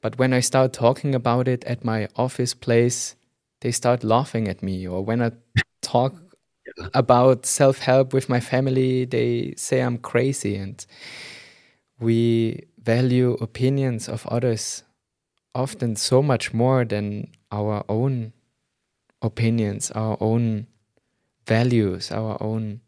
But 0.00 0.18
when 0.18 0.32
I 0.32 0.40
start 0.40 0.72
talking 0.72 1.14
about 1.14 1.46
it 1.48 1.64
at 1.64 1.84
my 1.84 2.08
office 2.16 2.54
place, 2.54 3.14
they 3.60 3.70
start 3.70 4.02
laughing 4.02 4.48
at 4.48 4.62
me. 4.62 4.86
Or 4.86 5.04
when 5.04 5.22
I 5.22 5.30
talk 5.82 6.14
about 6.94 7.46
self 7.46 7.78
help 7.78 8.12
with 8.12 8.28
my 8.28 8.40
family, 8.40 9.04
they 9.04 9.54
say 9.56 9.80
I'm 9.80 9.98
crazy. 9.98 10.56
And 10.56 10.84
we 11.98 12.64
value 12.82 13.32
opinions 13.40 14.08
of 14.08 14.26
others 14.26 14.82
often 15.54 15.96
so 15.96 16.22
much 16.22 16.52
more 16.52 16.84
than 16.84 17.28
our 17.50 17.84
own 17.88 18.32
opinions, 19.20 19.90
our 19.92 20.16
own 20.20 20.66
values, 21.46 22.10
our 22.10 22.42
own 22.42 22.80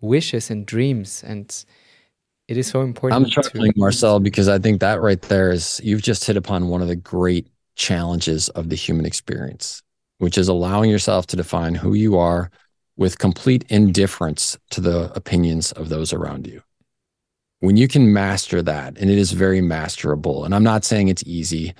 wishes 0.00 0.50
and 0.50 0.66
dreams. 0.66 1.22
And 1.26 1.64
it 2.48 2.56
is 2.56 2.66
so 2.66 2.80
important. 2.80 3.24
I'm 3.24 3.30
struggling, 3.30 3.72
to- 3.72 3.78
Marcel, 3.78 4.20
because 4.20 4.48
I 4.48 4.58
think 4.58 4.80
that 4.80 5.00
right 5.00 5.20
there 5.22 5.50
is 5.50 5.80
you've 5.84 6.02
just 6.02 6.24
hit 6.24 6.36
upon 6.36 6.68
one 6.68 6.82
of 6.82 6.88
the 6.88 6.96
great 6.96 7.48
challenges 7.76 8.48
of 8.50 8.70
the 8.70 8.76
human 8.76 9.06
experience, 9.06 9.82
which 10.18 10.38
is 10.38 10.48
allowing 10.48 10.90
yourself 10.90 11.26
to 11.28 11.36
define 11.36 11.74
who 11.74 11.94
you 11.94 12.16
are 12.18 12.50
with 12.98 13.18
complete 13.18 13.64
indifference 13.70 14.58
to 14.70 14.80
the 14.80 15.10
opinions 15.14 15.72
of 15.72 15.88
those 15.88 16.12
around 16.12 16.46
you. 16.46 16.60
When 17.60 17.76
you 17.76 17.88
can 17.88 18.12
master 18.12 18.60
that, 18.62 18.98
and 18.98 19.08
it 19.08 19.18
is 19.18 19.32
very 19.32 19.60
masterable, 19.60 20.44
and 20.44 20.54
I'm 20.54 20.64
not 20.64 20.84
saying 20.84 21.08
it's 21.08 21.24
easy. 21.24 21.74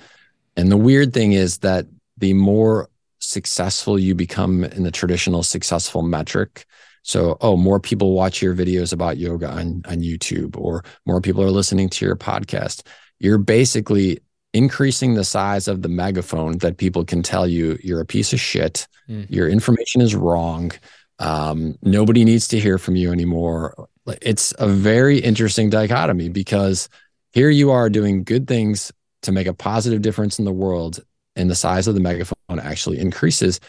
And 0.57 0.71
the 0.71 0.77
weird 0.77 1.13
thing 1.13 1.33
is 1.33 1.59
that 1.59 1.85
the 2.17 2.33
more 2.33 2.89
successful 3.19 3.99
you 3.99 4.15
become 4.15 4.63
in 4.63 4.83
the 4.83 4.91
traditional 4.91 5.43
successful 5.43 6.01
metric. 6.01 6.65
So, 7.03 7.37
oh, 7.41 7.57
more 7.57 7.79
people 7.79 8.13
watch 8.13 8.41
your 8.41 8.55
videos 8.55 8.93
about 8.93 9.17
yoga 9.17 9.49
on, 9.49 9.81
on 9.85 9.99
YouTube, 9.99 10.57
or 10.57 10.83
more 11.05 11.21
people 11.21 11.43
are 11.43 11.51
listening 11.51 11.89
to 11.89 12.05
your 12.05 12.15
podcast. 12.15 12.83
You're 13.19 13.37
basically 13.37 14.19
increasing 14.53 15.13
the 15.13 15.23
size 15.23 15.67
of 15.67 15.81
the 15.81 15.89
megaphone 15.89 16.57
that 16.59 16.77
people 16.77 17.05
can 17.05 17.21
tell 17.21 17.47
you 17.47 17.77
you're 17.83 18.01
a 18.01 18.05
piece 18.05 18.33
of 18.33 18.39
shit, 18.39 18.87
mm. 19.07 19.29
your 19.29 19.47
information 19.47 20.01
is 20.01 20.15
wrong, 20.15 20.71
um, 21.19 21.77
nobody 21.81 22.23
needs 22.23 22.47
to 22.49 22.59
hear 22.59 22.77
from 22.77 22.95
you 22.95 23.11
anymore. 23.11 23.87
It's 24.21 24.53
a 24.57 24.67
very 24.67 25.19
interesting 25.19 25.69
dichotomy 25.69 26.29
because 26.29 26.89
here 27.31 27.49
you 27.49 27.71
are 27.71 27.89
doing 27.89 28.23
good 28.23 28.47
things 28.47 28.91
to 29.23 29.31
make 29.31 29.47
a 29.47 29.53
positive 29.53 30.01
difference 30.01 30.39
in 30.39 30.45
the 30.45 30.51
world 30.51 31.03
and 31.35 31.49
the 31.49 31.55
size 31.55 31.87
of 31.87 31.93
the 31.93 32.01
megaphone 32.01 32.59
actually 32.59 32.99
increases. 32.99 33.59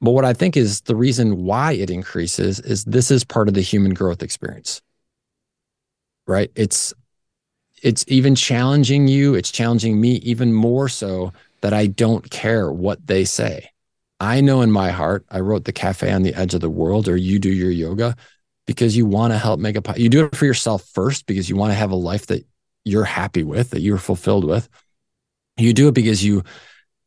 But 0.00 0.12
what 0.12 0.24
I 0.24 0.32
think 0.32 0.56
is 0.56 0.80
the 0.82 0.96
reason 0.96 1.44
why 1.44 1.72
it 1.72 1.90
increases 1.90 2.58
is 2.60 2.84
this 2.84 3.10
is 3.10 3.24
part 3.24 3.48
of 3.48 3.54
the 3.54 3.60
human 3.60 3.94
growth 3.94 4.22
experience. 4.22 4.82
Right? 6.26 6.50
It's 6.54 6.92
it's 7.82 8.04
even 8.08 8.34
challenging 8.34 9.08
you, 9.08 9.34
it's 9.34 9.50
challenging 9.50 10.00
me 10.00 10.16
even 10.16 10.52
more 10.52 10.88
so 10.88 11.32
that 11.62 11.72
I 11.72 11.86
don't 11.86 12.28
care 12.30 12.70
what 12.70 13.06
they 13.06 13.24
say. 13.24 13.69
I 14.20 14.40
know 14.40 14.60
in 14.60 14.70
my 14.70 14.90
heart, 14.90 15.24
I 15.30 15.40
wrote 15.40 15.64
the 15.64 15.72
cafe 15.72 16.12
on 16.12 16.22
the 16.22 16.34
edge 16.34 16.54
of 16.54 16.60
the 16.60 16.70
world 16.70 17.08
or 17.08 17.16
you 17.16 17.38
do 17.38 17.50
your 17.50 17.70
yoga 17.70 18.16
because 18.66 18.96
you 18.96 19.06
want 19.06 19.32
to 19.32 19.38
help 19.38 19.58
make 19.58 19.76
a 19.76 20.00
you 20.00 20.08
do 20.08 20.26
it 20.26 20.36
for 20.36 20.44
yourself 20.44 20.84
first 20.92 21.26
because 21.26 21.48
you 21.48 21.56
want 21.56 21.72
to 21.72 21.76
have 21.76 21.90
a 21.90 21.96
life 21.96 22.26
that 22.26 22.46
you're 22.84 23.04
happy 23.04 23.42
with, 23.42 23.70
that 23.70 23.80
you're 23.80 23.98
fulfilled 23.98 24.44
with. 24.44 24.68
You 25.56 25.72
do 25.72 25.88
it 25.88 25.94
because 25.94 26.22
you 26.22 26.44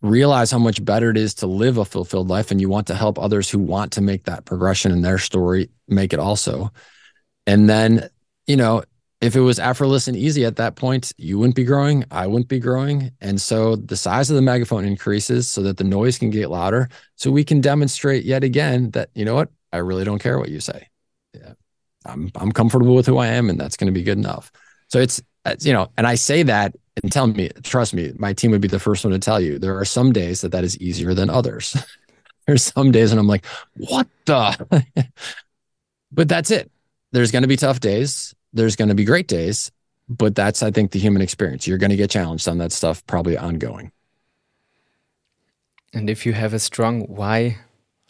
realize 0.02 0.52
how 0.52 0.60
much 0.60 0.84
better 0.84 1.10
it 1.10 1.18
is 1.18 1.36
to 1.36 1.48
live 1.48 1.78
a 1.78 1.86
fulfilled 1.86 2.30
life 2.30 2.52
and 2.52 2.60
you 2.60 2.68
want 2.68 2.88
to 2.88 2.96
help 2.96 3.18
others 3.18 3.50
who 3.50 3.60
want 3.60 3.94
to 3.94 4.02
make 4.02 4.26
that 4.26 4.44
progression 4.44 4.92
in 4.92 5.02
their 5.02 5.18
story 5.18 5.70
make 5.88 6.12
it 6.12 6.20
also 6.20 6.70
and 7.48 7.70
then 7.70 8.10
you 8.46 8.58
know 8.58 8.84
if 9.24 9.36
it 9.36 9.42
was 9.42 9.58
effortless 9.58 10.08
and 10.08 10.18
easy 10.18 10.44
at 10.44 10.58
that 10.58 10.76
point 10.76 11.14
you 11.18 11.40
wouldn't 11.40 11.56
be 11.56 11.64
growing 11.64 12.04
i 12.12 12.28
wouldn't 12.28 12.50
be 12.50 12.60
growing 12.60 13.12
and 13.22 13.40
so 13.40 13.76
the 13.76 13.96
size 13.96 14.30
of 14.30 14.36
the 14.36 14.42
megaphone 14.42 14.86
increases 14.86 15.50
so 15.50 15.62
that 15.62 15.78
the 15.78 15.84
noise 15.84 16.18
can 16.18 16.30
get 16.30 16.50
louder 16.50 16.90
so 17.16 17.32
we 17.32 17.44
can 17.44 17.62
demonstrate 17.62 18.26
yet 18.26 18.44
again 18.44 18.92
that 18.92 19.10
you 19.16 19.24
know 19.24 19.36
what 19.36 19.50
i 19.72 19.78
really 19.78 20.04
don't 20.04 20.20
care 20.20 20.38
what 20.38 20.50
you 20.50 20.60
say 20.60 20.88
yeah 21.34 21.54
i'm 22.06 22.30
i'm 22.36 22.52
comfortable 22.52 22.96
with 22.96 23.06
who 23.06 23.18
i 23.18 23.28
am 23.28 23.50
and 23.50 23.60
that's 23.60 23.78
going 23.78 23.92
to 23.92 23.98
be 23.98 24.04
good 24.04 24.18
enough 24.18 24.52
so 24.90 25.00
it's 25.00 25.22
uh, 25.46 25.56
you 25.62 25.74
know 25.74 25.90
and 25.98 26.06
i 26.06 26.16
say 26.16 26.44
that 26.44 26.76
and 27.02 27.12
tell 27.12 27.28
me, 27.28 27.50
trust 27.64 27.94
me, 27.94 28.14
my 28.18 28.34
team 28.34 28.52
would 28.52 28.62
be 28.62 28.68
the 28.68 28.80
first 28.80 29.04
one 29.04 29.14
to 29.14 29.20
tell 29.20 29.40
you 29.40 29.58
there 29.58 29.78
are 29.78 29.86
some 29.86 30.12
days 30.12 30.42
that 30.42 30.52
that 30.52 30.64
is 30.64 30.78
easier 30.78 31.14
than 31.14 31.30
others. 31.30 31.76
There's 32.48 32.64
some 32.64 32.92
days 32.92 33.12
and 33.12 33.20
I'm 33.20 33.28
like, 33.28 33.46
what 33.76 34.08
the? 34.26 34.86
but 36.12 36.28
that's 36.28 36.52
it. 36.52 36.70
There's 37.12 37.32
going 37.32 37.44
to 37.44 37.48
be 37.48 37.56
tough 37.56 37.80
days. 37.80 38.36
There's 38.54 38.76
going 38.76 38.90
to 38.90 38.96
be 38.96 39.06
great 39.06 39.28
days. 39.28 39.72
But 40.10 40.36
that's, 40.36 40.62
I 40.62 40.70
think, 40.70 40.92
the 40.92 41.00
human 41.00 41.22
experience. 41.22 41.66
You're 41.66 41.78
going 41.78 41.90
to 41.90 41.96
get 41.96 42.10
challenged 42.10 42.48
on 42.48 42.58
that 42.58 42.72
stuff, 42.72 43.06
probably 43.08 43.38
ongoing. 43.38 43.92
And 45.94 46.10
if 46.10 46.26
you 46.26 46.34
have 46.34 46.54
a 46.54 46.60
strong 46.60 47.02
why, 47.04 47.58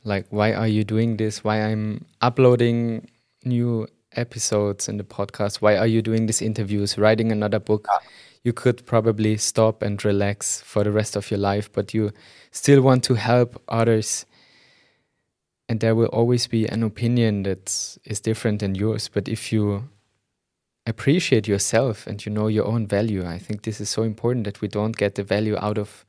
like, 0.04 0.26
why 0.30 0.54
are 0.54 0.68
you 0.68 0.84
doing 0.84 1.18
this? 1.18 1.44
Why 1.44 1.62
I'm 1.62 2.06
uploading 2.22 3.10
new 3.46 3.88
episodes 4.16 4.90
in 4.90 4.98
the 4.98 5.04
podcast? 5.04 5.58
Why 5.58 5.78
are 5.78 5.88
you 5.88 6.02
doing 6.02 6.26
these 6.26 6.42
interviews, 6.42 6.98
writing 6.98 7.32
another 7.32 7.60
book? 7.60 7.88
Yeah 7.90 8.08
you 8.44 8.52
could 8.52 8.86
probably 8.86 9.38
stop 9.38 9.82
and 9.82 10.04
relax 10.04 10.62
for 10.62 10.84
the 10.84 10.92
rest 10.92 11.16
of 11.16 11.32
your 11.32 11.40
life, 11.40 11.72
but 11.72 11.94
you 11.94 12.12
still 12.52 12.82
want 12.82 13.04
to 13.06 13.14
help 13.14 13.62
others. 13.70 14.26
And 15.70 15.80
there 15.80 15.96
will 15.96 16.08
always 16.08 16.48
be 16.48 16.68
an 16.68 16.84
opinion 16.84 17.44
that 17.44 17.98
is 18.04 18.20
different 18.20 18.60
than 18.60 18.76
yours. 18.76 19.10
But 19.12 19.30
if 19.30 19.54
you 19.54 19.88
appreciate 20.86 21.48
yourself 21.48 22.08
and 22.08 22.26
you 22.26 22.32
know 22.32 22.48
your 22.48 22.66
own 22.66 22.88
value, 22.88 23.26
I 23.26 23.38
think 23.40 23.64
this 23.64 23.80
is 23.80 23.90
so 23.90 24.04
important 24.04 24.46
that 24.46 24.62
we 24.62 24.68
don't 24.68 24.98
get 24.98 25.16
the 25.16 25.24
value 25.24 25.58
out 25.58 25.78
of 25.78 26.06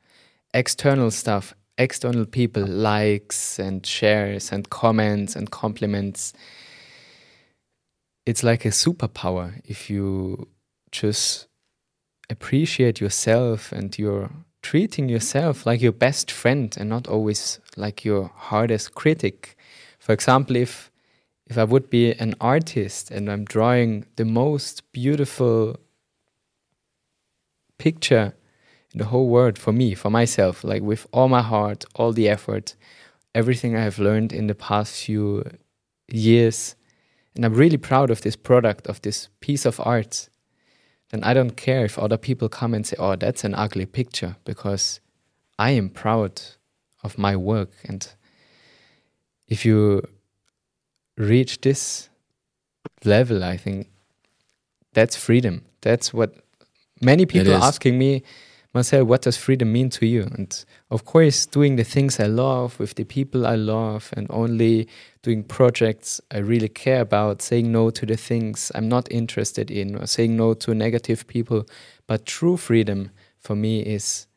external 0.53 1.11
stuff, 1.11 1.53
external 1.77 2.25
people, 2.25 2.65
likes 2.65 3.59
and 3.59 3.85
shares 3.85 4.51
and 4.51 4.69
comments 4.69 5.35
and 5.35 5.49
compliments. 5.51 6.33
It's 8.25 8.43
like 8.43 8.65
a 8.65 8.69
superpower 8.69 9.61
if 9.65 9.89
you 9.89 10.47
just 10.91 11.47
appreciate 12.29 12.99
yourself 12.99 13.71
and 13.71 13.97
you're 13.99 14.31
treating 14.63 15.07
yourself 15.09 15.65
like 15.65 15.79
your 15.79 15.91
best 15.91 16.31
friend 16.31 16.75
and 16.79 16.89
not 16.89 17.07
always 17.07 17.59
like 17.77 18.03
your 18.03 18.31
hardest 18.35 18.95
critic. 18.95 19.55
For 19.99 20.11
example, 20.11 20.55
if 20.55 20.89
if 21.47 21.57
I 21.57 21.63
would 21.63 21.89
be 21.89 22.13
an 22.13 22.35
artist 22.41 23.11
and 23.11 23.31
I'm 23.31 23.45
drawing 23.45 24.05
the 24.15 24.25
most 24.25 24.91
beautiful 24.91 25.77
picture 27.77 28.33
in 28.93 28.99
the 28.99 29.05
whole 29.05 29.27
world 29.27 29.57
for 29.57 29.71
me, 29.71 29.93
for 29.93 30.09
myself, 30.09 30.63
like 30.63 30.81
with 30.81 31.05
all 31.11 31.27
my 31.27 31.41
heart, 31.41 31.85
all 31.95 32.13
the 32.13 32.29
effort, 32.29 32.75
everything 33.33 33.75
I 33.75 33.81
have 33.81 33.99
learned 33.99 34.31
in 34.33 34.47
the 34.47 34.55
past 34.55 35.03
few 35.03 35.43
years, 36.07 36.75
and 37.35 37.45
I'm 37.45 37.53
really 37.53 37.77
proud 37.77 38.09
of 38.09 38.21
this 38.21 38.35
product, 38.35 38.87
of 38.87 39.01
this 39.01 39.27
piece 39.41 39.65
of 39.65 39.79
art 39.83 40.29
then 41.09 41.23
I 41.23 41.33
don't 41.33 41.55
care 41.55 41.85
if 41.85 41.99
other 41.99 42.17
people 42.17 42.49
come 42.49 42.73
and 42.73 42.85
say, 42.85 42.95
oh, 42.99 43.15
that's 43.15 43.43
an 43.43 43.55
ugly 43.55 43.85
picture, 43.85 44.35
because 44.43 44.99
I 45.57 45.71
am 45.71 45.89
proud 45.89 46.41
of 47.03 47.17
my 47.17 47.35
work. 47.35 47.71
And 47.85 48.07
if 49.47 49.65
you 49.65 50.07
reach 51.17 51.61
this 51.61 52.09
level, 53.03 53.43
I 53.43 53.57
think 53.57 53.89
that's 54.93 55.15
freedom. 55.15 55.63
That's 55.81 56.13
what 56.13 56.35
many 57.01 57.25
people 57.25 57.53
are 57.53 57.63
asking 57.63 57.97
me, 57.97 58.23
Marcel, 58.73 59.05
what 59.05 59.21
does 59.21 59.37
freedom 59.37 59.71
mean 59.71 59.89
to 59.91 60.05
you? 60.05 60.23
And 60.23 60.65
of 60.91 61.05
course, 61.05 61.45
doing 61.45 61.77
the 61.77 61.85
things 61.85 62.19
I 62.19 62.25
love 62.25 62.77
with 62.77 62.95
the 62.95 63.05
people 63.05 63.47
I 63.47 63.55
love 63.55 64.13
and 64.17 64.27
only 64.29 64.89
doing 65.21 65.43
projects 65.43 66.19
I 66.29 66.39
really 66.39 66.67
care 66.67 66.99
about, 66.99 67.41
saying 67.41 67.71
no 67.71 67.89
to 67.91 68.05
the 68.05 68.17
things 68.17 68.73
I'm 68.75 68.89
not 68.89 69.09
interested 69.09 69.71
in, 69.71 69.95
or 69.95 70.05
saying 70.07 70.35
no 70.35 70.53
to 70.55 70.75
negative 70.75 71.25
people. 71.25 71.65
But 72.05 72.25
true 72.25 72.57
freedom 72.57 73.11
for 73.39 73.55
me 73.55 73.79
is 73.79 74.27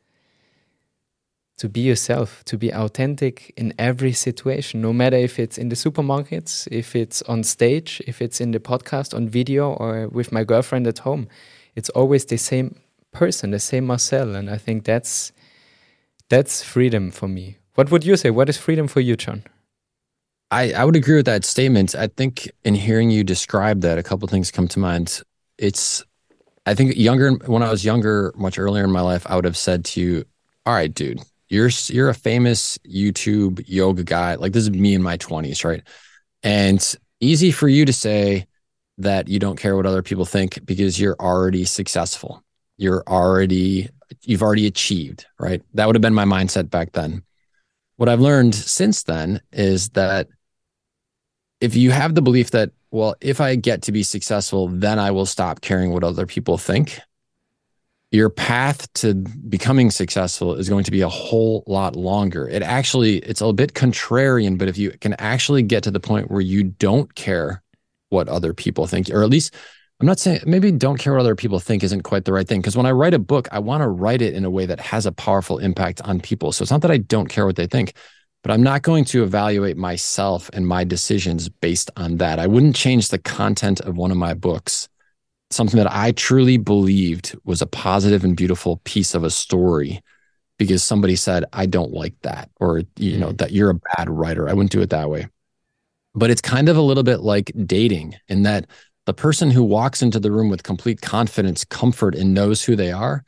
to 1.59 1.69
be 1.69 1.81
yourself, 1.81 2.45
to 2.45 2.57
be 2.57 2.73
authentic 2.73 3.53
in 3.57 3.75
every 3.79 4.13
situation, 4.13 4.81
no 4.81 4.93
matter 4.93 5.17
if 5.17 5.39
it's 5.39 5.59
in 5.59 5.69
the 5.69 5.77
supermarkets, 5.77 6.69
if 6.71 6.95
it's 6.95 7.21
on 7.23 7.43
stage, 7.43 8.01
if 8.07 8.23
it's 8.23 8.41
in 8.41 8.53
the 8.53 8.61
podcast, 8.61 9.15
on 9.15 9.29
video, 9.29 9.73
or 9.75 10.09
with 10.09 10.33
my 10.33 10.45
girlfriend 10.45 10.87
at 10.87 10.99
home. 10.99 11.29
It's 11.75 11.91
always 11.91 12.25
the 12.25 12.39
same 12.39 12.77
person, 13.13 13.51
the 13.51 13.59
same 13.59 13.87
Marcel, 13.87 14.35
and 14.35 14.49
I 14.49 14.57
think 14.57 14.85
that's 14.85 15.33
that's 16.29 16.63
freedom 16.63 17.11
for 17.11 17.27
me. 17.27 17.57
What 17.75 17.91
would 17.91 18.05
you 18.05 18.17
say? 18.17 18.31
What 18.31 18.49
is 18.49 18.57
freedom 18.57 18.87
for 18.87 19.01
you, 19.01 19.17
John? 19.17 19.43
I, 20.51 20.73
I 20.73 20.85
would 20.85 20.97
agree 20.97 21.17
with 21.17 21.27
that 21.27 21.45
statement. 21.45 21.95
I 21.95 22.07
think 22.07 22.51
in 22.65 22.75
hearing 22.75 23.11
you 23.11 23.23
describe 23.25 23.81
that, 23.83 23.99
a 23.99 24.03
couple 24.03 24.29
things 24.29 24.51
come 24.51 24.69
to 24.69 24.79
mind. 24.79 25.23
It's, 25.59 26.05
I 26.67 26.75
think 26.75 26.97
younger 26.97 27.33
when 27.47 27.63
I 27.63 27.71
was 27.71 27.85
younger, 27.85 28.33
much 28.37 28.59
earlier 28.59 28.85
in 28.85 28.91
my 28.91 29.01
life, 29.01 29.27
I 29.29 29.37
would 29.37 29.45
have 29.45 29.57
said 29.57 29.85
to 29.87 30.01
you, 30.01 30.25
"All 30.65 30.75
right, 30.75 30.93
dude, 30.93 31.21
you're 31.49 31.71
you're 31.87 32.09
a 32.09 32.15
famous 32.15 32.79
YouTube 32.79 33.63
yoga 33.67 34.05
guy. 34.05 34.35
Like 34.35 34.53
this 34.53 34.65
is 34.65 34.71
me 34.71 34.95
in 34.95 35.03
my 35.03 35.17
twenties, 35.17 35.65
right? 35.65 35.83
And 36.43 36.95
easy 37.21 37.51
for 37.51 37.69
you 37.69 37.85
to 37.85 37.93
say 37.93 38.47
that 38.99 39.29
you 39.29 39.39
don't 39.39 39.57
care 39.59 39.77
what 39.77 39.87
other 39.87 40.03
people 40.03 40.25
think 40.25 40.65
because 40.65 41.01
you're 41.01 41.17
already 41.21 41.65
successful 41.65 42.43
you're 42.79 43.03
already 43.07 43.91
you've 44.23 44.43
already 44.43 44.67
achieved, 44.67 45.27
right? 45.39 45.61
That 45.75 45.87
would 45.87 45.97
have 45.97 46.01
been 46.03 46.15
my 46.15 46.25
mindset 46.25 46.71
back 46.71 46.93
then. 46.93 47.23
What 47.97 48.09
I've 48.09 48.21
learned 48.21 48.55
since 48.55 49.03
then 49.03 49.43
is 49.53 49.91
that 49.91 50.29
if 51.61 51.77
you 51.77 51.91
have 51.91 52.15
the 52.15 52.23
belief 52.23 52.53
that, 52.53 52.71
well, 52.91 53.17
if 53.21 53.41
I 53.41 53.57
get 53.57 53.83
to 53.83 53.93
be 53.93 54.03
successful, 54.03 54.69
then 54.69 54.99
I 54.99 55.11
will 55.11 55.27
stop 55.27 55.61
caring 55.61 55.93
what 55.93 56.05
other 56.05 56.25
people 56.25 56.57
think, 56.57 57.01
your 58.11 58.31
path 58.31 58.91
to 58.95 59.15
becoming 59.15 59.91
successful 59.91 60.55
is 60.55 60.69
going 60.69 60.85
to 60.85 60.91
be 60.91 61.03
a 61.03 61.09
whole 61.09 61.63
lot 61.67 61.95
longer. 61.95 62.49
It 62.49 62.63
actually, 62.63 63.19
it's 63.19 63.43
a 63.43 63.53
bit 63.53 63.75
contrarian, 63.75 64.57
but 64.57 64.69
if 64.69 64.79
you 64.79 64.93
can 64.93 65.15
actually 65.15 65.63
get 65.63 65.83
to 65.85 65.91
the 65.91 66.01
point 66.01 66.31
where 66.31 66.41
you 66.41 66.65
don't 66.65 67.15
care 67.15 67.63
what 68.09 68.29
other 68.29 68.55
people 68.55 68.87
think, 68.87 69.11
or 69.11 69.23
at 69.23 69.29
least 69.29 69.55
I'm 70.01 70.07
not 70.07 70.21
saying 70.21 70.41
maybe 70.47 70.71
don't 70.71 70.97
care 70.97 71.13
what 71.13 71.21
other 71.21 71.35
people 71.35 71.59
think 71.59 71.83
isn't 71.83 72.03
quite 72.03 72.25
the 72.25 72.33
right 72.33 72.47
thing. 72.47 72.61
Because 72.61 72.77
when 72.77 72.87
I 72.87 72.93
write 72.93 73.15
a 73.15 73.19
book, 73.19 73.49
I 73.51 73.59
want 73.59 73.83
to 73.83 73.89
write 73.89 74.23
it 74.23 74.35
in 74.35 74.45
a 74.45 74.51
way 74.51 74.65
that 74.65 74.81
has 74.81 75.07
a 75.07 75.13
powerful 75.13 75.59
impact 75.59 76.01
on 76.03 76.21
people. 76.21 76.53
So 76.53 76.63
it's 76.63 76.71
not 76.71 76.83
that 76.83 76.91
I 76.91 76.99
don't 76.99 77.27
care 77.27 77.47
what 77.47 77.57
they 77.57 77.67
think, 77.67 77.95
but 78.43 78.53
I'm 78.53 78.63
not 78.63 78.83
going 78.83 79.05
to 79.07 79.25
evaluate 79.25 79.77
myself 79.77 80.49
and 80.53 80.67
my 80.67 80.85
decisions 80.85 81.49
based 81.49 81.91
on 81.97 82.19
that. 82.19 82.39
I 82.39 82.47
wouldn't 82.47 82.77
change 82.77 83.09
the 83.09 83.19
content 83.19 83.81
of 83.81 83.97
one 83.97 84.13
of 84.13 84.17
my 84.17 84.35
books, 84.35 84.89
something 85.51 85.79
that 85.79 85.93
I 85.93 86.13
truly 86.13 86.57
believed 86.57 87.37
was 87.45 87.63
a 87.63 87.67
positive 87.67 88.25
and 88.25 88.37
beautiful 88.37 88.79
piece 88.85 89.15
of 89.15 89.25
a 89.25 89.31
story 89.31 90.03
because 90.59 90.83
somebody 90.83 91.17
said, 91.17 91.45
I 91.53 91.67
don't 91.67 91.93
like 91.93 92.15
that, 92.23 92.51
or, 92.61 92.83
you 92.97 93.17
know, 93.17 93.29
mm. 93.29 93.39
that 93.39 93.53
you're 93.53 93.71
a 93.71 93.81
bad 93.97 94.11
writer. 94.11 94.49
I 94.49 94.53
wouldn't 94.53 94.73
do 94.73 94.83
it 94.83 94.91
that 94.91 95.09
way. 95.09 95.29
But 96.15 96.31
it's 96.31 96.41
kind 96.41 96.69
of 96.69 96.77
a 96.77 96.83
little 96.83 97.05
bit 97.05 97.21
like 97.21 97.53
dating 97.65 98.17
in 98.29 98.43
that 98.43 98.67
the 99.07 99.15
person 99.15 99.51
who 99.51 99.63
walks 99.63 100.03
into 100.03 100.21
the 100.21 100.33
room 100.33 100.51
with 100.51 100.65
complete 100.65 101.01
confidence, 101.01 101.65
comfort, 101.65 102.15
and 102.15 102.35
knows 102.35 102.65
who 102.65 102.77
they 102.77 102.91
are, 102.91 103.25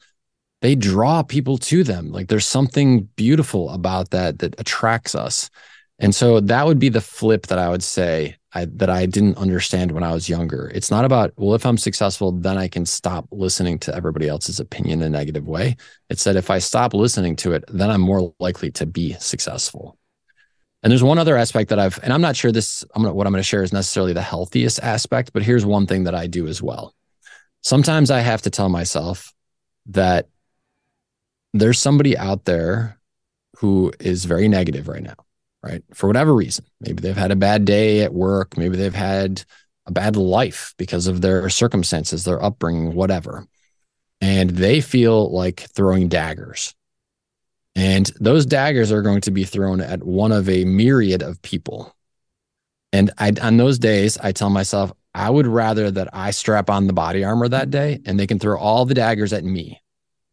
they 0.60 0.74
draw 0.74 1.22
people 1.22 1.56
to 1.56 1.84
them. 1.84 2.10
Like 2.10 2.28
there's 2.28 2.46
something 2.46 3.04
beautiful 3.16 3.70
about 3.70 4.10
that 4.10 4.40
that 4.40 4.58
attracts 4.58 5.14
us. 5.14 5.48
And 5.98 6.14
so 6.14 6.40
that 6.40 6.66
would 6.66 6.78
be 6.78 6.88
the 6.88 7.00
flip 7.00 7.46
that 7.46 7.58
I 7.58 7.70
would 7.70 7.82
say 7.82 8.36
I, 8.52 8.64
that 8.64 8.90
I 8.90 9.06
didn't 9.06 9.38
understand 9.38 9.92
when 9.92 10.02
I 10.02 10.12
was 10.12 10.28
younger. 10.28 10.70
It's 10.74 10.90
not 10.90 11.04
about, 11.04 11.32
well, 11.36 11.54
if 11.54 11.64
I'm 11.64 11.78
successful, 11.78 12.32
then 12.32 12.58
I 12.58 12.66
can 12.66 12.84
stop 12.84 13.28
listening 13.30 13.78
to 13.80 13.94
everybody 13.94 14.28
else's 14.28 14.58
opinion 14.58 15.02
in 15.02 15.06
a 15.06 15.10
negative 15.18 15.46
way. 15.46 15.76
It's 16.08 16.24
that 16.24 16.36
if 16.36 16.50
I 16.50 16.58
stop 16.58 16.92
listening 16.92 17.36
to 17.36 17.52
it, 17.52 17.64
then 17.68 17.90
I'm 17.90 18.00
more 18.00 18.34
likely 18.40 18.72
to 18.72 18.86
be 18.86 19.12
successful. 19.14 19.96
And 20.82 20.90
there's 20.90 21.02
one 21.02 21.18
other 21.18 21.36
aspect 21.36 21.68
that 21.68 21.78
I've, 21.78 22.00
and 22.02 22.12
I'm 22.12 22.22
not 22.22 22.36
sure 22.36 22.50
this, 22.50 22.84
I'm 22.94 23.02
gonna, 23.02 23.14
what 23.14 23.26
I'm 23.26 23.32
going 23.32 23.40
to 23.40 23.46
share 23.46 23.62
is 23.62 23.72
necessarily 23.72 24.14
the 24.14 24.22
healthiest 24.22 24.80
aspect, 24.80 25.32
but 25.32 25.42
here's 25.42 25.64
one 25.64 25.86
thing 25.86 26.04
that 26.04 26.14
I 26.14 26.26
do 26.26 26.48
as 26.48 26.62
well. 26.62 26.94
Sometimes 27.62 28.10
I 28.10 28.20
have 28.20 28.42
to 28.42 28.50
tell 28.50 28.68
myself 28.68 29.32
that 29.86 30.28
there's 31.52 31.78
somebody 31.78 32.16
out 32.16 32.46
there 32.46 32.98
who 33.58 33.92
is 34.00 34.24
very 34.24 34.48
negative 34.48 34.88
right 34.88 35.02
now, 35.02 35.16
right? 35.62 35.82
For 35.94 36.06
whatever 36.06 36.34
reason. 36.34 36.64
Maybe 36.80 37.00
they've 37.00 37.16
had 37.16 37.30
a 37.30 37.36
bad 37.36 37.64
day 37.64 38.00
at 38.00 38.14
work. 38.14 38.56
Maybe 38.56 38.76
they've 38.76 38.94
had 38.94 39.44
a 39.86 39.92
bad 39.92 40.16
life 40.16 40.74
because 40.78 41.06
of 41.06 41.20
their 41.20 41.48
circumstances, 41.50 42.24
their 42.24 42.42
upbringing, 42.42 42.94
whatever. 42.94 43.46
And 44.20 44.50
they 44.50 44.80
feel 44.80 45.32
like 45.32 45.60
throwing 45.74 46.08
daggers 46.08 46.74
and 47.76 48.10
those 48.20 48.46
daggers 48.46 48.90
are 48.92 49.02
going 49.02 49.20
to 49.22 49.30
be 49.30 49.44
thrown 49.44 49.80
at 49.80 50.02
one 50.02 50.32
of 50.32 50.48
a 50.48 50.64
myriad 50.64 51.22
of 51.22 51.40
people. 51.42 51.94
And 52.92 53.10
I, 53.18 53.32
on 53.40 53.56
those 53.56 53.78
days, 53.78 54.18
I 54.18 54.32
tell 54.32 54.50
myself, 54.50 54.92
I 55.14 55.30
would 55.30 55.46
rather 55.46 55.90
that 55.90 56.08
I 56.12 56.32
strap 56.32 56.70
on 56.70 56.86
the 56.86 56.92
body 56.92 57.24
armor 57.24 57.48
that 57.48 57.70
day 57.70 58.00
and 58.04 58.18
they 58.18 58.26
can 58.26 58.38
throw 58.38 58.58
all 58.58 58.84
the 58.84 58.94
daggers 58.94 59.32
at 59.32 59.44
me 59.44 59.80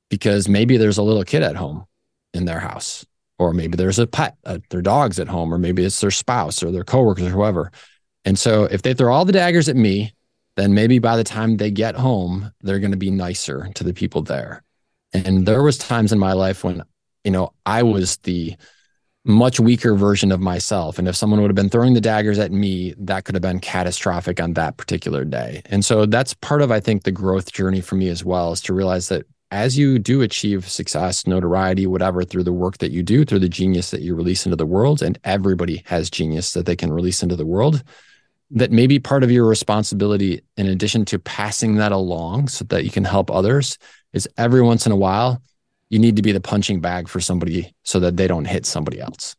because 0.09 0.47
maybe 0.47 0.77
there's 0.77 0.97
a 0.97 1.03
little 1.03 1.23
kid 1.23 1.43
at 1.43 1.55
home 1.55 1.85
in 2.33 2.45
their 2.45 2.59
house, 2.59 3.05
or 3.39 3.53
maybe 3.53 3.75
there's 3.77 3.99
a 3.99 4.07
pet, 4.07 4.35
uh, 4.45 4.59
their 4.69 4.81
dogs 4.81 5.19
at 5.19 5.27
home, 5.27 5.53
or 5.53 5.57
maybe 5.57 5.83
it's 5.83 6.01
their 6.01 6.11
spouse 6.11 6.63
or 6.63 6.71
their 6.71 6.83
coworkers 6.83 7.27
or 7.27 7.31
whoever. 7.31 7.71
And 8.25 8.37
so 8.37 8.65
if 8.65 8.81
they 8.81 8.93
throw 8.93 9.13
all 9.13 9.25
the 9.25 9.31
daggers 9.31 9.69
at 9.69 9.75
me, 9.75 10.13
then 10.55 10.73
maybe 10.73 10.99
by 10.99 11.17
the 11.17 11.23
time 11.23 11.57
they 11.57 11.71
get 11.71 11.95
home, 11.95 12.51
they're 12.61 12.79
going 12.79 12.91
to 12.91 12.97
be 12.97 13.11
nicer 13.11 13.69
to 13.75 13.83
the 13.83 13.93
people 13.93 14.23
there. 14.23 14.63
And 15.13 15.45
there 15.45 15.63
was 15.63 15.77
times 15.77 16.11
in 16.11 16.19
my 16.19 16.33
life 16.33 16.63
when 16.63 16.83
you 17.27 17.31
know, 17.31 17.51
I 17.65 17.83
was 17.83 18.15
the 18.23 18.55
much 19.25 19.59
weaker 19.59 19.95
version 19.95 20.31
of 20.31 20.39
myself. 20.39 20.97
And 20.97 21.09
if 21.09 21.15
someone 21.17 21.41
would 21.41 21.49
have 21.49 21.55
been 21.55 21.69
throwing 21.69 21.93
the 21.93 21.99
daggers 21.99 22.39
at 22.39 22.53
me, 22.53 22.93
that 22.99 23.25
could 23.25 23.35
have 23.35 23.41
been 23.41 23.59
catastrophic 23.59 24.39
on 24.39 24.53
that 24.53 24.77
particular 24.77 25.25
day. 25.25 25.61
And 25.65 25.83
so 25.83 26.05
that's 26.05 26.33
part 26.35 26.61
of, 26.61 26.71
I 26.71 26.79
think, 26.79 27.03
the 27.03 27.11
growth 27.11 27.51
journey 27.51 27.81
for 27.81 27.95
me 27.95 28.07
as 28.07 28.23
well 28.23 28.53
is 28.53 28.61
to 28.61 28.73
realize 28.73 29.09
that 29.09 29.25
as 29.51 29.77
you 29.77 29.97
do 29.97 30.21
achieve 30.21 30.69
success, 30.69 31.25
notoriety, 31.25 31.87
whatever, 31.87 32.23
through 32.23 32.43
the 32.43 32.53
work 32.53 32.79
that 32.79 32.91
you 32.91 33.01
do, 33.03 33.23
through 33.23 33.39
the 33.39 33.49
genius 33.49 33.91
that 33.91 34.01
you 34.01 34.15
release 34.15 34.45
into 34.45 34.55
the 34.55 34.65
world, 34.65 35.01
and 35.01 35.17
everybody 35.23 35.83
has 35.85 36.09
genius 36.09 36.51
that 36.51 36.65
they 36.65 36.75
can 36.75 36.91
release 36.91 37.23
into 37.23 37.35
the 37.35 37.45
world, 37.45 37.83
that 38.51 38.71
maybe 38.71 38.99
part 38.99 39.23
of 39.23 39.31
your 39.31 39.45
responsibility, 39.45 40.41
in 40.57 40.67
addition 40.67 41.05
to 41.05 41.19
passing 41.19 41.75
that 41.75 41.91
along 41.91 42.47
so 42.47 42.65
that 42.65 42.83
you 42.83 42.91
can 42.91 43.05
help 43.05 43.31
others, 43.31 43.77
is 44.13 44.27
every 44.37 44.61
once 44.61 44.85
in 44.85 44.91
a 44.91 44.97
while 44.97 45.41
you 45.89 45.99
need 45.99 46.17
to 46.17 46.21
be 46.21 46.31
the 46.31 46.41
punching 46.41 46.81
bag 46.81 47.07
for 47.07 47.19
somebody 47.19 47.73
so 47.83 47.99
that 47.99 48.17
they 48.17 48.27
don't 48.27 48.45
hit 48.45 48.65
somebody 48.65 48.99
else. 48.99 49.35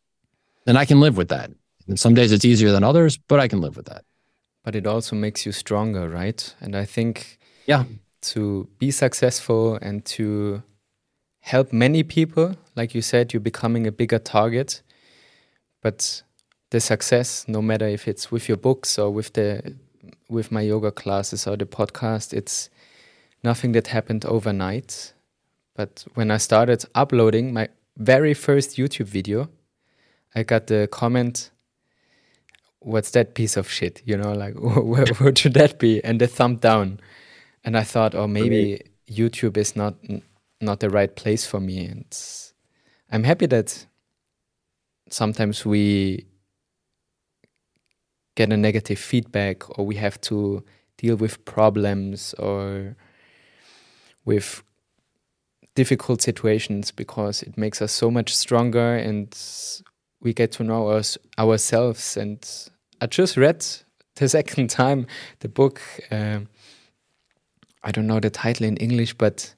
And 0.67 0.79
I 0.79 0.85
can 0.85 1.01
live 1.01 1.17
with 1.17 1.29
that. 1.29 1.51
And 1.87 1.99
some 1.99 2.15
days 2.15 2.33
it's 2.33 2.45
easier 2.45 2.73
than 2.73 2.85
others, 2.85 3.19
but 3.19 3.41
I 3.41 3.49
can 3.49 3.61
live 3.61 3.77
with 3.77 3.87
that. 3.87 4.05
But 4.63 4.75
it 4.75 4.87
also 4.87 5.17
makes 5.17 5.47
you 5.47 5.53
stronger, 5.53 6.09
right? 6.09 6.55
And 6.61 6.77
I 6.77 6.85
think 6.85 7.39
yeah, 7.67 7.85
to 8.33 8.69
be 8.79 8.91
successful 8.91 9.79
and 9.81 10.05
to 10.05 10.63
help 11.41 11.73
many 11.73 12.03
people, 12.03 12.57
like 12.77 12.95
you 12.95 13.03
said, 13.03 13.33
you're 13.33 13.41
becoming 13.41 13.87
a 13.87 13.93
bigger 13.93 14.19
target. 14.19 14.83
But 15.83 16.23
the 16.71 16.81
success, 16.81 17.47
no 17.49 17.63
matter 17.63 17.87
if 17.87 18.09
it's 18.09 18.31
with 18.31 18.49
your 18.49 18.59
books 18.59 18.99
or 18.99 19.11
with 19.11 19.33
the 19.33 19.75
with 20.29 20.53
my 20.53 20.61
yoga 20.61 20.91
classes 20.91 21.47
or 21.47 21.57
the 21.57 21.65
podcast, 21.65 22.35
it's 22.35 22.69
nothing 23.43 23.73
that 23.73 23.87
happened 23.89 24.25
overnight 24.27 25.15
but 25.79 26.05
when 26.15 26.33
I 26.33 26.39
started 26.39 26.85
uploading 26.97 27.53
my 27.53 27.69
very 27.97 28.35
first 28.35 28.77
YouTube 28.77 29.07
video, 29.07 29.49
I 30.35 30.43
got 30.43 30.67
the 30.67 30.89
comment, 30.91 31.51
What's 32.81 33.11
that 33.11 33.35
piece 33.35 33.57
of 33.57 33.69
shit? 33.69 34.03
You 34.05 34.17
know, 34.17 34.33
like, 34.33 34.55
what, 34.59 35.39
should 35.39 35.55
that 35.55 35.79
be? 35.79 36.03
And 36.05 36.21
the 36.21 36.27
thumb 36.27 36.57
down. 36.57 37.01
And 37.69 37.77
I 37.77 37.83
thought, 37.83 38.15
oh, 38.15 38.27
maybe 38.27 38.81
YouTube 39.11 39.59
is 39.59 39.77
not 39.77 39.95
not 40.59 40.81
the 40.81 40.89
right 40.89 41.15
place 41.15 41.45
for 41.45 41.61
me. 41.61 41.85
And 41.85 42.17
I'm 43.13 43.25
happy 43.25 43.45
that 43.45 43.85
sometimes 45.11 45.67
we 45.67 46.25
get 48.37 48.51
a 48.51 48.57
negative 48.57 48.99
feedback 48.99 49.79
or 49.79 49.85
we 49.85 49.97
have 49.97 50.19
to 50.23 50.65
deal 50.97 51.17
with 51.17 51.45
problems 51.45 52.33
or 52.39 52.97
with 54.25 54.63
difficult 55.75 56.23
situations 56.23 56.91
because 56.91 57.43
it 57.43 57.59
makes 57.59 57.83
us 57.83 57.93
so 57.93 58.11
much 58.11 58.35
stronger 58.35 58.97
and 58.97 59.37
we 60.23 60.33
get 60.33 60.53
to 60.53 60.65
know 60.65 60.89
us 60.89 61.19
ourselves. 61.39 62.17
And 62.17 62.41
I 63.03 63.09
just 63.09 63.37
read 63.37 63.67
the 64.15 64.27
second 64.39 64.71
time 64.71 65.07
the 65.41 65.51
book 65.51 65.83
uh, 66.11 66.41
I 67.83 67.93
don't 67.93 68.07
know 68.07 68.21
the 68.21 68.31
title 68.31 68.67
in 68.67 68.77
English, 68.77 69.15
but 69.15 69.55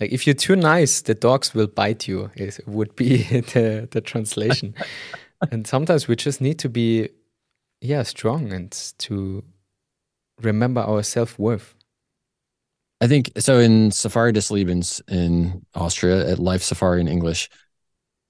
like 0.00 0.12
if 0.12 0.26
you're 0.26 0.34
too 0.34 0.56
nice, 0.56 1.02
the 1.02 1.14
dogs 1.14 1.54
will 1.54 1.68
bite 1.68 2.08
you. 2.08 2.30
It 2.34 2.60
would 2.66 2.96
be 2.96 3.22
the 3.54 3.88
the 3.90 4.00
translation. 4.00 4.74
and 5.50 5.66
sometimes 5.66 6.08
we 6.08 6.16
just 6.16 6.40
need 6.40 6.58
to 6.60 6.68
be, 6.68 7.08
yeah, 7.80 8.02
strong 8.02 8.52
and 8.52 8.70
to 8.98 9.44
remember 10.40 10.80
our 10.80 11.02
self 11.02 11.38
worth. 11.38 11.74
I 13.00 13.08
think 13.08 13.32
so. 13.38 13.58
In 13.58 13.90
Safari 13.90 14.32
des 14.32 14.52
Lebens 14.52 15.00
in 15.08 15.64
Austria, 15.74 16.28
at 16.30 16.38
Life 16.38 16.62
Safari 16.62 17.00
in 17.00 17.08
English, 17.08 17.48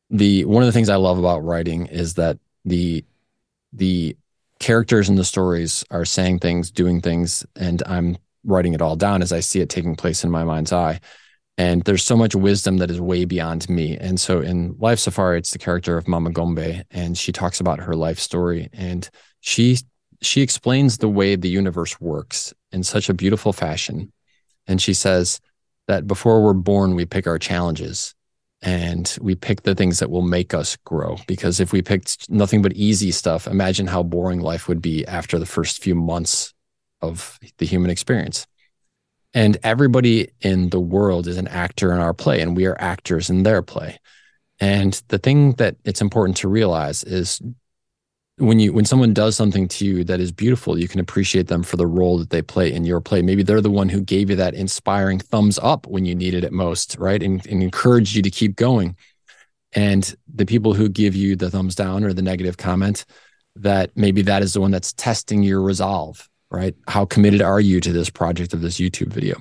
the 0.09 0.45
one 0.45 0.63
of 0.63 0.67
the 0.67 0.73
things 0.73 0.89
I 0.89 0.97
love 0.97 1.19
about 1.19 1.45
writing 1.45 1.87
is 1.87 2.15
that 2.15 2.39
the 2.65 3.05
the 3.73 4.17
characters 4.61 5.09
in 5.09 5.17
the 5.17 5.25
stories 5.25 5.85
are 5.91 6.05
saying 6.05 6.39
things, 6.39 6.71
doing 6.71 7.01
things, 7.01 7.45
and 7.57 7.83
I'm 7.87 8.17
writing 8.45 8.75
it 8.75 8.83
all 8.83 8.97
down 8.97 9.23
as 9.23 9.33
I 9.33 9.41
see 9.41 9.61
it 9.61 9.69
taking 9.69 9.97
place 9.97 10.25
in 10.25 10.31
my 10.31 10.45
mind's 10.45 10.73
eye. 10.73 11.01
And 11.59 11.83
there's 11.85 12.03
so 12.03 12.17
much 12.17 12.35
wisdom 12.35 12.79
that 12.79 12.91
is 12.91 13.01
way 13.01 13.25
beyond 13.25 13.69
me. 13.69 13.97
And 13.99 14.19
so 14.19 14.41
in 14.41 14.75
Life 14.79 14.99
Safari, 14.99 15.39
it's 15.39 15.53
the 15.53 15.59
character 15.59 15.99
of 15.99 16.09
Mama 16.09 16.31
Gombe, 16.31 16.83
and 16.91 17.17
she 17.17 17.31
talks 17.31 17.61
about 17.61 17.81
her 17.81 17.95
life 17.95 18.19
story. 18.19 18.69
And 18.73 19.09
she 19.41 19.79
she 20.23 20.41
explains 20.41 20.99
the 20.99 21.09
way 21.09 21.37
the 21.37 21.49
universe 21.49 22.01
works 22.01 22.55
in 22.71 22.83
such 22.85 23.09
a 23.09 23.15
beautiful 23.15 23.53
fashion. 23.53 24.13
And 24.67 24.81
she 24.81 24.95
says 24.95 25.41
that 25.89 26.07
before 26.07 26.43
we're 26.43 26.53
born, 26.53 26.95
we 26.95 27.05
pick 27.05 27.27
our 27.27 27.39
challenges 27.39 28.15
and 28.63 29.19
we 29.21 29.35
pick 29.35 29.63
the 29.63 29.75
things 29.75 29.99
that 29.99 30.11
will 30.11 30.23
make 30.23 30.55
us 30.55 30.77
grow. 30.85 31.19
Because 31.27 31.59
if 31.59 31.73
we 31.73 31.83
picked 31.83 32.31
nothing 32.31 32.63
but 32.63 32.73
easy 32.75 33.11
stuff, 33.11 33.49
imagine 33.49 33.89
how 33.89 34.05
boring 34.05 34.41
life 34.41 34.69
would 34.69 34.81
be 34.81 35.05
after 35.07 35.39
the 35.39 35.47
first 35.47 35.83
few 35.83 35.97
months 35.97 36.55
of 37.03 37.39
the 37.59 37.67
human 37.67 37.91
experience. 37.91 38.47
And 39.35 39.59
everybody 39.63 40.31
in 40.41 40.69
the 40.69 40.81
world 40.81 41.27
is 41.27 41.39
an 41.39 41.49
actor 41.49 41.93
in 41.93 42.01
our 42.01 42.15
play, 42.15 42.41
and 42.41 42.57
we 42.57 42.67
are 42.67 42.77
actors 42.79 43.31
in 43.31 43.43
their 43.43 43.63
play. 43.63 43.99
And 44.61 45.01
the 45.09 45.19
thing 45.19 45.53
that 45.53 45.77
it's 45.85 46.03
important 46.03 46.37
to 46.39 46.49
realize 46.49 47.03
is 47.03 47.41
when 48.37 48.59
you 48.59 48.73
when 48.73 48.85
someone 48.85 49.15
does 49.15 49.37
something 49.37 49.69
to 49.69 49.87
you 49.87 50.05
that 50.05 50.21
is 50.21 50.33
beautiful, 50.33 50.79
you 50.79 50.89
can 50.89 51.01
appreciate 51.01 51.49
them 51.49 51.63
for 51.63 51.77
the 51.77 51.87
role 51.87 52.19
that 52.19 52.31
they 52.31 52.43
play 52.43 52.73
in 52.73 52.85
your 52.85 53.01
play. 53.01 53.23
Maybe 53.23 53.43
they're 53.43 53.61
the 53.61 53.71
one 53.71 53.89
who 53.89 54.01
gave 54.01 54.31
you 54.31 54.37
that 54.37 54.55
inspiring 54.55 55.19
thumbs 55.19 55.59
up 55.63 55.87
when 55.87 56.05
you 56.05 56.15
needed 56.15 56.45
it 56.45 56.53
most, 56.53 56.97
right? 56.99 57.23
And, 57.23 57.45
and 57.47 57.63
encouraged 57.63 58.15
you 58.15 58.23
to 58.23 58.31
keep 58.31 58.57
going. 58.57 58.97
And 59.73 60.15
the 60.33 60.47
people 60.47 60.75
who 60.75 60.89
give 60.89 61.15
you 61.15 61.37
the 61.37 61.51
thumbs 61.51 61.75
down 61.75 62.05
or 62.05 62.13
the 62.13 62.23
negative 62.23 62.57
comment, 62.57 63.05
that 63.57 63.91
maybe 63.97 64.23
that 64.23 64.43
is 64.43 64.53
the 64.53 64.61
one 64.61 64.71
that's 64.71 64.93
testing 64.93 65.43
your 65.43 65.63
resolve 65.63 66.29
right? 66.53 66.75
How 66.87 67.05
committed 67.05 67.43
are 67.43 67.61
you 67.61 67.81
to 67.81 67.93
this 67.93 68.11
project 68.11 68.53
of 68.53 68.61
this 68.61 68.79
YouTube 68.79 69.09
video? 69.09 69.41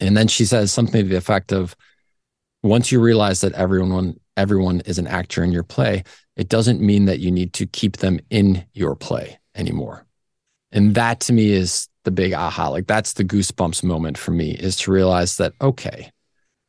And 0.00 0.16
then 0.16 0.28
she 0.28 0.44
says 0.44 0.72
something 0.72 1.04
to 1.04 1.08
the 1.08 1.16
effect 1.16 1.52
of 1.52 1.76
once 2.62 2.90
you 2.90 3.00
realize 3.00 3.42
that 3.42 3.52
everyone 3.52 4.18
everyone 4.36 4.80
is 4.80 4.98
an 4.98 5.06
actor 5.06 5.42
in 5.42 5.52
your 5.52 5.62
play, 5.62 6.02
it 6.36 6.48
doesn't 6.48 6.80
mean 6.80 7.06
that 7.06 7.20
you 7.20 7.30
need 7.30 7.52
to 7.54 7.66
keep 7.66 7.98
them 7.98 8.20
in 8.28 8.66
your 8.74 8.94
play 8.94 9.38
anymore. 9.54 10.04
And 10.72 10.94
that 10.94 11.20
to 11.20 11.32
me 11.32 11.52
is 11.52 11.88
the 12.04 12.10
big 12.10 12.34
aha. 12.34 12.68
Like 12.68 12.86
that's 12.86 13.14
the 13.14 13.24
goosebumps 13.24 13.82
moment 13.82 14.18
for 14.18 14.32
me 14.32 14.50
is 14.50 14.76
to 14.78 14.90
realize 14.90 15.36
that 15.36 15.54
okay, 15.60 16.10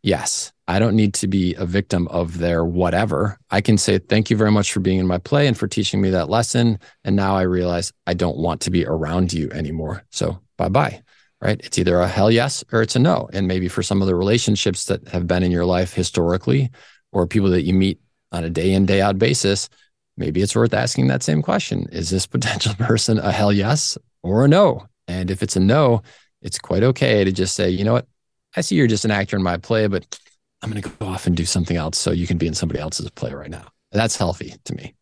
yes, 0.03 0.53
I 0.67 0.79
don't 0.79 0.95
need 0.95 1.13
to 1.15 1.27
be 1.27 1.55
a 1.55 1.65
victim 1.65 2.07
of 2.09 2.39
their 2.39 2.65
whatever. 2.65 3.39
I 3.49 3.61
can 3.61 3.77
say, 3.77 3.99
thank 3.99 4.29
you 4.29 4.35
very 4.35 4.51
much 4.51 4.73
for 4.73 4.81
being 4.81 4.99
in 4.99 5.07
my 5.07 5.17
play 5.17 5.47
and 5.47 5.57
for 5.57 5.67
teaching 5.67 6.01
me 6.01 6.09
that 6.09 6.29
lesson. 6.29 6.79
And 7.05 7.15
now 7.15 7.37
I 7.37 7.43
realize 7.43 7.93
I 8.05 8.13
don't 8.13 8.37
want 8.37 8.61
to 8.61 8.71
be 8.71 8.85
around 8.85 9.31
you 9.31 9.49
anymore. 9.51 10.03
So 10.11 10.39
bye 10.57 10.69
bye. 10.69 11.01
Right. 11.39 11.61
It's 11.63 11.77
either 11.77 11.99
a 11.99 12.07
hell 12.07 12.31
yes 12.31 12.63
or 12.71 12.81
it's 12.81 12.95
a 12.95 12.99
no. 12.99 13.29
And 13.31 13.47
maybe 13.47 13.67
for 13.67 13.83
some 13.83 14.01
of 14.01 14.07
the 14.07 14.15
relationships 14.15 14.85
that 14.85 15.07
have 15.09 15.27
been 15.27 15.43
in 15.43 15.51
your 15.51 15.65
life 15.65 15.93
historically 15.93 16.71
or 17.11 17.27
people 17.27 17.51
that 17.51 17.61
you 17.61 17.75
meet 17.75 18.01
on 18.31 18.43
a 18.43 18.49
day 18.49 18.73
in, 18.73 18.87
day 18.87 19.01
out 19.01 19.19
basis, 19.19 19.69
maybe 20.17 20.41
it's 20.41 20.55
worth 20.55 20.73
asking 20.73 21.07
that 21.07 21.23
same 21.23 21.43
question 21.43 21.87
Is 21.91 22.09
this 22.09 22.25
potential 22.35 22.73
person 22.73 23.19
a 23.19 23.31
hell 23.31 23.53
yes 23.53 23.97
or 24.23 24.45
a 24.45 24.47
no? 24.47 24.87
And 25.07 25.31
if 25.31 25.43
it's 25.43 25.55
a 25.55 25.61
no, 25.61 26.01
it's 26.41 26.59
quite 26.59 26.83
okay 26.83 27.23
to 27.23 27.31
just 27.31 27.55
say, 27.55 27.69
you 27.69 27.85
know 27.85 27.93
what? 27.93 28.07
I 28.55 28.61
see 28.61 28.75
you're 28.75 28.87
just 28.87 29.05
an 29.05 29.11
actor 29.11 29.37
in 29.37 29.43
my 29.43 29.57
play, 29.57 29.87
but 29.87 30.19
I'm 30.61 30.71
going 30.71 30.81
to 30.81 30.89
go 30.89 31.05
off 31.05 31.27
and 31.27 31.37
do 31.37 31.45
something 31.45 31.77
else 31.77 31.97
so 31.97 32.11
you 32.11 32.27
can 32.27 32.37
be 32.37 32.47
in 32.47 32.53
somebody 32.53 32.79
else's 32.79 33.09
play 33.11 33.33
right 33.33 33.49
now. 33.49 33.67
That's 33.91 34.17
healthy 34.17 34.55
to 34.65 34.75
me. 34.75 34.95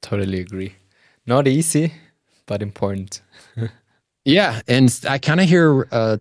Totally 0.00 0.40
agree. 0.40 0.74
Not 1.26 1.46
easy, 1.46 1.92
but 2.46 2.62
important. 2.62 3.22
yeah. 4.24 4.60
And 4.68 5.00
I 5.08 5.18
kind 5.18 5.40
of 5.40 5.48
hear 5.48 5.82
a, 5.90 6.20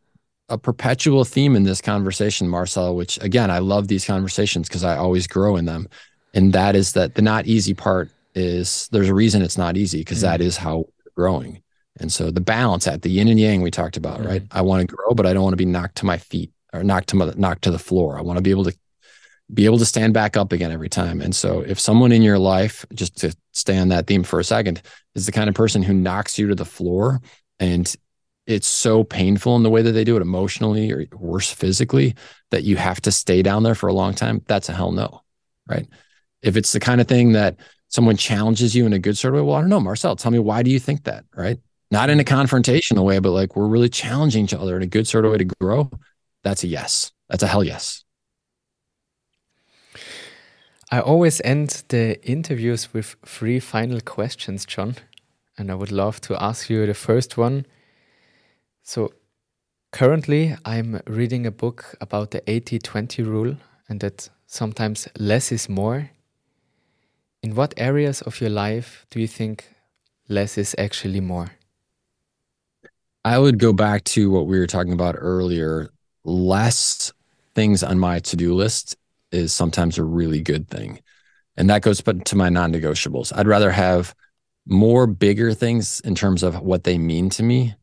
a 0.49 0.57
perpetual 0.57 1.26
theme 1.26 1.55
in 1.55 1.64
this 1.64 1.82
conversation, 1.82 2.47
Marcel, 2.47 2.95
which 2.95 3.22
again, 3.22 3.51
I 3.51 3.59
love 3.59 3.88
these 3.88 4.05
conversations 4.05 4.68
because 4.68 4.84
I 4.84 4.97
always 4.97 5.28
grow 5.28 5.55
in 5.55 5.66
them. 5.66 5.88
And 6.34 6.53
that 6.53 6.76
is 6.76 6.93
that 6.93 7.16
the 7.16 7.22
not 7.22 7.45
easy 7.45 7.74
part 7.74 8.09
is 8.36 8.88
there's 8.91 9.09
a 9.09 9.14
reason 9.14 9.41
it's 9.41 9.57
not 9.57 9.78
easy 9.78 9.99
because 9.99 10.20
mm. 10.20 10.24
that 10.24 10.41
is 10.41 10.57
how 10.57 10.78
we're 10.78 11.11
growing. 11.16 11.61
And 11.99 12.11
so 12.11 12.32
the 12.32 12.41
balance 12.41 12.88
at 12.88 13.03
the 13.03 13.09
yin 13.09 13.28
and 13.28 13.39
yang 13.39 13.61
we 13.61 13.70
talked 13.70 13.97
about, 13.97 14.22
mm. 14.22 14.28
right? 14.28 14.43
I 14.51 14.61
want 14.61 14.88
to 14.88 14.95
grow, 14.95 15.11
but 15.11 15.26
I 15.26 15.34
don't 15.34 15.43
want 15.43 15.53
to 15.53 15.57
be 15.57 15.66
knocked 15.66 15.97
to 15.97 16.05
my 16.05 16.18
feet 16.18 16.53
or 16.74 16.84
knocked 16.84 17.09
to 17.09 17.34
knocked 17.38 17.63
to 17.63 17.71
the 17.71 17.80
floor. 17.80 18.17
I 18.17 18.21
want 18.21 18.38
to 18.38 18.43
be 18.43 18.51
able 18.51 18.65
to 18.65 18.76
be 19.53 19.65
able 19.65 19.78
to 19.78 19.86
stand 19.86 20.13
back 20.13 20.36
up 20.36 20.51
again 20.51 20.71
every 20.71 20.89
time. 20.89 21.21
And 21.21 21.36
so 21.36 21.61
if 21.61 21.80
someone 21.80 22.11
in 22.11 22.21
your 22.21 22.39
life, 22.39 22.86
just 22.93 23.17
to 23.19 23.36
stay 23.51 23.78
on 23.78 23.89
that 23.89 24.07
theme 24.07 24.24
for 24.24 24.39
a 24.39 24.43
second, 24.43 24.82
is 25.15 25.26
the 25.26 25.32
kind 25.32 25.49
of 25.49 25.55
person 25.55 25.84
who 25.84 25.93
knocks 25.93 26.38
you 26.38 26.47
to 26.47 26.55
the 26.55 26.65
floor 26.65 27.21
and 27.59 27.93
it's 28.45 28.67
so 28.67 29.03
painful 29.03 29.55
in 29.55 29.63
the 29.63 29.69
way 29.69 29.82
that 29.82 29.91
they 29.91 30.03
do 30.03 30.17
it 30.17 30.21
emotionally 30.21 30.91
or 30.91 31.05
worse 31.13 31.51
physically 31.51 32.15
that 32.51 32.63
you 32.63 32.76
have 32.76 32.99
to 33.01 33.11
stay 33.11 33.41
down 33.41 33.63
there 33.63 33.76
for 33.76 33.88
a 33.88 33.93
long 33.93 34.13
time, 34.13 34.41
that's 34.47 34.69
a 34.69 34.74
hell 34.74 34.91
no. 34.91 35.21
Right. 35.67 35.88
If 36.41 36.57
it's 36.57 36.74
the 36.74 36.80
kind 36.80 36.99
of 36.99 37.07
thing 37.07 37.34
that 37.34 37.55
someone 37.88 38.17
challenges 38.17 38.76
you 38.76 38.86
in 38.86 38.91
a 38.91 38.99
good 38.99 39.17
sort 39.17 39.34
of 39.34 39.41
way, 39.41 39.47
well, 39.47 39.57
I 39.57 39.61
don't 39.61 39.69
know, 39.69 39.80
Marcel, 39.80 40.15
tell 40.15 40.32
me 40.32 40.39
why 40.39 40.63
do 40.63 40.71
you 40.71 40.80
think 40.80 41.03
that? 41.05 41.24
Right. 41.36 41.59
Not 41.89 42.09
in 42.09 42.19
a 42.19 42.24
confrontational 42.24 43.05
way, 43.05 43.19
but 43.19 43.32
like 43.32 43.55
we're 43.55 43.67
really 43.67 43.89
challenging 43.89 44.43
each 44.43 44.53
other 44.53 44.76
in 44.76 44.84
a 44.84 44.88
good 44.88 45.07
sort 45.07 45.26
of 45.26 45.32
way 45.32 45.38
to 45.38 45.45
grow 45.61 45.91
that's 46.43 46.63
a 46.63 46.67
yes. 46.67 47.11
That's 47.29 47.43
a 47.43 47.47
hell 47.47 47.63
yes. 47.63 48.03
I 50.91 50.99
always 50.99 51.41
end 51.43 51.83
the 51.87 52.21
interviews 52.23 52.93
with 52.93 53.15
three 53.25 53.59
final 53.59 53.99
questions, 54.01 54.65
John. 54.65 54.95
And 55.57 55.71
I 55.71 55.75
would 55.75 55.91
love 55.91 56.21
to 56.21 56.41
ask 56.41 56.69
you 56.69 56.85
the 56.85 56.93
first 56.93 57.37
one. 57.37 57.65
So, 58.83 59.13
currently, 59.91 60.55
I'm 60.65 61.01
reading 61.07 61.45
a 61.45 61.51
book 61.51 61.95
about 62.01 62.31
the 62.31 62.47
80 62.49 62.79
20 62.79 63.23
rule 63.23 63.55
and 63.87 63.99
that 64.01 64.29
sometimes 64.45 65.07
less 65.17 65.51
is 65.51 65.69
more. 65.69 66.09
In 67.41 67.55
what 67.55 67.73
areas 67.77 68.21
of 68.21 68.39
your 68.41 68.49
life 68.49 69.05
do 69.09 69.19
you 69.19 69.27
think 69.27 69.65
less 70.29 70.57
is 70.57 70.75
actually 70.77 71.21
more? 71.21 71.51
I 73.25 73.39
would 73.39 73.57
go 73.57 73.73
back 73.73 74.03
to 74.15 74.29
what 74.29 74.47
we 74.47 74.59
were 74.59 74.67
talking 74.67 74.93
about 74.93 75.15
earlier 75.17 75.92
less 76.24 77.11
things 77.55 77.84
on 77.84 77.99
my 77.99 78.19
to-do 78.19 78.53
list 78.53 78.95
is 79.32 79.51
sometimes 79.51 79.97
a 79.97 80.03
really 80.03 80.41
good 80.41 80.67
thing. 80.67 80.99
And 81.57 81.69
that 81.69 81.82
goes 81.82 82.01
to 82.01 82.36
my 82.36 82.49
non-negotiables. 82.49 83.32
I'd 83.36 83.47
rather 83.47 83.71
have 83.71 84.15
more 84.65 85.07
bigger 85.07 85.53
things 85.53 85.99
in 86.01 86.15
terms 86.15 86.43
of 86.43 86.61
what 86.61 86.84
they 86.84 86.97
mean 86.97 87.30
to 87.32 87.43
me, 87.43 87.76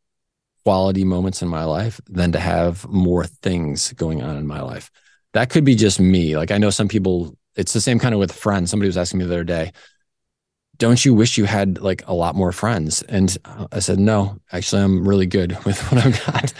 quality 0.63 1.03
moments 1.03 1.41
in 1.41 1.47
my 1.47 1.63
life, 1.63 2.01
than 2.07 2.31
to 2.31 2.39
have 2.39 2.87
more 2.87 3.25
things 3.25 3.93
going 3.93 4.21
on 4.21 4.35
in 4.35 4.47
my 4.47 4.61
life. 4.61 4.89
That 5.33 5.49
could 5.49 5.63
be 5.63 5.75
just 5.75 5.99
me. 5.99 6.35
Like 6.35 6.51
I 6.51 6.57
know 6.57 6.69
some 6.69 6.87
people, 6.87 7.37
it's 7.55 7.73
the 7.73 7.81
same 7.81 7.99
kind 7.99 8.13
of 8.13 8.19
with 8.19 8.33
friends. 8.33 8.69
Somebody 8.69 8.87
was 8.87 8.97
asking 8.97 9.19
me 9.19 9.25
the 9.25 9.33
other 9.33 9.43
day, 9.43 9.71
don't 10.77 11.05
you 11.05 11.13
wish 11.13 11.37
you 11.37 11.45
had 11.45 11.79
like 11.79 12.03
a 12.07 12.13
lot 12.13 12.35
more 12.35 12.51
friends? 12.51 13.03
And 13.03 13.37
uh, 13.45 13.67
I 13.71 13.79
said, 13.79 13.99
no, 13.99 14.39
actually, 14.51 14.81
I'm 14.81 15.07
really 15.07 15.27
good 15.27 15.51
with 15.65 15.79
what 15.91 16.05
I've 16.05 16.25
got 16.25 16.53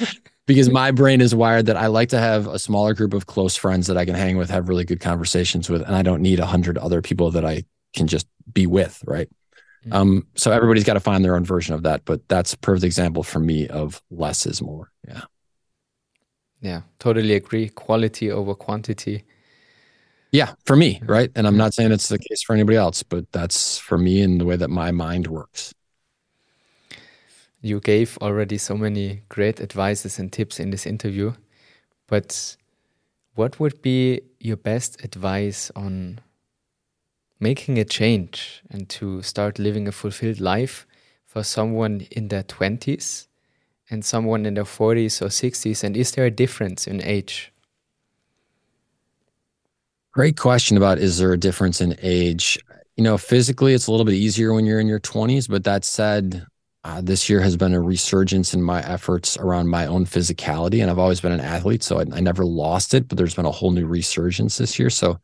because 0.48 0.70
my 0.70 0.92
brain 0.92 1.22
is 1.22 1.36
wired 1.36 1.68
that 1.68 1.78
I 1.78 1.88
like 1.88 2.10
to 2.10 2.20
have 2.20 2.48
a 2.48 2.60
smaller 2.60 2.94
group 2.94 3.14
of 3.14 3.26
close 3.26 3.56
friends 3.56 3.88
that 3.88 3.98
I 3.98 4.06
can 4.06 4.16
hang 4.16 4.38
with, 4.38 4.50
have 4.50 4.70
really 4.70 4.86
good 4.86 5.00
conversations 5.00 5.70
with, 5.70 5.82
and 5.82 5.96
I 5.96 6.02
don't 6.02 6.22
need 6.22 6.40
a 6.40 6.46
hundred 6.46 6.78
other 6.78 7.02
people 7.02 7.32
that 7.32 7.46
I 7.46 7.64
can 7.94 8.08
just 8.08 8.28
be 8.52 8.68
with, 8.68 9.04
right? 9.06 9.30
Mm-hmm. 9.86 9.94
Um, 9.94 10.28
so 10.36 10.52
everybody's 10.52 10.84
got 10.84 10.94
to 10.94 11.00
find 11.00 11.24
their 11.24 11.36
own 11.36 11.46
version 11.46 11.76
of 11.76 11.84
that, 11.84 12.06
but 12.06 12.28
that's 12.28 12.54
a 12.54 12.58
perfect 12.58 12.84
example 12.84 13.24
for 13.24 13.40
me 13.40 13.68
of 13.68 14.02
less 14.10 14.46
is 14.46 14.62
more. 14.62 14.92
Yeah. 15.08 15.22
Yeah, 16.62 16.82
totally 17.00 17.34
agree. 17.34 17.70
Quality 17.70 18.32
over 18.32 18.54
quantity. 18.54 19.24
Yeah, 20.32 20.54
for 20.66 20.76
me, 20.76 21.02
right? 21.06 21.32
And 21.36 21.48
I'm 21.48 21.58
not 21.58 21.74
saying 21.74 21.92
it's 21.92 22.08
the 22.08 22.20
case 22.20 22.44
for 22.44 22.54
anybody 22.54 22.78
else, 22.78 23.04
but 23.04 23.30
that's 23.32 23.78
for 23.78 23.98
me 23.98 24.22
in 24.22 24.38
the 24.38 24.46
way 24.46 24.56
that 24.56 24.70
my 24.70 24.92
mind 24.92 25.28
works 25.28 25.74
you 27.62 27.80
gave 27.80 28.18
already 28.22 28.58
so 28.58 28.76
many 28.76 29.22
great 29.30 29.62
advices 29.62 30.18
and 30.20 30.32
tips 30.34 30.60
in 30.60 30.72
this 30.72 30.86
interview. 30.86 31.34
But 32.08 32.58
what 33.36 33.60
would 33.60 33.82
be 33.82 34.22
your 34.40 34.58
best 34.58 35.04
advice 35.04 35.72
on 35.76 36.20
making 37.40 37.78
a 37.78 37.86
change 37.86 38.62
and 38.70 38.90
to 38.90 39.22
start 39.22 39.60
living 39.60 39.88
a 39.88 39.92
fulfilled 39.92 40.40
life 40.40 40.86
for 41.26 41.44
someone 41.44 42.08
in 42.12 42.28
their 42.28 42.44
20s 42.44 43.28
and 43.90 44.04
someone 44.04 44.46
in 44.46 44.56
their 44.56 44.66
40s 44.66 45.22
or 45.22 45.28
60s? 45.28 45.84
And 45.84 45.96
is 45.96 46.12
there 46.12 46.26
a 46.26 46.32
difference 46.32 46.88
in 46.88 47.02
age? 47.04 47.54
Great 50.14 50.38
question 50.38 50.76
about 50.76 50.98
is 50.98 51.20
there 51.20 51.32
a 51.32 51.38
difference 51.38 51.80
in 51.80 51.96
age? 52.02 52.60
You 52.98 53.04
know, 53.04 53.18
physically, 53.18 53.74
it's 53.74 53.88
a 53.88 53.92
little 53.92 54.06
bit 54.06 54.16
easier 54.16 54.54
when 54.54 54.66
you're 54.66 54.80
in 54.80 54.88
your 54.88 55.00
20s. 55.00 55.48
But 55.48 55.64
that 55.64 55.86
said, 55.86 56.46
uh, 56.84 57.02
this 57.02 57.30
year 57.30 57.42
has 57.42 57.56
been 57.56 57.74
a 57.74 57.82
resurgence 57.82 58.54
in 58.54 58.62
my 58.62 58.82
efforts 58.82 59.38
around 59.38 59.68
my 59.68 59.86
own 59.86 60.06
physicality. 60.06 60.82
And 60.82 60.90
I've 60.90 61.00
always 61.00 61.22
been 61.22 61.32
an 61.32 61.40
athlete, 61.40 61.84
so 61.84 62.00
I, 62.00 62.06
I 62.14 62.22
never 62.22 62.44
lost 62.44 62.94
it, 62.94 63.08
but 63.08 63.18
there's 63.18 63.36
been 63.36 63.46
a 63.46 63.52
whole 63.52 63.72
new 63.72 63.86
resurgence 63.86 64.58
this 64.58 64.80
year. 64.80 64.90
So, 64.90 65.20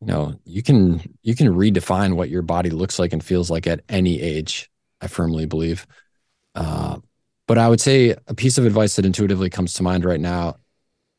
you 0.00 0.06
know, 0.06 0.34
you 0.44 0.62
can 0.62 1.00
you 1.22 1.36
can 1.36 1.54
redefine 1.54 2.16
what 2.16 2.30
your 2.30 2.42
body 2.42 2.70
looks 2.70 2.98
like 2.98 3.12
and 3.12 3.22
feels 3.22 3.50
like 3.50 3.66
at 3.66 3.80
any 3.88 4.20
age. 4.20 4.70
I 5.00 5.06
firmly 5.06 5.46
believe. 5.46 5.86
Uh, 6.56 6.98
but 7.46 7.58
I 7.58 7.68
would 7.68 7.80
say 7.80 8.16
a 8.26 8.34
piece 8.34 8.58
of 8.58 8.66
advice 8.66 8.96
that 8.96 9.06
intuitively 9.06 9.48
comes 9.48 9.74
to 9.74 9.84
mind 9.84 10.04
right 10.04 10.20
now, 10.20 10.56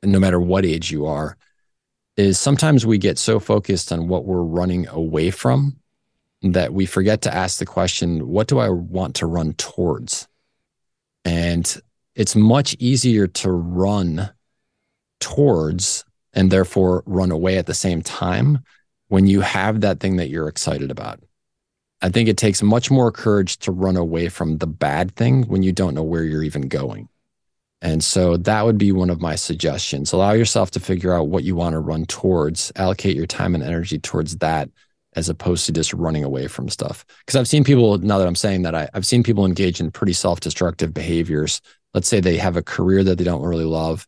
no 0.04 0.20
matter 0.20 0.40
what 0.40 0.66
age 0.66 0.92
you 0.92 1.06
are, 1.06 1.38
is 2.18 2.38
sometimes 2.38 2.86
we 2.86 2.98
get 2.98 3.18
so 3.18 3.40
focused 3.40 3.94
on 3.94 4.10
what 4.10 4.26
we're 4.26 4.44
running 4.44 4.88
away 4.90 5.32
from 5.32 5.78
that 6.42 6.74
we 6.74 6.86
forget 6.86 7.22
to 7.24 7.34
ask 7.34 7.60
the 7.60 7.66
question, 7.66 8.28
what 8.28 8.48
do 8.48 8.60
I 8.60 8.70
want 8.70 9.16
to 9.16 9.26
run 9.26 9.54
towards? 9.54 10.28
And 11.26 11.82
it's 12.16 12.36
much 12.36 12.76
easier 12.80 13.28
to 13.28 13.52
run 13.52 14.30
towards 15.20 16.06
and 16.34 16.52
therefore 16.52 17.04
run 17.06 17.32
away 17.32 17.58
at 17.58 17.66
the 17.66 17.74
same 17.74 18.02
time 18.02 18.60
when 19.08 19.28
you 19.28 19.42
have 19.42 19.82
that 19.82 20.00
thing 20.00 20.18
that 20.18 20.30
you're 20.30 20.48
excited 20.48 20.92
about. 20.92 21.20
I 22.02 22.10
think 22.10 22.30
it 22.30 22.38
takes 22.38 22.64
much 22.64 22.90
more 22.90 23.12
courage 23.12 23.58
to 23.60 23.72
run 23.72 23.98
away 23.98 24.30
from 24.30 24.60
the 24.60 24.68
bad 24.68 25.16
thing 25.16 25.44
when 25.44 25.64
you 25.64 25.74
don't 25.74 25.96
know 25.96 26.04
where 26.04 26.24
you're 26.24 26.44
even 26.44 26.70
going. 26.70 27.10
And 27.82 28.04
so 28.04 28.38
that 28.38 28.66
would 28.66 28.78
be 28.78 28.92
one 28.92 29.10
of 29.10 29.22
my 29.22 29.36
suggestions. 29.36 30.14
Allow 30.14 30.32
yourself 30.32 30.72
to 30.72 30.80
figure 30.80 31.14
out 31.14 31.28
what 31.28 31.44
you 31.44 31.56
want 31.56 31.74
to 31.74 31.80
run 31.80 32.06
towards, 32.06 32.72
allocate 32.76 33.16
your 33.16 33.26
time 33.26 33.56
and 33.56 33.64
energy 33.64 34.00
towards 34.00 34.38
that 34.38 34.70
as 35.20 35.30
opposed 35.30 35.66
to 35.66 35.72
just 35.72 35.94
running 35.94 36.24
away 36.24 36.48
from 36.48 36.70
stuff. 36.70 37.06
Because 37.20 37.36
I've 37.36 37.48
seen 37.48 37.64
people, 37.64 37.98
now 38.00 38.18
that 38.18 38.28
I'm 38.28 38.36
saying 38.36 38.64
that, 38.64 38.74
I, 38.74 38.90
have 38.94 39.06
seen 39.06 39.22
people 39.22 39.46
engage 39.46 39.80
in 39.80 39.92
pretty 39.92 40.14
self 40.14 40.40
destructive 40.40 40.94
behaviors. 40.94 41.62
Let's 41.94 42.08
say 42.08 42.20
they 42.20 42.38
have 42.38 42.58
a 42.58 42.64
career 42.64 43.04
that 43.04 43.18
they 43.18 43.24
don't 43.24 43.44
really 43.44 43.66
love, 43.66 44.08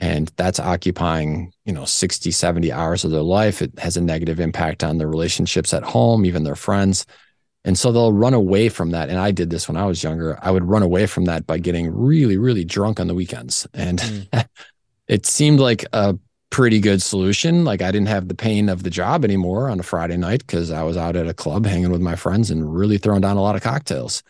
and 0.00 0.30
that's 0.36 0.60
occupying, 0.60 1.52
you 1.64 1.72
know, 1.72 1.84
60, 1.84 2.30
70 2.30 2.72
hours 2.72 3.04
of 3.04 3.12
their 3.12 3.22
life. 3.22 3.62
It 3.62 3.78
has 3.78 3.96
a 3.96 4.02
negative 4.02 4.40
impact 4.40 4.84
on 4.84 4.98
their 4.98 5.08
relationships 5.08 5.72
at 5.72 5.84
home, 5.84 6.26
even 6.26 6.42
their 6.42 6.56
friends. 6.56 7.06
And 7.64 7.78
so 7.78 7.92
they'll 7.92 8.12
run 8.12 8.34
away 8.34 8.68
from 8.68 8.90
that. 8.90 9.10
And 9.10 9.18
I 9.18 9.30
did 9.30 9.50
this 9.50 9.68
when 9.68 9.76
I 9.76 9.86
was 9.86 10.02
younger. 10.02 10.38
I 10.42 10.50
would 10.50 10.64
run 10.64 10.82
away 10.82 11.06
from 11.06 11.26
that 11.26 11.46
by 11.46 11.58
getting 11.58 11.90
really, 11.94 12.36
really 12.36 12.64
drunk 12.64 12.98
on 12.98 13.08
the 13.08 13.14
weekends. 13.14 13.66
And 13.74 13.98
mm. 13.98 14.48
it 15.08 15.26
seemed 15.26 15.60
like 15.60 15.84
a 15.92 16.18
pretty 16.50 16.80
good 16.80 17.02
solution. 17.02 17.64
Like 17.64 17.82
I 17.82 17.90
didn't 17.90 18.08
have 18.08 18.28
the 18.28 18.34
pain 18.34 18.68
of 18.68 18.82
the 18.82 18.90
job 18.90 19.24
anymore 19.24 19.68
on 19.68 19.80
a 19.80 19.82
Friday 19.82 20.16
night 20.16 20.46
because 20.46 20.70
I 20.70 20.82
was 20.82 20.96
out 20.96 21.16
at 21.16 21.28
a 21.28 21.34
club 21.34 21.66
hanging 21.66 21.90
with 21.90 22.00
my 22.00 22.16
friends 22.16 22.50
and 22.50 22.74
really 22.74 22.98
throwing 22.98 23.20
down 23.20 23.36
a 23.36 23.42
lot 23.42 23.56
of 23.56 23.62
cocktails. 23.62 24.22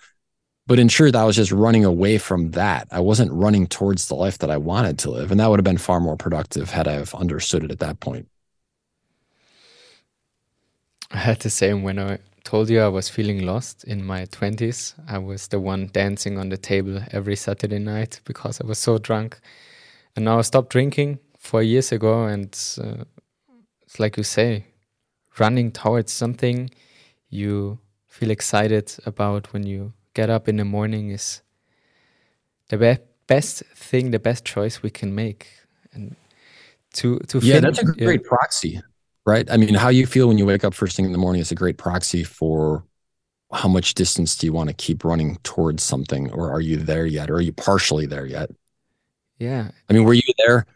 But 0.67 0.79
in 0.79 0.89
truth, 0.89 1.15
I 1.15 1.25
was 1.25 1.37
just 1.37 1.51
running 1.51 1.85
away 1.85 2.19
from 2.19 2.51
that. 2.51 2.89
I 2.91 3.01
wasn't 3.01 3.33
running 3.33 3.67
towards 3.67 4.09
the 4.09 4.15
life 4.15 4.39
that 4.39 4.51
I 4.51 4.59
wanted 4.59 4.99
to 4.99 5.11
live. 5.11 5.31
And 5.31 5.41
that 5.41 5.49
would 5.49 5.59
have 5.59 5.65
been 5.65 5.79
far 5.79 5.99
more 5.99 6.17
productive 6.17 6.71
had 6.71 6.87
I 6.87 6.93
have 6.93 7.15
understood 7.15 7.65
it 7.65 7.71
at 7.71 7.79
that 7.79 8.01
point. 8.01 8.29
I 11.11 11.17
had 11.17 11.41
the 11.41 11.49
same 11.49 11.83
when 11.83 11.99
I 11.99 12.19
told 12.45 12.69
you 12.69 12.83
I 12.83 12.89
was 12.89 13.09
feeling 13.09 13.47
lost 13.47 13.85
in 13.85 14.05
my 14.05 14.27
20s. 14.27 14.93
I 15.09 15.17
was 15.17 15.49
the 15.49 15.59
one 15.59 15.89
dancing 15.91 16.37
on 16.37 16.51
the 16.51 16.59
table 16.59 17.01
every 17.13 17.37
Saturday 17.37 17.79
night 17.79 18.21
because 18.27 18.61
I 18.61 18.67
was 18.67 18.79
so 18.79 18.99
drunk. 18.99 19.41
And 20.15 20.27
now 20.27 20.39
I 20.39 20.43
stopped 20.43 20.69
drinking 20.69 21.19
four 21.49 21.63
years 21.63 21.93
ago, 21.93 22.25
and 22.25 22.53
uh, 22.79 23.05
it's 23.83 23.99
like 23.99 24.19
you 24.19 24.23
say, 24.23 24.67
running 25.39 25.73
towards 25.73 26.13
something 26.13 26.69
you 27.31 27.79
feel 28.07 28.31
excited 28.31 28.95
about 29.07 29.53
when 29.55 29.65
you 29.65 29.93
get 30.13 30.29
up 30.29 30.47
in 30.49 30.57
the 30.57 30.65
morning 30.65 31.11
is 31.11 31.41
the 32.69 32.77
be- 32.77 33.05
best 33.27 33.63
thing, 33.75 34.11
the 34.11 34.19
best 34.19 34.45
choice 34.45 34.83
we 34.83 34.91
can 34.91 35.15
make. 35.15 35.47
And 35.93 36.17
to 36.95 37.19
to 37.29 37.39
yeah, 37.39 37.55
fin- 37.55 37.63
that's 37.63 37.79
a 37.79 37.85
great 37.85 38.21
yeah. 38.23 38.29
proxy, 38.29 38.83
right? 39.25 39.51
I 39.51 39.57
mean, 39.57 39.75
how 39.75 39.89
you 39.89 40.07
feel 40.07 40.29
when 40.29 40.37
you 40.37 40.45
wake 40.47 40.65
up 40.65 40.75
first 40.75 40.97
thing 40.97 41.07
in 41.07 41.13
the 41.13 41.19
morning 41.19 41.41
is 41.41 41.51
a 41.51 41.55
great 41.63 41.79
proxy 41.79 42.25
for 42.25 42.85
how 43.53 43.69
much 43.69 43.95
distance 43.95 44.37
do 44.37 44.47
you 44.47 44.53
want 44.53 44.69
to 44.69 44.75
keep 44.75 45.03
running 45.03 45.39
towards 45.45 45.83
something, 45.83 46.31
or 46.31 46.51
are 46.51 46.61
you 46.61 46.77
there 46.77 47.07
yet, 47.07 47.31
or 47.31 47.37
are 47.37 47.47
you 47.49 47.53
partially 47.53 48.05
there 48.05 48.27
yet? 48.27 48.51
Yeah, 49.39 49.71
I 49.89 49.93
mean, 49.95 50.05
were 50.05 50.15
you 50.15 50.35
there 50.45 50.67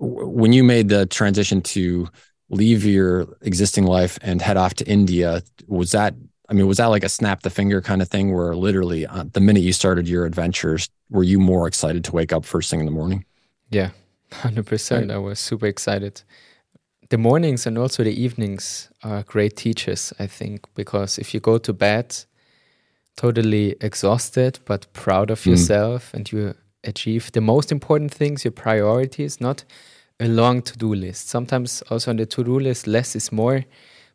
when 0.00 0.52
you 0.52 0.64
made 0.64 0.88
the 0.88 1.06
transition 1.06 1.60
to 1.62 2.08
leave 2.50 2.84
your 2.84 3.26
existing 3.42 3.84
life 3.84 4.18
and 4.22 4.40
head 4.40 4.56
off 4.56 4.74
to 4.74 4.86
India, 4.86 5.42
was 5.66 5.90
that, 5.92 6.14
I 6.48 6.54
mean, 6.54 6.66
was 6.66 6.78
that 6.78 6.86
like 6.86 7.04
a 7.04 7.08
snap 7.08 7.42
the 7.42 7.50
finger 7.50 7.82
kind 7.82 8.00
of 8.00 8.08
thing 8.08 8.34
where 8.34 8.54
literally 8.56 9.06
uh, 9.06 9.24
the 9.32 9.40
minute 9.40 9.62
you 9.62 9.72
started 9.72 10.08
your 10.08 10.24
adventures, 10.24 10.88
were 11.10 11.24
you 11.24 11.38
more 11.38 11.66
excited 11.66 12.04
to 12.04 12.12
wake 12.12 12.32
up 12.32 12.44
first 12.44 12.70
thing 12.70 12.80
in 12.80 12.86
the 12.86 12.92
morning? 12.92 13.24
Yeah, 13.70 13.90
100%. 14.30 14.90
Right. 14.90 15.10
I 15.10 15.18
was 15.18 15.38
super 15.38 15.66
excited. 15.66 16.22
The 17.10 17.18
mornings 17.18 17.66
and 17.66 17.78
also 17.78 18.04
the 18.04 18.22
evenings 18.22 18.90
are 19.02 19.22
great 19.22 19.56
teachers, 19.56 20.12
I 20.18 20.26
think, 20.26 20.66
because 20.74 21.18
if 21.18 21.32
you 21.32 21.40
go 21.40 21.58
to 21.58 21.72
bed 21.72 22.16
totally 23.16 23.74
exhausted 23.80 24.60
but 24.64 24.86
proud 24.92 25.28
of 25.30 25.40
mm. 25.40 25.46
yourself 25.46 26.14
and 26.14 26.30
you 26.30 26.54
achieve 26.84 27.32
the 27.32 27.40
most 27.40 27.72
important 27.72 28.12
things, 28.12 28.44
your 28.44 28.52
priorities, 28.52 29.40
not 29.40 29.64
a 30.20 30.28
long 30.28 30.62
to 30.62 30.76
do 30.76 30.94
list. 30.94 31.28
Sometimes 31.28 31.82
also 31.90 32.10
on 32.10 32.16
the 32.16 32.26
to 32.26 32.44
do 32.44 32.58
list, 32.58 32.86
less 32.86 33.14
is 33.14 33.30
more, 33.32 33.64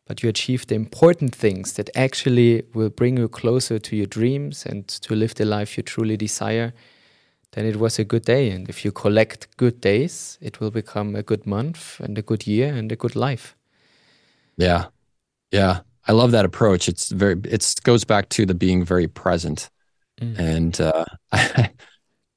but 0.06 0.22
you 0.22 0.30
achieve 0.30 0.68
the 0.68 0.76
important 0.76 1.34
things 1.34 1.74
that 1.74 1.90
actually 1.96 2.64
will 2.74 2.90
bring 2.90 3.18
you 3.18 3.28
closer 3.28 3.80
to 3.80 3.96
your 3.96 4.06
dreams 4.06 4.66
and 4.66 4.88
to 4.88 5.16
live 5.16 5.36
the 5.36 5.46
life 5.46 5.78
you 5.78 5.84
truly 5.84 6.18
desire. 6.18 6.74
Then 7.52 7.66
it 7.66 7.78
was 7.78 8.00
a 8.00 8.04
good 8.04 8.26
day. 8.26 8.50
And 8.50 8.68
if 8.68 8.84
you 8.84 8.92
collect 8.92 9.56
good 9.58 9.80
days, 9.80 10.38
it 10.42 10.60
will 10.60 10.72
become 10.72 11.16
a 11.16 11.24
good 11.24 11.46
month 11.46 12.00
and 12.00 12.18
a 12.18 12.22
good 12.22 12.48
year 12.48 12.74
and 12.74 12.92
a 12.92 12.96
good 12.96 13.16
life. 13.16 13.56
Yeah. 14.58 14.86
Yeah. 15.52 15.82
I 16.06 16.12
love 16.12 16.32
that 16.32 16.46
approach. 16.46 16.90
It's 16.90 17.10
very, 17.12 17.40
it 17.46 17.76
goes 17.84 18.04
back 18.04 18.30
to 18.30 18.46
the 18.46 18.56
being 18.56 18.84
very 18.84 19.08
present. 19.08 19.70
Mm. 20.20 20.40
And 20.40 20.82
uh, 20.82 21.06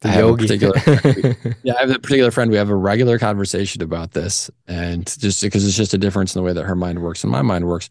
The 0.07 0.13
I 0.13 0.19
yogi. 0.19 1.55
Yeah, 1.63 1.75
I 1.75 1.81
have 1.81 1.91
a 1.91 1.99
particular 1.99 2.31
friend. 2.31 2.51
We 2.51 2.57
have 2.57 2.71
a 2.71 2.77
regular 2.77 3.19
conversation 3.19 3.83
about 3.83 4.13
this, 4.13 4.51
and 4.67 5.07
just 5.19 5.43
because 5.43 5.67
it's 5.67 5.77
just 5.77 5.95
a 5.95 5.99
difference 5.99 6.35
in 6.35 6.41
the 6.41 6.45
way 6.45 6.53
that 6.53 6.65
her 6.65 6.77
mind 6.77 7.03
works 7.03 7.25
and 7.25 7.31
my 7.31 7.43
mind 7.43 7.67
works, 7.67 7.89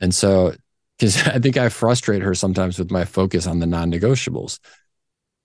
and 0.00 0.14
so 0.14 0.54
because 0.98 1.16
I 1.26 1.38
think 1.38 1.56
I 1.56 1.68
frustrate 1.68 2.22
her 2.22 2.34
sometimes 2.34 2.78
with 2.78 2.90
my 2.90 3.04
focus 3.04 3.46
on 3.46 3.58
the 3.58 3.66
non-negotiables, 3.66 4.58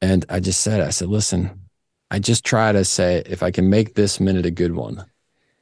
and 0.01 0.25
I 0.29 0.39
just 0.39 0.61
said, 0.61 0.81
I 0.81 0.89
said, 0.91 1.09
listen, 1.09 1.61
I 2.11 2.19
just 2.19 2.45
try 2.45 2.71
to 2.71 2.85
say 2.85 3.23
if 3.25 3.43
I 3.43 3.51
can 3.51 3.69
make 3.69 3.95
this 3.95 4.19
minute 4.19 4.45
a 4.45 4.51
good 4.51 4.75
one, 4.75 5.05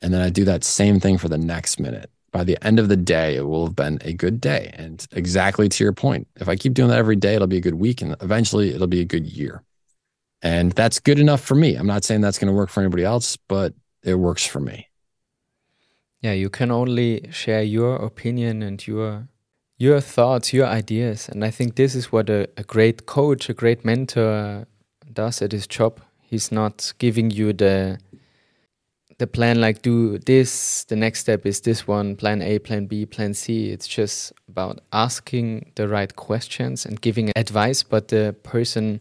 and 0.02 0.14
then 0.14 0.22
I 0.22 0.30
do 0.30 0.46
that 0.46 0.64
same 0.64 1.00
thing 1.00 1.18
for 1.18 1.30
the 1.30 1.38
next 1.38 1.80
minute. 1.80 2.12
By 2.32 2.44
the 2.44 2.58
end 2.66 2.80
of 2.80 2.90
the 2.90 2.98
day, 2.98 3.38
it 3.38 3.48
will 3.48 3.66
have 3.66 3.76
been 3.78 4.00
a 4.02 4.12
good 4.12 4.42
day. 4.42 4.72
And 4.74 5.06
exactly 5.14 5.70
to 5.70 5.84
your 5.84 5.94
point, 5.94 6.28
if 6.36 6.50
I 6.50 6.58
keep 6.58 6.74
doing 6.74 6.90
that 6.90 7.00
every 7.00 7.16
day, 7.16 7.36
it'll 7.36 7.48
be 7.48 7.58
a 7.58 7.62
good 7.62 7.76
week, 7.76 8.02
and 8.02 8.16
eventually 8.22 8.74
it'll 8.74 8.88
be 8.88 9.02
a 9.02 9.06
good 9.06 9.26
year. 9.26 9.64
And 10.42 10.72
that's 10.74 11.00
good 11.00 11.20
enough 11.20 11.42
for 11.42 11.56
me. 11.56 11.76
I'm 11.76 11.88
not 11.88 12.04
saying 12.04 12.22
that's 12.22 12.38
going 12.38 12.52
to 12.52 12.54
work 12.54 12.70
for 12.70 12.82
anybody 12.82 13.04
else, 13.04 13.38
but 13.38 13.74
it 14.04 14.16
works 14.16 14.46
for 14.46 14.60
me. 14.60 14.90
Yeah, 16.22 16.34
you 16.34 16.50
can 16.50 16.72
only 16.72 17.30
share 17.32 17.64
your 17.64 17.96
opinion 17.96 18.64
and 18.64 18.86
your 18.86 19.28
your 19.78 20.00
thoughts, 20.00 20.54
your 20.54 20.68
ideas. 20.68 21.28
And 21.28 21.44
I 21.44 21.52
think 21.52 21.76
this 21.76 21.96
is 21.96 22.12
what 22.12 22.30
a, 22.30 22.48
a 22.56 22.64
great 22.64 23.06
coach, 23.06 23.50
a 23.50 23.54
great 23.54 23.84
mentor 23.84 24.66
does 25.12 25.42
at 25.42 25.52
his 25.52 25.68
job. 25.68 26.00
He's 26.22 26.52
not 26.52 26.94
giving 26.98 27.30
you 27.30 27.52
the 27.54 28.00
the 29.18 29.28
plan 29.28 29.62
like 29.62 29.82
do 29.82 30.18
this, 30.20 30.84
the 30.86 30.96
next 30.96 31.22
step 31.22 31.46
is 31.46 31.62
this 31.62 31.88
one, 31.88 32.16
plan 32.16 32.42
A, 32.42 32.60
plan 32.60 32.86
B, 32.86 33.06
plan 33.06 33.34
C. 33.34 33.72
It's 33.72 33.88
just 33.88 34.34
about 34.50 34.82
asking 34.92 35.72
the 35.76 35.88
right 35.88 36.14
questions 36.16 36.86
and 36.86 37.00
giving 37.00 37.32
advice, 37.36 37.82
but 37.82 38.10
the 38.10 38.36
person 38.44 39.00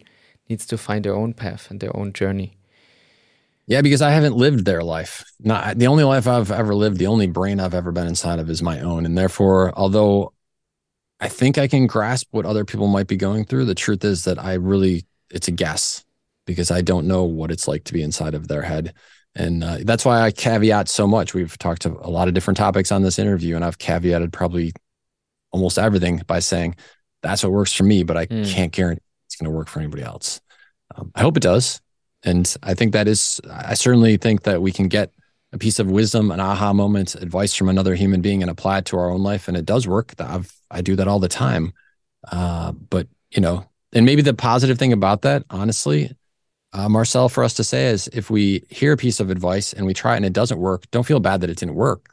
needs 0.48 0.66
to 0.66 0.78
find 0.78 1.04
their 1.04 1.14
own 1.14 1.32
path 1.34 1.70
and 1.70 1.80
their 1.80 1.96
own 1.96 2.12
journey. 2.12 2.56
Yeah, 3.66 3.80
because 3.80 4.02
I 4.02 4.10
haven't 4.10 4.36
lived 4.36 4.66
their 4.66 4.82
life. 4.82 5.24
Not 5.40 5.78
the 5.78 5.86
only 5.86 6.04
life 6.04 6.26
I've 6.26 6.50
ever 6.50 6.74
lived, 6.74 6.98
the 6.98 7.06
only 7.06 7.26
brain 7.26 7.60
I've 7.60 7.74
ever 7.74 7.92
been 7.92 8.06
inside 8.06 8.38
of 8.38 8.50
is 8.50 8.62
my 8.62 8.80
own. 8.80 9.06
And 9.06 9.16
therefore, 9.16 9.72
although 9.74 10.34
I 11.18 11.28
think 11.28 11.56
I 11.56 11.66
can 11.66 11.86
grasp 11.86 12.26
what 12.30 12.44
other 12.44 12.64
people 12.64 12.88
might 12.88 13.06
be 13.06 13.16
going 13.16 13.44
through, 13.46 13.64
the 13.64 13.74
truth 13.74 14.04
is 14.04 14.24
that 14.24 14.38
I 14.38 14.54
really 14.54 15.06
it's 15.30 15.48
a 15.48 15.52
guess 15.52 16.04
because 16.46 16.70
I 16.70 16.82
don't 16.82 17.06
know 17.06 17.24
what 17.24 17.50
it's 17.50 17.66
like 17.66 17.84
to 17.84 17.94
be 17.94 18.02
inside 18.02 18.34
of 18.34 18.48
their 18.48 18.62
head. 18.62 18.92
And 19.34 19.64
uh, 19.64 19.78
that's 19.82 20.04
why 20.04 20.20
I 20.20 20.30
caveat 20.30 20.88
so 20.88 21.06
much. 21.06 21.34
We've 21.34 21.56
talked 21.58 21.82
to 21.82 21.98
a 22.00 22.10
lot 22.10 22.28
of 22.28 22.34
different 22.34 22.58
topics 22.58 22.92
on 22.92 23.02
this 23.02 23.18
interview, 23.18 23.56
and 23.56 23.64
I've 23.64 23.78
caveated 23.78 24.30
probably 24.30 24.72
almost 25.50 25.78
everything 25.78 26.22
by 26.26 26.38
saying 26.38 26.76
that's 27.22 27.42
what 27.42 27.52
works 27.52 27.72
for 27.72 27.84
me, 27.84 28.04
but 28.04 28.16
I 28.16 28.26
mm. 28.26 28.48
can't 28.48 28.72
guarantee 28.72 29.03
it's 29.34 29.40
going 29.40 29.52
to 29.52 29.56
work 29.56 29.68
for 29.68 29.80
anybody 29.80 30.02
else. 30.02 30.40
Um, 30.94 31.10
I 31.14 31.22
hope 31.22 31.36
it 31.36 31.42
does. 31.42 31.80
And 32.22 32.56
I 32.62 32.74
think 32.74 32.92
that 32.92 33.08
is, 33.08 33.40
I 33.50 33.74
certainly 33.74 34.16
think 34.16 34.44
that 34.44 34.62
we 34.62 34.72
can 34.72 34.88
get 34.88 35.12
a 35.52 35.58
piece 35.58 35.78
of 35.78 35.90
wisdom, 35.90 36.30
an 36.30 36.40
aha 36.40 36.72
moment, 36.72 37.14
advice 37.16 37.54
from 37.54 37.68
another 37.68 37.94
human 37.94 38.20
being 38.20 38.42
and 38.42 38.50
apply 38.50 38.78
it 38.78 38.84
to 38.86 38.96
our 38.96 39.10
own 39.10 39.22
life. 39.22 39.48
And 39.48 39.56
it 39.56 39.66
does 39.66 39.86
work. 39.86 40.14
I've, 40.18 40.54
I 40.70 40.80
do 40.80 40.96
that 40.96 41.08
all 41.08 41.18
the 41.18 41.28
time. 41.28 41.72
Uh, 42.30 42.72
but, 42.72 43.08
you 43.30 43.40
know, 43.40 43.66
and 43.92 44.06
maybe 44.06 44.22
the 44.22 44.34
positive 44.34 44.78
thing 44.78 44.92
about 44.92 45.22
that, 45.22 45.44
honestly, 45.50 46.16
uh, 46.72 46.88
Marcel, 46.88 47.28
for 47.28 47.44
us 47.44 47.54
to 47.54 47.64
say 47.64 47.86
is 47.86 48.08
if 48.12 48.30
we 48.30 48.64
hear 48.70 48.92
a 48.92 48.96
piece 48.96 49.20
of 49.20 49.30
advice 49.30 49.72
and 49.72 49.84
we 49.84 49.94
try 49.94 50.14
it 50.14 50.16
and 50.18 50.26
it 50.26 50.32
doesn't 50.32 50.58
work, 50.58 50.90
don't 50.90 51.06
feel 51.06 51.20
bad 51.20 51.40
that 51.40 51.50
it 51.50 51.58
didn't 51.58 51.74
work. 51.74 52.10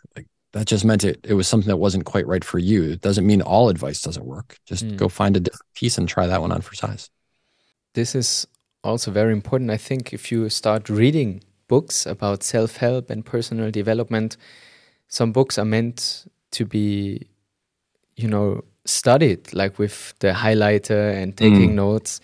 That 0.54 0.68
just 0.68 0.84
meant 0.84 1.04
it, 1.04 1.20
it 1.24 1.34
was 1.34 1.48
something 1.48 1.70
that 1.70 1.78
wasn't 1.78 2.06
quite 2.06 2.28
right 2.28 2.44
for 2.44 2.60
you. 2.60 2.92
It 2.92 3.02
doesn't 3.02 3.26
mean 3.26 3.42
all 3.42 3.70
advice 3.70 4.02
doesn't 4.02 4.26
work. 4.26 4.58
Just 4.66 4.86
mm. 4.86 4.98
go 4.98 5.08
find 5.08 5.38
a 5.38 5.40
different 5.40 5.74
piece 5.74 5.98
and 5.98 6.10
try 6.10 6.28
that 6.28 6.42
one 6.42 6.52
on 6.52 6.62
for 6.62 6.76
size. 6.76 7.10
This 7.94 8.16
is 8.16 8.48
also 8.84 9.12
very 9.12 9.32
important. 9.32 9.72
I 9.72 9.78
think 9.78 10.14
if 10.14 10.32
you 10.32 10.50
start 10.50 10.90
reading 10.90 11.42
books 11.68 12.06
about 12.06 12.44
self 12.44 12.78
help 12.78 13.10
and 13.10 13.26
personal 13.26 13.72
development, 13.72 14.36
some 15.08 15.32
books 15.32 15.58
are 15.58 15.66
meant 15.66 16.26
to 16.52 16.66
be, 16.66 17.28
you 18.18 18.28
know, 18.28 18.64
studied 18.84 19.54
like 19.54 19.80
with 19.80 20.14
the 20.20 20.32
highlighter 20.32 21.14
and 21.16 21.38
taking 21.38 21.72
mm. 21.72 21.76
notes 21.76 22.20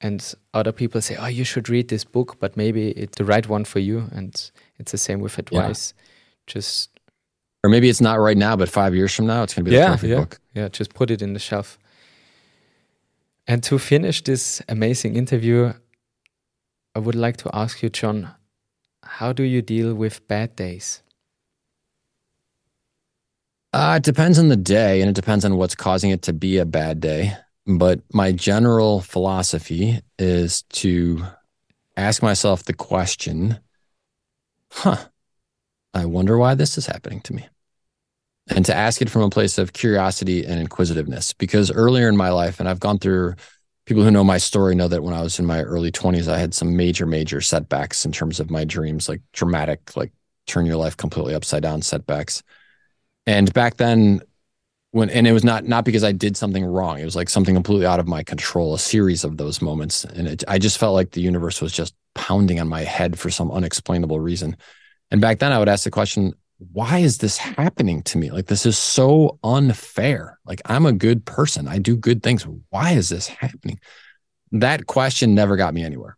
and 0.00 0.34
other 0.54 0.72
people 0.72 1.00
say, 1.00 1.16
"Oh, 1.16 1.26
you 1.26 1.44
should 1.44 1.68
read 1.68 1.88
this 1.88 2.04
book," 2.04 2.38
but 2.40 2.56
maybe 2.56 2.90
it's 2.90 3.18
the 3.18 3.24
right 3.24 3.46
one 3.46 3.64
for 3.64 3.80
you. 3.80 4.08
And 4.12 4.34
it's 4.78 4.92
the 4.92 4.98
same 4.98 5.20
with 5.20 5.38
advice. 5.38 5.92
Yeah. 5.96 6.04
Just 6.46 6.99
or 7.62 7.70
maybe 7.70 7.88
it's 7.88 8.00
not 8.00 8.18
right 8.18 8.36
now, 8.36 8.56
but 8.56 8.68
five 8.68 8.94
years 8.94 9.14
from 9.14 9.26
now, 9.26 9.42
it's 9.42 9.54
going 9.54 9.64
to 9.64 9.70
be 9.70 9.76
yeah, 9.76 9.86
the 9.86 9.92
perfect 9.92 10.10
yeah. 10.10 10.16
book. 10.16 10.40
Yeah, 10.54 10.68
just 10.68 10.94
put 10.94 11.10
it 11.10 11.22
in 11.22 11.34
the 11.34 11.38
shelf. 11.38 11.78
And 13.46 13.62
to 13.64 13.78
finish 13.78 14.22
this 14.22 14.62
amazing 14.68 15.16
interview, 15.16 15.72
I 16.94 16.98
would 16.98 17.14
like 17.14 17.36
to 17.38 17.50
ask 17.52 17.82
you, 17.82 17.90
John, 17.90 18.30
how 19.02 19.32
do 19.32 19.42
you 19.42 19.62
deal 19.62 19.94
with 19.94 20.26
bad 20.28 20.56
days? 20.56 21.02
Uh, 23.72 23.94
it 23.98 24.02
depends 24.02 24.38
on 24.38 24.48
the 24.48 24.56
day, 24.56 25.00
and 25.00 25.10
it 25.10 25.14
depends 25.14 25.44
on 25.44 25.56
what's 25.56 25.74
causing 25.74 26.10
it 26.10 26.22
to 26.22 26.32
be 26.32 26.58
a 26.58 26.64
bad 26.64 27.00
day. 27.00 27.36
But 27.66 28.00
my 28.12 28.32
general 28.32 29.00
philosophy 29.00 30.00
is 30.18 30.62
to 30.70 31.24
ask 31.96 32.22
myself 32.22 32.64
the 32.64 32.72
question, 32.72 33.58
huh, 34.72 34.96
I 35.94 36.04
wonder 36.06 36.38
why 36.38 36.54
this 36.54 36.78
is 36.78 36.86
happening 36.86 37.20
to 37.22 37.34
me. 37.34 37.48
And 38.48 38.64
to 38.64 38.74
ask 38.74 39.00
it 39.00 39.10
from 39.10 39.22
a 39.22 39.30
place 39.30 39.58
of 39.58 39.72
curiosity 39.72 40.44
and 40.44 40.60
inquisitiveness. 40.60 41.32
Because 41.32 41.70
earlier 41.70 42.08
in 42.08 42.16
my 42.16 42.30
life, 42.30 42.58
and 42.58 42.68
I've 42.68 42.80
gone 42.80 42.98
through 42.98 43.34
people 43.86 44.02
who 44.02 44.10
know 44.10 44.24
my 44.24 44.38
story 44.38 44.74
know 44.74 44.88
that 44.88 45.02
when 45.02 45.14
I 45.14 45.22
was 45.22 45.38
in 45.38 45.46
my 45.46 45.62
early 45.62 45.92
20s, 45.92 46.28
I 46.28 46.38
had 46.38 46.54
some 46.54 46.76
major, 46.76 47.06
major 47.06 47.40
setbacks 47.40 48.04
in 48.04 48.12
terms 48.12 48.40
of 48.40 48.50
my 48.50 48.64
dreams, 48.64 49.08
like 49.08 49.20
dramatic, 49.32 49.96
like 49.96 50.12
turn 50.46 50.66
your 50.66 50.76
life 50.76 50.96
completely 50.96 51.34
upside 51.34 51.62
down 51.62 51.82
setbacks. 51.82 52.42
And 53.26 53.52
back 53.52 53.76
then, 53.76 54.22
when 54.92 55.10
and 55.10 55.26
it 55.26 55.32
was 55.32 55.44
not 55.44 55.64
not 55.66 55.84
because 55.84 56.02
I 56.02 56.12
did 56.12 56.36
something 56.36 56.64
wrong. 56.64 56.98
It 56.98 57.04
was 57.04 57.14
like 57.14 57.28
something 57.28 57.54
completely 57.54 57.86
out 57.86 58.00
of 58.00 58.08
my 58.08 58.22
control. 58.22 58.74
A 58.74 58.78
series 58.78 59.24
of 59.24 59.36
those 59.36 59.62
moments, 59.62 60.04
and 60.04 60.26
it, 60.26 60.44
I 60.48 60.58
just 60.58 60.78
felt 60.78 60.94
like 60.94 61.12
the 61.12 61.20
universe 61.20 61.60
was 61.60 61.72
just 61.72 61.94
pounding 62.14 62.58
on 62.58 62.68
my 62.68 62.82
head 62.82 63.18
for 63.18 63.30
some 63.30 63.50
unexplainable 63.52 64.18
reason. 64.18 64.56
And 65.10 65.20
back 65.20 65.38
then, 65.38 65.52
I 65.52 65.58
would 65.58 65.68
ask 65.68 65.84
the 65.84 65.90
question, 65.90 66.34
"Why 66.72 66.98
is 66.98 67.18
this 67.18 67.36
happening 67.36 68.02
to 68.04 68.18
me? 68.18 68.30
Like 68.30 68.46
this 68.46 68.66
is 68.66 68.78
so 68.78 69.38
unfair. 69.42 70.38
Like 70.44 70.62
I'm 70.64 70.86
a 70.86 70.92
good 70.92 71.24
person. 71.24 71.68
I 71.68 71.78
do 71.78 71.96
good 71.96 72.22
things. 72.22 72.46
Why 72.70 72.92
is 72.92 73.08
this 73.08 73.28
happening?" 73.28 73.80
That 74.52 74.86
question 74.86 75.34
never 75.34 75.56
got 75.56 75.74
me 75.74 75.84
anywhere. 75.84 76.16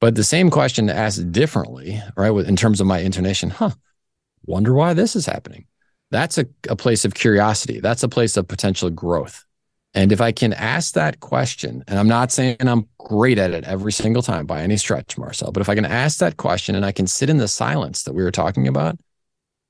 But 0.00 0.14
the 0.14 0.24
same 0.24 0.48
question 0.48 0.88
asked 0.88 1.32
differently, 1.32 2.00
right? 2.16 2.32
In 2.32 2.54
terms 2.54 2.80
of 2.80 2.86
my 2.86 3.00
intonation, 3.00 3.50
huh? 3.50 3.70
Wonder 4.46 4.72
why 4.72 4.94
this 4.94 5.16
is 5.16 5.26
happening 5.26 5.66
that's 6.10 6.38
a, 6.38 6.46
a 6.68 6.76
place 6.76 7.04
of 7.04 7.14
curiosity. 7.14 7.80
That's 7.80 8.02
a 8.02 8.08
place 8.08 8.36
of 8.36 8.48
potential 8.48 8.90
growth. 8.90 9.44
And 9.94 10.12
if 10.12 10.20
I 10.20 10.32
can 10.32 10.52
ask 10.52 10.94
that 10.94 11.20
question, 11.20 11.82
and 11.88 11.98
I'm 11.98 12.08
not 12.08 12.30
saying 12.30 12.56
I'm 12.60 12.86
great 12.98 13.38
at 13.38 13.52
it 13.52 13.64
every 13.64 13.92
single 13.92 14.22
time 14.22 14.46
by 14.46 14.60
any 14.60 14.76
stretch, 14.76 15.16
Marcel, 15.16 15.50
but 15.50 15.60
if 15.60 15.68
I 15.68 15.74
can 15.74 15.86
ask 15.86 16.18
that 16.18 16.36
question 16.36 16.74
and 16.74 16.84
I 16.84 16.92
can 16.92 17.06
sit 17.06 17.30
in 17.30 17.38
the 17.38 17.48
silence 17.48 18.02
that 18.02 18.14
we 18.14 18.22
were 18.22 18.30
talking 18.30 18.68
about, 18.68 18.98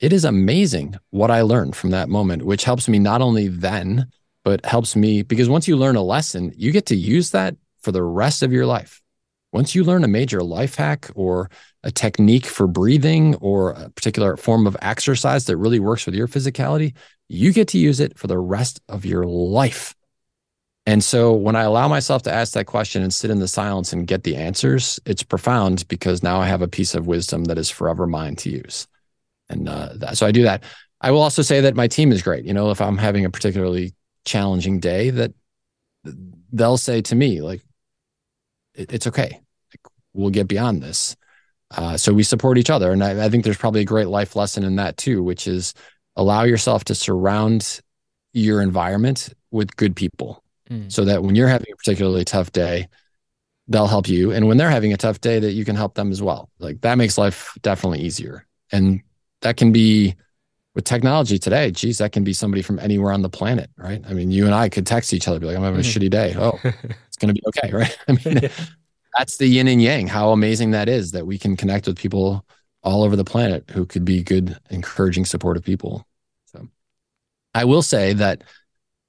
it 0.01 0.13
is 0.13 0.25
amazing 0.25 0.97
what 1.11 1.31
I 1.31 1.43
learned 1.43 1.77
from 1.77 1.91
that 1.91 2.09
moment, 2.09 2.45
which 2.45 2.65
helps 2.65 2.89
me 2.89 2.99
not 2.99 3.21
only 3.21 3.49
then, 3.49 4.07
but 4.45 4.65
helps 4.65 4.97
me 4.97 5.23
because 5.23 5.49
once 5.49 5.69
you 5.69 5.77
learn 5.77 5.97
a 5.97 6.03
lesson, 6.03 6.53
you 6.57 6.73
get 6.73 6.87
to 6.87 6.97
use 6.97 7.31
that 7.31 7.57
for 7.81 7.93
the 7.93 8.03
rest 8.03 8.43
of 8.43 8.53
your 8.53 8.67
life. 8.67 9.03
Once 9.53 9.75
you 9.75 9.83
learn 9.83 10.05
a 10.05 10.09
major 10.09 10.43
life 10.43 10.75
hack 10.75 11.11
or 11.15 11.51
a 11.83 11.91
technique 11.91 12.47
for 12.47 12.67
breathing 12.67 13.35
or 13.37 13.71
a 13.71 13.89
particular 13.91 14.37
form 14.37 14.67
of 14.67 14.77
exercise 14.83 15.47
that 15.47 15.57
really 15.57 15.81
works 15.81 16.07
with 16.07 16.15
your 16.15 16.29
physicality, 16.29 16.95
you 17.29 17.53
get 17.53 17.69
to 17.69 17.79
use 17.79 17.99
it 17.99 18.19
for 18.19 18.27
the 18.27 18.39
rest 18.39 18.81
of 18.89 19.05
your 19.05 19.25
life. 19.25 19.95
And 20.89 21.05
so 21.05 21.35
when 21.35 21.55
I 21.55 21.65
allow 21.65 21.87
myself 21.87 22.23
to 22.23 22.33
ask 22.33 22.55
that 22.55 22.65
question 22.65 23.03
and 23.03 23.13
sit 23.13 23.31
in 23.31 23.41
the 23.41 23.47
silence 23.47 23.93
and 23.93 24.07
get 24.07 24.23
the 24.23 24.37
answers, 24.37 24.99
it's 25.05 25.23
profound 25.23 25.87
because 25.89 26.23
now 26.23 26.41
I 26.41 26.47
have 26.47 26.63
a 26.63 26.67
piece 26.67 26.95
of 26.95 27.07
wisdom 27.07 27.45
that 27.45 27.59
is 27.59 27.69
forever 27.69 28.07
mine 28.07 28.37
to 28.37 28.49
use. 28.49 28.89
And 29.51 29.69
uh, 29.69 29.91
that, 29.97 30.17
so 30.17 30.27
I 30.27 30.33
do 30.33 30.45
that. 30.45 30.63
I 31.03 31.11
will 31.11 31.21
also 31.21 31.43
say 31.43 31.61
that 31.61 31.77
my 31.77 31.89
team 31.89 32.11
is 32.11 32.23
great. 32.23 32.47
You 32.47 32.55
know, 32.55 32.71
if 32.71 32.81
I'm 32.81 32.97
having 32.97 33.27
a 33.27 33.31
particularly 33.31 33.93
challenging 34.25 34.81
day, 34.81 35.11
that 35.11 35.35
they'll 36.55 36.79
say 36.79 37.03
to 37.03 37.15
me, 37.15 37.43
like, 37.43 37.61
it's 38.73 39.07
okay. 39.09 39.43
We'll 40.15 40.31
get 40.31 40.49
beyond 40.49 40.83
this. 40.83 41.17
Uh, 41.71 41.99
so 41.99 42.15
we 42.15 42.23
support 42.23 42.57
each 42.57 42.71
other. 42.71 42.93
And 42.93 43.05
I, 43.05 43.27
I, 43.27 43.29
think 43.29 43.45
there's 43.45 43.59
probably 43.59 43.83
a 43.83 43.85
great 43.85 44.09
life 44.09 44.37
lesson 44.37 44.65
in 44.65 44.77
that 44.77 44.97
too, 44.97 45.23
which 45.23 45.47
is 45.47 45.75
allow 46.17 46.45
yourself 46.45 46.85
to 46.85 46.95
surround 46.95 47.83
your 48.33 48.63
environment 48.63 49.35
with 49.51 49.77
good 49.77 49.95
people 49.95 50.43
mm. 50.71 50.91
so 50.91 51.05
that 51.05 51.23
when 51.23 51.35
you're 51.35 51.49
having 51.49 51.69
a 51.73 51.77
particularly 51.77 52.25
tough 52.25 52.53
day, 52.53 52.89
they'll 53.69 53.87
help 53.87 54.09
you. 54.09 54.33
And 54.33 54.49
when 54.49 54.57
they're 54.57 54.71
having 54.71 54.93
a 54.93 54.97
tough 54.97 55.21
day, 55.21 55.39
that 55.39 55.53
you 55.53 55.65
can 55.65 55.77
help 55.77 55.95
them 55.95 56.11
as 56.11 56.23
well. 56.23 56.51
Like 56.59 56.81
that 56.81 56.97
makes 56.97 57.19
life 57.19 57.57
definitely 57.63 58.01
easier. 58.01 58.47
And 58.73 59.03
that 59.43 59.57
can 59.57 59.73
be 59.73 60.15
with 60.75 60.85
technology 60.85 61.39
today. 61.39 61.71
Geez, 61.71 61.99
that 61.99 62.13
can 62.13 62.25
be 62.25 62.33
somebody 62.33 62.63
from 62.63 62.79
anywhere 62.79 63.13
on 63.13 63.23
the 63.23 63.29
planet, 63.29 63.71
right? 63.77 64.03
I 64.09 64.15
mean, 64.15 64.31
you 64.31 64.47
and 64.47 64.55
I 64.55 64.69
could 64.69 64.87
text 64.87 65.13
each 65.13 65.29
other, 65.29 65.39
be 65.39 65.47
like, 65.47 65.57
I'm 65.57 65.63
having 65.63 65.81
a 65.81 65.83
mm-hmm. 65.83 66.05
shitty 66.05 66.11
day. 66.11 66.35
Oh, 66.39 66.59
it's 66.65 67.17
going 67.17 67.35
to 67.35 67.41
be 67.41 67.43
okay, 67.49 67.73
right? 67.73 67.99
I 68.09 68.13
mean, 68.13 68.41
that's 69.17 69.37
the 69.37 69.47
yin 69.47 69.69
and 69.69 69.83
yang. 69.83 70.07
How 70.07 70.31
amazing 70.31 70.71
that 70.73 70.89
is 70.89 71.13
that 71.13 71.27
we 71.27 71.39
can 71.39 71.57
connect 71.57 71.87
with 71.87 71.99
people 71.99 72.47
all 72.83 73.03
over 73.03 73.17
the 73.17 73.25
planet 73.25 73.69
who 73.71 73.85
could 73.85 74.05
be 74.05 74.23
good, 74.23 74.57
encouraging, 74.71 75.25
supportive 75.25 75.65
people. 75.65 76.07
So 76.47 76.69
I 77.55 77.65
will 77.65 77.83
say 77.83 78.13
that, 78.15 78.45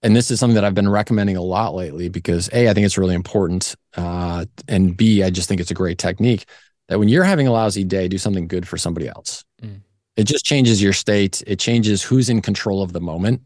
and 0.02 0.16
this 0.16 0.32
is 0.32 0.40
something 0.40 0.56
that 0.56 0.64
I've 0.64 0.76
been 0.76 0.90
recommending 0.90 1.36
a 1.36 1.42
lot 1.42 1.76
lately 1.76 2.10
because 2.10 2.50
A, 2.54 2.70
I 2.70 2.74
think 2.74 2.86
it's 2.86 2.98
really 2.98 3.16
important. 3.16 3.76
Uh, 3.96 4.46
and 4.68 4.96
B, 4.96 5.24
I 5.24 5.30
just 5.30 5.50
think 5.50 5.60
it's 5.60 5.72
a 5.72 5.76
great 5.76 5.98
technique 5.98 6.46
that 6.88 7.00
when 7.00 7.10
you're 7.10 7.24
having 7.24 7.48
a 7.48 7.52
lousy 7.52 7.84
day, 7.84 8.08
do 8.08 8.18
something 8.18 8.48
good 8.48 8.68
for 8.68 8.78
somebody 8.78 9.08
else. 9.08 9.44
Mm. 9.62 9.82
It 10.16 10.24
just 10.24 10.46
changes 10.46 10.82
your 10.82 10.94
state. 10.94 11.44
It 11.48 11.60
changes 11.60 12.02
who's 12.04 12.30
in 12.30 12.42
control 12.42 12.82
of 12.82 12.94
the 12.94 13.02
moment. 13.02 13.42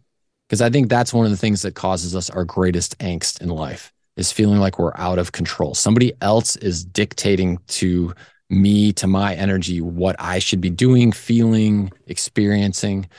Because 0.47 0.62
I 0.62 0.70
think 0.70 0.89
that's 0.89 1.14
one 1.14 1.26
of 1.26 1.32
the 1.32 1.38
things 1.38 1.62
that 1.64 1.74
causes 1.74 2.16
us 2.16 2.30
our 2.30 2.45
greatest 2.45 2.97
angst 2.99 3.41
in 3.41 3.49
life 3.49 3.91
is 4.18 4.32
feeling 4.32 4.60
like 4.60 4.78
we're 4.78 4.95
out 4.95 5.18
of 5.18 5.32
control. 5.32 5.74
Somebody 5.74 6.14
else 6.22 6.56
is 6.58 6.86
dictating 6.86 7.58
to 7.70 8.14
me, 8.49 8.93
to 8.93 9.08
my 9.08 9.34
energy, 9.34 9.82
what 9.82 10.16
I 10.20 10.39
should 10.39 10.62
be 10.62 10.70
doing, 10.70 11.12
feeling, 11.12 11.91
experiencing. 12.08 13.10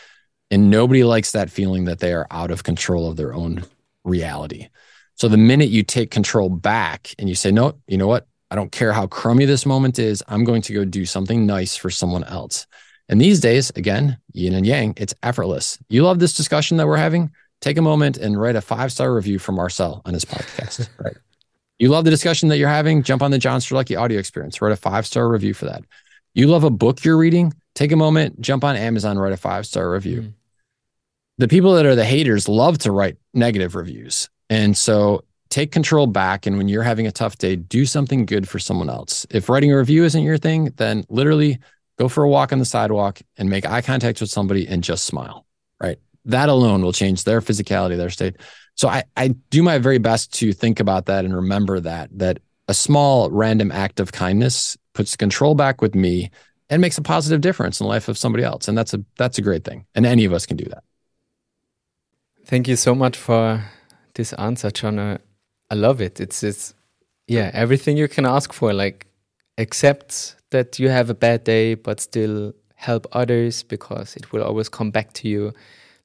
And 0.50 0.70
nobody 0.70 1.04
likes 1.04 1.32
that 1.32 1.50
feeling 1.50 1.84
that 1.84 2.00
they 2.00 2.12
are 2.12 2.26
out 2.30 2.50
of 2.50 2.62
control 2.62 3.08
of 3.08 3.16
their 3.16 3.34
own 3.34 3.64
reality. 4.04 4.68
So 5.16 5.28
the 5.28 5.36
minute 5.36 5.68
you 5.68 5.82
take 5.82 6.10
control 6.10 6.48
back 6.48 7.14
and 7.18 7.28
you 7.28 7.34
say, 7.34 7.50
no, 7.50 7.78
you 7.86 7.96
know 7.96 8.06
what? 8.06 8.26
I 8.50 8.56
don't 8.56 8.72
care 8.72 8.92
how 8.92 9.06
crummy 9.06 9.46
this 9.46 9.66
moment 9.66 9.98
is. 9.98 10.22
I'm 10.28 10.44
going 10.44 10.62
to 10.62 10.72
go 10.72 10.84
do 10.84 11.06
something 11.06 11.46
nice 11.46 11.76
for 11.76 11.90
someone 11.90 12.24
else. 12.24 12.66
And 13.08 13.20
these 13.20 13.40
days, 13.40 13.70
again, 13.76 14.18
yin 14.32 14.54
and 14.54 14.66
yang, 14.66 14.94
it's 14.96 15.14
effortless. 15.22 15.78
You 15.88 16.02
love 16.02 16.18
this 16.18 16.34
discussion 16.34 16.76
that 16.76 16.86
we're 16.86 16.96
having? 16.96 17.30
take 17.64 17.78
a 17.78 17.82
moment 17.82 18.18
and 18.18 18.38
write 18.38 18.56
a 18.56 18.60
five 18.60 18.92
star 18.92 19.12
review 19.14 19.38
for 19.38 19.52
Marcel 19.52 20.02
on 20.04 20.12
his 20.12 20.24
podcast. 20.24 20.88
right. 20.98 21.16
You 21.78 21.88
love 21.88 22.04
the 22.04 22.10
discussion 22.10 22.50
that 22.50 22.58
you're 22.58 22.68
having? 22.68 23.02
Jump 23.02 23.22
on 23.22 23.30
the 23.30 23.38
John 23.38 23.60
Strelecky 23.60 23.98
audio 23.98 24.18
experience. 24.18 24.60
Write 24.60 24.72
a 24.72 24.76
five 24.76 25.06
star 25.06 25.28
review 25.28 25.54
for 25.54 25.64
that. 25.64 25.82
You 26.34 26.46
love 26.46 26.64
a 26.64 26.70
book 26.70 27.04
you're 27.04 27.16
reading? 27.16 27.54
Take 27.74 27.92
a 27.92 27.96
moment, 27.96 28.40
jump 28.40 28.64
on 28.64 28.76
Amazon, 28.76 29.18
write 29.18 29.32
a 29.32 29.36
five 29.36 29.66
star 29.66 29.90
review. 29.90 30.22
Mm. 30.22 30.32
The 31.38 31.48
people 31.48 31.74
that 31.74 31.86
are 31.86 31.96
the 31.96 32.04
haters 32.04 32.48
love 32.48 32.78
to 32.78 32.92
write 32.92 33.16
negative 33.32 33.74
reviews. 33.74 34.28
And 34.48 34.76
so 34.76 35.24
take 35.48 35.72
control 35.72 36.06
back. 36.06 36.46
And 36.46 36.56
when 36.56 36.68
you're 36.68 36.84
having 36.84 37.06
a 37.06 37.12
tough 37.12 37.38
day, 37.38 37.56
do 37.56 37.86
something 37.86 38.24
good 38.24 38.48
for 38.48 38.58
someone 38.58 38.88
else. 38.88 39.26
If 39.30 39.48
writing 39.48 39.72
a 39.72 39.78
review 39.78 40.04
isn't 40.04 40.22
your 40.22 40.38
thing, 40.38 40.72
then 40.76 41.04
literally 41.08 41.58
go 41.98 42.08
for 42.08 42.22
a 42.22 42.28
walk 42.28 42.52
on 42.52 42.60
the 42.60 42.64
sidewalk 42.64 43.20
and 43.36 43.50
make 43.50 43.66
eye 43.66 43.82
contact 43.82 44.20
with 44.20 44.30
somebody 44.30 44.68
and 44.68 44.84
just 44.84 45.04
smile. 45.04 45.44
Right 45.80 45.98
that 46.24 46.48
alone 46.48 46.82
will 46.82 46.92
change 46.92 47.24
their 47.24 47.40
physicality, 47.40 47.96
their 47.96 48.10
state. 48.10 48.36
So 48.76 48.88
I, 48.88 49.04
I 49.16 49.28
do 49.28 49.62
my 49.62 49.78
very 49.78 49.98
best 49.98 50.32
to 50.34 50.52
think 50.52 50.80
about 50.80 51.06
that 51.06 51.24
and 51.24 51.34
remember 51.34 51.80
that, 51.80 52.10
that 52.18 52.38
a 52.66 52.74
small 52.74 53.30
random 53.30 53.70
act 53.70 54.00
of 54.00 54.12
kindness 54.12 54.76
puts 54.94 55.16
control 55.16 55.54
back 55.54 55.82
with 55.82 55.94
me 55.94 56.30
and 56.70 56.80
makes 56.80 56.98
a 56.98 57.02
positive 57.02 57.40
difference 57.40 57.80
in 57.80 57.84
the 57.84 57.88
life 57.88 58.08
of 58.08 58.18
somebody 58.18 58.44
else. 58.44 58.68
And 58.68 58.76
that's 58.76 58.94
a 58.94 59.04
that's 59.16 59.38
a 59.38 59.42
great 59.42 59.64
thing. 59.64 59.86
And 59.94 60.06
any 60.06 60.24
of 60.24 60.32
us 60.32 60.46
can 60.46 60.56
do 60.56 60.64
that. 60.64 60.84
Thank 62.46 62.68
you 62.68 62.76
so 62.76 62.94
much 62.94 63.16
for 63.16 63.64
this 64.14 64.32
answer, 64.34 64.70
John. 64.70 64.98
Uh, 64.98 65.18
I 65.70 65.74
love 65.74 66.00
it. 66.00 66.20
It's 66.20 66.42
it's 66.42 66.74
yeah, 67.26 67.50
everything 67.54 67.96
you 67.96 68.08
can 68.08 68.26
ask 68.26 68.52
for. 68.52 68.72
Like 68.72 69.06
accept 69.58 70.36
that 70.50 70.78
you 70.78 70.88
have 70.88 71.10
a 71.10 71.14
bad 71.14 71.44
day, 71.44 71.74
but 71.74 72.00
still 72.00 72.54
help 72.74 73.06
others 73.12 73.62
because 73.62 74.16
it 74.16 74.32
will 74.32 74.42
always 74.42 74.68
come 74.68 74.90
back 74.90 75.12
to 75.14 75.28
you. 75.28 75.52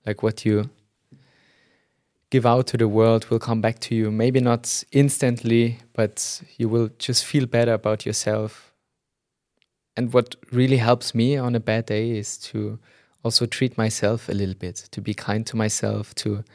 Like 0.05 0.23
what 0.23 0.45
you 0.45 0.69
give 2.29 2.45
out 2.45 2.67
to 2.67 2.77
the 2.77 2.87
world 2.87 3.25
will 3.29 3.39
come 3.39 3.61
back 3.61 3.79
to 3.79 3.95
you. 3.95 4.11
Maybe 4.11 4.39
not 4.39 4.83
instantly, 4.91 5.79
but 5.93 6.41
you 6.57 6.69
will 6.69 6.89
just 6.99 7.25
feel 7.25 7.45
better 7.45 7.73
about 7.73 8.05
yourself. 8.05 8.68
And 9.99 10.13
what 10.13 10.37
really 10.53 10.77
helps 10.77 11.13
me 11.13 11.35
on 11.35 11.55
a 11.55 11.59
bad 11.59 11.87
day 11.87 12.11
is 12.11 12.37
to 12.37 12.79
also 13.25 13.45
treat 13.45 13.77
myself 13.77 14.29
a 14.29 14.31
little 14.31 14.55
bit, 14.55 14.87
to 14.91 15.01
be 15.01 15.13
kind 15.13 15.45
to 15.47 15.57
myself, 15.57 16.15
to 16.15 16.45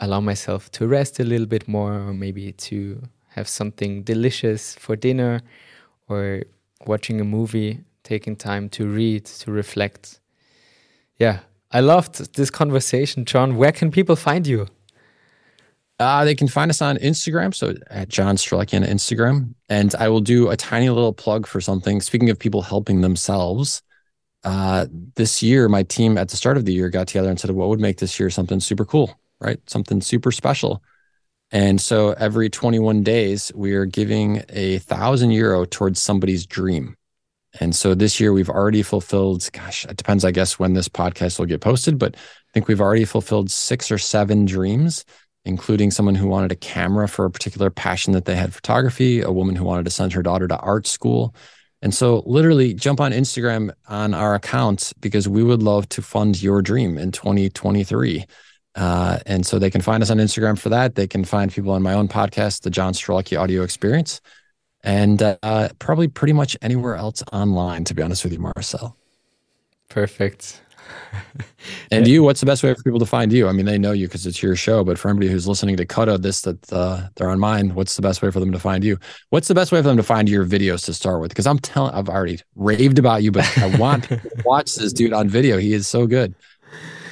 allow 0.00 0.18
myself 0.18 0.72
to 0.72 0.88
rest 0.88 1.20
a 1.20 1.24
little 1.24 1.46
bit 1.46 1.68
more, 1.68 1.92
or 1.92 2.12
maybe 2.12 2.50
to 2.50 3.00
have 3.28 3.46
something 3.46 4.02
delicious 4.02 4.74
for 4.74 4.96
dinner, 4.96 5.40
or 6.08 6.42
watching 6.84 7.20
a 7.20 7.24
movie, 7.24 7.78
taking 8.02 8.34
time 8.34 8.68
to 8.70 8.88
read, 8.88 9.24
to 9.26 9.52
reflect. 9.52 10.18
Yeah, 11.16 11.42
I 11.70 11.78
loved 11.78 12.34
this 12.34 12.50
conversation, 12.50 13.24
John. 13.24 13.54
Where 13.54 13.70
can 13.70 13.92
people 13.92 14.16
find 14.16 14.48
you? 14.48 14.66
Uh, 15.98 16.24
they 16.24 16.34
can 16.34 16.48
find 16.48 16.70
us 16.70 16.82
on 16.82 16.96
Instagram. 16.98 17.54
So 17.54 17.74
at 17.88 18.08
John 18.08 18.36
Strelecky 18.36 18.76
on 18.76 18.86
Instagram. 18.86 19.54
And 19.68 19.94
I 19.94 20.08
will 20.08 20.20
do 20.20 20.50
a 20.50 20.56
tiny 20.56 20.90
little 20.90 21.12
plug 21.12 21.46
for 21.46 21.60
something. 21.60 22.00
Speaking 22.00 22.30
of 22.30 22.38
people 22.38 22.62
helping 22.62 23.00
themselves, 23.00 23.82
uh, 24.42 24.86
this 25.14 25.42
year, 25.42 25.68
my 25.68 25.82
team 25.84 26.18
at 26.18 26.28
the 26.28 26.36
start 26.36 26.56
of 26.56 26.64
the 26.64 26.72
year 26.72 26.90
got 26.90 27.08
together 27.08 27.30
and 27.30 27.40
said, 27.40 27.50
what 27.52 27.68
would 27.68 27.80
make 27.80 27.98
this 27.98 28.18
year 28.20 28.28
something 28.28 28.60
super 28.60 28.84
cool, 28.84 29.18
right? 29.40 29.58
Something 29.68 30.00
super 30.00 30.32
special. 30.32 30.82
And 31.50 31.80
so 31.80 32.10
every 32.12 32.50
21 32.50 33.02
days, 33.02 33.52
we 33.54 33.74
are 33.74 33.86
giving 33.86 34.42
a 34.48 34.78
thousand 34.78 35.30
euro 35.30 35.64
towards 35.64 36.02
somebody's 36.02 36.46
dream. 36.46 36.96
And 37.60 37.74
so 37.74 37.94
this 37.94 38.18
year 38.18 38.32
we've 38.32 38.50
already 38.50 38.82
fulfilled, 38.82 39.48
gosh, 39.52 39.84
it 39.84 39.96
depends, 39.96 40.24
I 40.24 40.32
guess, 40.32 40.58
when 40.58 40.74
this 40.74 40.88
podcast 40.88 41.38
will 41.38 41.46
get 41.46 41.60
posted, 41.60 41.98
but 41.98 42.16
I 42.16 42.52
think 42.52 42.66
we've 42.66 42.80
already 42.80 43.04
fulfilled 43.04 43.50
six 43.50 43.92
or 43.92 43.98
seven 43.98 44.44
dreams, 44.44 45.04
including 45.44 45.90
someone 45.90 46.14
who 46.14 46.26
wanted 46.26 46.52
a 46.52 46.56
camera 46.56 47.08
for 47.08 47.24
a 47.24 47.30
particular 47.30 47.70
passion 47.70 48.12
that 48.12 48.24
they 48.24 48.36
had 48.36 48.54
photography, 48.54 49.20
a 49.20 49.30
woman 49.32 49.56
who 49.56 49.64
wanted 49.64 49.84
to 49.84 49.90
send 49.90 50.12
her 50.12 50.22
daughter 50.22 50.48
to 50.48 50.58
art 50.58 50.86
school, 50.86 51.34
and 51.84 51.94
so, 51.94 52.22
literally, 52.24 52.72
jump 52.72 52.98
on 52.98 53.12
Instagram 53.12 53.70
on 53.86 54.14
our 54.14 54.34
account 54.34 54.94
because 55.00 55.28
we 55.28 55.42
would 55.42 55.62
love 55.62 55.86
to 55.90 56.00
fund 56.00 56.42
your 56.42 56.62
dream 56.62 56.96
in 56.96 57.12
2023. 57.12 58.24
Uh, 58.74 59.18
and 59.26 59.44
so, 59.44 59.58
they 59.58 59.68
can 59.68 59.82
find 59.82 60.02
us 60.02 60.10
on 60.10 60.16
Instagram 60.16 60.58
for 60.58 60.70
that. 60.70 60.94
They 60.94 61.06
can 61.06 61.24
find 61.24 61.52
people 61.52 61.72
on 61.72 61.82
my 61.82 61.92
own 61.92 62.08
podcast, 62.08 62.62
the 62.62 62.70
John 62.70 62.94
Strelecky 62.94 63.38
Audio 63.38 63.62
Experience, 63.62 64.22
and 64.82 65.20
uh, 65.20 65.68
probably 65.78 66.08
pretty 66.08 66.32
much 66.32 66.56
anywhere 66.62 66.96
else 66.96 67.22
online, 67.34 67.84
to 67.84 67.94
be 67.94 68.00
honest 68.00 68.24
with 68.24 68.32
you, 68.32 68.38
Marcel. 68.38 68.96
Perfect. 69.90 70.62
And 71.90 72.06
you, 72.06 72.22
what's 72.22 72.40
the 72.40 72.46
best 72.46 72.62
way 72.62 72.74
for 72.74 72.82
people 72.82 72.98
to 72.98 73.06
find 73.06 73.32
you? 73.32 73.48
I 73.48 73.52
mean, 73.52 73.66
they 73.66 73.78
know 73.78 73.92
you 73.92 74.06
because 74.06 74.26
it's 74.26 74.42
your 74.42 74.56
show, 74.56 74.84
but 74.84 74.98
for 74.98 75.08
anybody 75.08 75.30
who's 75.30 75.48
listening 75.48 75.76
to 75.76 75.86
Kutta, 75.86 76.20
this 76.20 76.42
that 76.42 76.72
uh, 76.72 77.08
they're 77.14 77.30
on 77.30 77.38
mine, 77.38 77.74
what's 77.74 77.96
the 77.96 78.02
best 78.02 78.22
way 78.22 78.30
for 78.30 78.40
them 78.40 78.52
to 78.52 78.58
find 78.58 78.84
you? 78.84 78.98
What's 79.30 79.48
the 79.48 79.54
best 79.54 79.72
way 79.72 79.78
for 79.80 79.88
them 79.88 79.96
to 79.96 80.02
find 80.02 80.28
your 80.28 80.44
videos 80.44 80.84
to 80.86 80.94
start 80.94 81.20
with? 81.20 81.30
Because 81.30 81.46
I'm 81.46 81.58
telling, 81.58 81.94
I've 81.94 82.08
already 82.08 82.40
raved 82.56 82.98
about 82.98 83.22
you, 83.22 83.30
but 83.30 83.46
I 83.58 83.76
want 83.76 84.04
to 84.08 84.20
watch 84.44 84.74
this 84.74 84.92
dude 84.92 85.12
on 85.12 85.28
video. 85.28 85.58
He 85.58 85.72
is 85.72 85.86
so 85.86 86.06
good. 86.06 86.34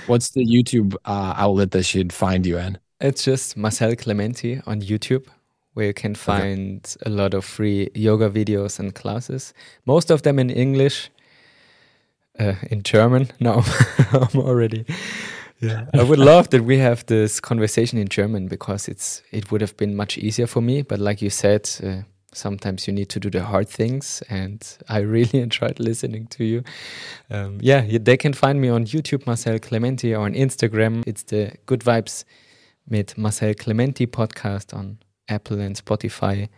What's 0.06 0.30
the 0.30 0.44
YouTube 0.44 0.96
uh, 1.04 1.34
outlet 1.36 1.70
that 1.72 1.84
should 1.84 2.12
find 2.12 2.44
you 2.44 2.58
in? 2.58 2.78
It's 3.00 3.24
just 3.24 3.56
Marcel 3.56 3.94
Clementi 3.96 4.60
on 4.66 4.80
YouTube, 4.80 5.26
where 5.74 5.86
you 5.86 5.94
can 5.94 6.14
find 6.14 6.96
okay. 7.00 7.10
a 7.10 7.14
lot 7.14 7.34
of 7.34 7.44
free 7.44 7.88
yoga 7.94 8.28
videos 8.28 8.78
and 8.78 8.94
classes. 8.94 9.54
Most 9.86 10.10
of 10.10 10.22
them 10.22 10.38
in 10.38 10.50
English 10.50 11.10
uh, 12.38 12.54
in 12.70 12.82
German. 12.82 13.28
No, 13.40 13.62
I'm 14.12 14.40
already. 14.40 14.84
Yeah, 15.60 15.86
I 15.94 16.02
would 16.02 16.18
love 16.32 16.50
that 16.50 16.64
we 16.64 16.78
have 16.78 17.06
this 17.06 17.40
conversation 17.40 17.98
in 17.98 18.08
German 18.08 18.48
because 18.48 18.88
it's 18.88 19.22
it 19.30 19.50
would 19.50 19.60
have 19.60 19.76
been 19.76 19.94
much 19.94 20.18
easier 20.18 20.46
for 20.46 20.60
me. 20.60 20.82
But 20.82 20.98
like 20.98 21.22
you 21.22 21.30
said, 21.30 21.70
uh, 21.82 22.02
sometimes 22.32 22.86
you 22.86 22.92
need 22.92 23.08
to 23.10 23.20
do 23.20 23.30
the 23.30 23.44
hard 23.44 23.68
things, 23.68 24.22
and 24.28 24.60
I 24.88 24.98
really 24.98 25.38
enjoyed 25.46 25.78
listening 25.78 26.26
to 26.28 26.44
you. 26.44 26.62
Um, 27.30 27.58
yeah, 27.60 27.98
they 28.00 28.16
can 28.16 28.32
find 28.32 28.60
me 28.60 28.68
on 28.68 28.86
YouTube, 28.86 29.26
Marcel 29.26 29.58
Clementi, 29.58 30.14
or 30.14 30.24
on 30.24 30.34
Instagram. 30.34 31.02
It's 31.06 31.24
the 31.24 31.52
Good 31.66 31.80
Vibes 31.80 32.24
mit 32.88 33.16
Marcel 33.16 33.54
Clementi 33.54 34.06
podcast 34.06 34.74
on 34.74 34.98
Apple 35.28 35.60
and 35.60 35.76
Spotify. 35.76 36.48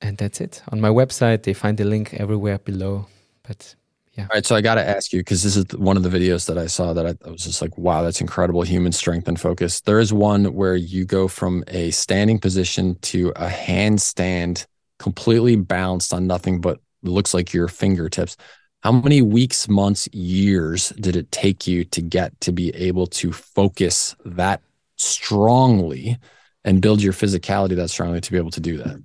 And 0.00 0.16
that's 0.16 0.40
it. 0.40 0.62
On 0.68 0.80
my 0.80 0.90
website, 0.90 1.42
they 1.42 1.54
find 1.54 1.76
the 1.76 1.84
link 1.84 2.14
everywhere 2.14 2.58
below. 2.58 3.06
But 3.42 3.74
yeah. 4.18 4.24
All 4.24 4.34
right. 4.34 4.44
So 4.44 4.56
I 4.56 4.60
got 4.60 4.74
to 4.74 4.86
ask 4.86 5.12
you 5.12 5.20
because 5.20 5.44
this 5.44 5.56
is 5.56 5.64
one 5.76 5.96
of 5.96 6.02
the 6.02 6.08
videos 6.08 6.46
that 6.46 6.58
I 6.58 6.66
saw 6.66 6.92
that 6.92 7.06
I, 7.06 7.14
I, 7.24 7.30
was 7.30 7.44
just 7.44 7.62
like, 7.62 7.78
wow, 7.78 8.02
that's 8.02 8.20
incredible 8.20 8.62
human 8.62 8.90
strength 8.90 9.28
and 9.28 9.40
focus. 9.40 9.80
There 9.80 10.00
is 10.00 10.12
one 10.12 10.46
where 10.54 10.74
you 10.74 11.04
go 11.04 11.28
from 11.28 11.62
a 11.68 11.92
standing 11.92 12.40
position 12.40 12.96
to 13.02 13.28
a 13.36 13.46
handstand, 13.46 14.66
completely 14.98 15.54
balanced 15.54 16.12
on 16.12 16.26
nothing 16.26 16.60
but 16.60 16.80
looks 17.04 17.32
like 17.32 17.54
your 17.54 17.68
fingertips. 17.68 18.36
How 18.80 18.90
many 18.90 19.22
weeks, 19.22 19.68
months, 19.68 20.08
years 20.12 20.88
did 20.88 21.14
it 21.14 21.30
take 21.30 21.68
you 21.68 21.84
to 21.84 22.02
get 22.02 22.40
to 22.40 22.50
be 22.50 22.74
able 22.74 23.06
to 23.06 23.30
focus 23.32 24.16
that 24.24 24.62
strongly 24.96 26.18
and 26.64 26.82
build 26.82 27.00
your 27.00 27.12
physicality 27.12 27.76
that 27.76 27.90
strongly 27.90 28.20
to 28.20 28.32
be 28.32 28.36
able 28.36 28.50
to 28.50 28.60
do 28.60 28.78
that? 28.78 29.00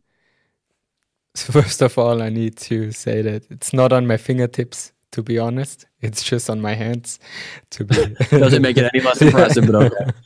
So 1.35 1.53
First 1.61 1.83
of 1.83 1.99
all, 1.99 2.23
I 2.23 2.29
need 2.29 2.57
to 2.57 2.91
say 2.91 3.21
that 3.21 3.43
it's 3.51 3.73
not 3.73 3.93
on 3.93 4.07
my 4.07 4.17
fingertips 4.17 4.92
to 5.13 5.23
be 5.23 5.39
honest. 5.39 5.85
It's 6.01 6.23
just 6.23 6.49
on 6.49 6.59
my 6.59 6.73
hands 6.73 7.19
to 7.71 7.85
be 7.85 7.95
doesn't 8.31 8.61
make 8.61 8.77
it 8.77 8.89
any 8.93 9.03
less 9.03 9.21
impressive, 9.21 9.65
but 9.65 9.75
okay. 9.75 10.11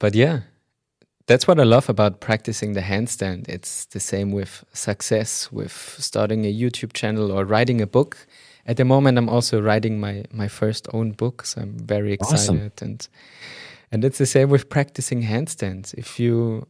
But 0.00 0.14
yeah, 0.14 0.42
that's 1.26 1.48
what 1.48 1.58
I 1.58 1.64
love 1.64 1.88
about 1.88 2.20
practicing 2.20 2.74
the 2.74 2.82
handstand. 2.82 3.48
It's 3.48 3.86
the 3.86 3.98
same 3.98 4.30
with 4.30 4.64
success, 4.72 5.50
with 5.50 5.72
starting 5.98 6.44
a 6.44 6.54
YouTube 6.54 6.92
channel 6.92 7.32
or 7.32 7.44
writing 7.44 7.80
a 7.80 7.86
book. 7.86 8.16
At 8.64 8.76
the 8.76 8.84
moment, 8.84 9.18
I'm 9.18 9.28
also 9.28 9.60
writing 9.60 9.98
my 9.98 10.24
my 10.30 10.46
first 10.46 10.86
own 10.92 11.12
book, 11.12 11.46
so 11.46 11.62
I'm 11.62 11.78
very 11.78 12.12
excited. 12.12 12.44
Awesome. 12.44 12.72
And 12.80 13.08
and 13.90 14.04
it's 14.04 14.18
the 14.18 14.26
same 14.26 14.50
with 14.50 14.68
practicing 14.68 15.22
handstands. 15.22 15.94
If 15.94 16.20
you 16.20 16.66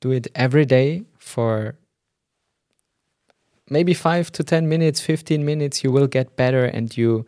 do 0.00 0.10
it 0.10 0.26
every 0.34 0.66
day 0.66 1.04
for 1.18 1.76
maybe 3.70 3.94
five 3.94 4.30
to 4.32 4.44
10 4.44 4.68
minutes, 4.68 5.00
15 5.00 5.44
minutes, 5.44 5.82
you 5.82 5.90
will 5.92 6.06
get 6.06 6.36
better 6.36 6.64
and 6.64 6.96
you 6.96 7.24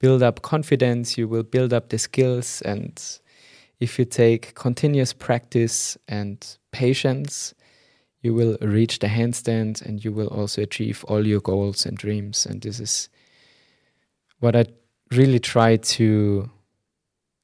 build 0.00 0.22
up 0.22 0.42
confidence, 0.42 1.16
you 1.16 1.26
will 1.26 1.44
build 1.44 1.72
up 1.72 1.88
the 1.88 1.98
skills. 1.98 2.60
And 2.62 3.00
if 3.80 3.98
you 3.98 4.04
take 4.04 4.54
continuous 4.54 5.12
practice 5.12 5.96
and 6.08 6.44
patience, 6.72 7.54
you 8.20 8.34
will 8.34 8.58
reach 8.60 8.98
the 8.98 9.06
handstand 9.06 9.80
and 9.82 10.04
you 10.04 10.12
will 10.12 10.28
also 10.28 10.62
achieve 10.62 11.04
all 11.08 11.26
your 11.26 11.40
goals 11.40 11.86
and 11.86 11.96
dreams. 11.96 12.44
And 12.44 12.60
this 12.60 12.80
is 12.80 13.08
what 14.40 14.56
I 14.56 14.66
really 15.10 15.38
try 15.38 15.76
to 15.76 16.50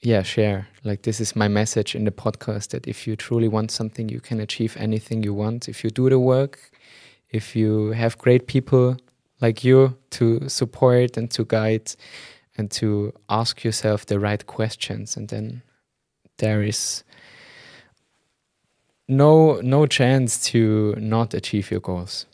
yeah 0.03 0.23
share 0.23 0.67
like 0.83 1.03
this 1.03 1.21
is 1.21 1.37
my 1.37 1.47
message 1.47 1.95
in 1.95 2.05
the 2.05 2.11
podcast 2.11 2.69
that 2.71 2.89
if 2.89 3.07
you 3.07 3.15
truly 3.17 3.49
want 3.49 3.71
something 3.71 4.09
you 4.09 4.21
can 4.21 4.41
achieve 4.41 4.75
anything 4.79 5.23
you 5.23 5.35
want 5.35 5.69
if 5.69 5.85
you 5.85 5.91
do 5.91 6.09
the 6.09 6.19
work 6.19 6.71
if 7.31 7.55
you 7.57 7.93
have 7.93 8.19
great 8.19 8.47
people 8.47 8.97
like 9.41 9.65
you 9.65 9.97
to 10.11 10.49
support 10.49 11.17
and 11.17 11.31
to 11.31 11.45
guide 11.45 11.93
and 12.57 12.71
to 12.71 13.13
ask 13.29 13.65
yourself 13.65 14.07
the 14.07 14.19
right 14.19 14.47
questions 14.47 15.17
and 15.17 15.29
then 15.29 15.63
there 16.39 16.63
is 16.63 17.05
no 19.09 19.61
no 19.61 19.87
chance 19.87 20.43
to 20.43 20.95
not 20.99 21.35
achieve 21.35 21.71
your 21.71 21.81
goals. 21.81 22.27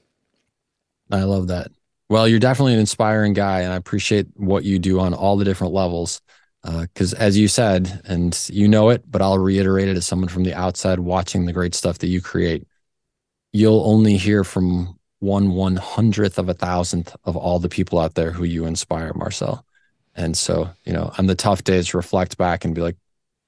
I 1.10 1.22
love 1.22 1.48
that. 1.48 1.70
Well 2.08 2.28
you're 2.28 2.38
definitely 2.38 2.74
an 2.74 2.80
inspiring 2.80 3.32
guy 3.32 3.60
and 3.60 3.72
i 3.72 3.76
appreciate 3.76 4.26
what 4.36 4.64
you 4.64 4.78
do 4.78 5.00
on 5.00 5.12
all 5.12 5.36
the 5.36 5.44
different 5.44 5.72
levels 5.72 6.20
because 6.62 7.14
uh, 7.14 7.18
as 7.18 7.36
you 7.36 7.48
said 7.48 8.00
and 8.04 8.48
you 8.52 8.68
know 8.68 8.90
it 8.90 9.02
but 9.08 9.22
i'll 9.22 9.38
reiterate 9.38 9.88
it 9.88 9.96
as 9.96 10.06
someone 10.06 10.28
from 10.28 10.44
the 10.44 10.54
outside 10.54 10.98
watching 10.98 11.46
the 11.46 11.52
great 11.52 11.74
stuff 11.74 11.98
that 11.98 12.08
you 12.08 12.20
create 12.20 12.66
you'll 13.56 13.84
only 13.84 14.16
hear 14.16 14.44
from 14.44 14.98
one 15.20 15.52
one 15.52 15.76
hundredth 15.76 16.38
of 16.38 16.48
a 16.48 16.54
thousandth 16.54 17.16
of 17.24 17.36
all 17.36 17.58
the 17.58 17.68
people 17.68 17.98
out 17.98 18.14
there 18.14 18.30
who 18.30 18.44
you 18.44 18.66
inspire, 18.66 19.12
Marcel. 19.14 19.64
And 20.14 20.36
so, 20.36 20.70
you 20.84 20.92
know, 20.92 21.12
on 21.18 21.26
the 21.26 21.34
tough 21.34 21.64
days, 21.64 21.94
reflect 21.94 22.38
back 22.38 22.64
and 22.64 22.74
be 22.74 22.80
like, 22.80 22.96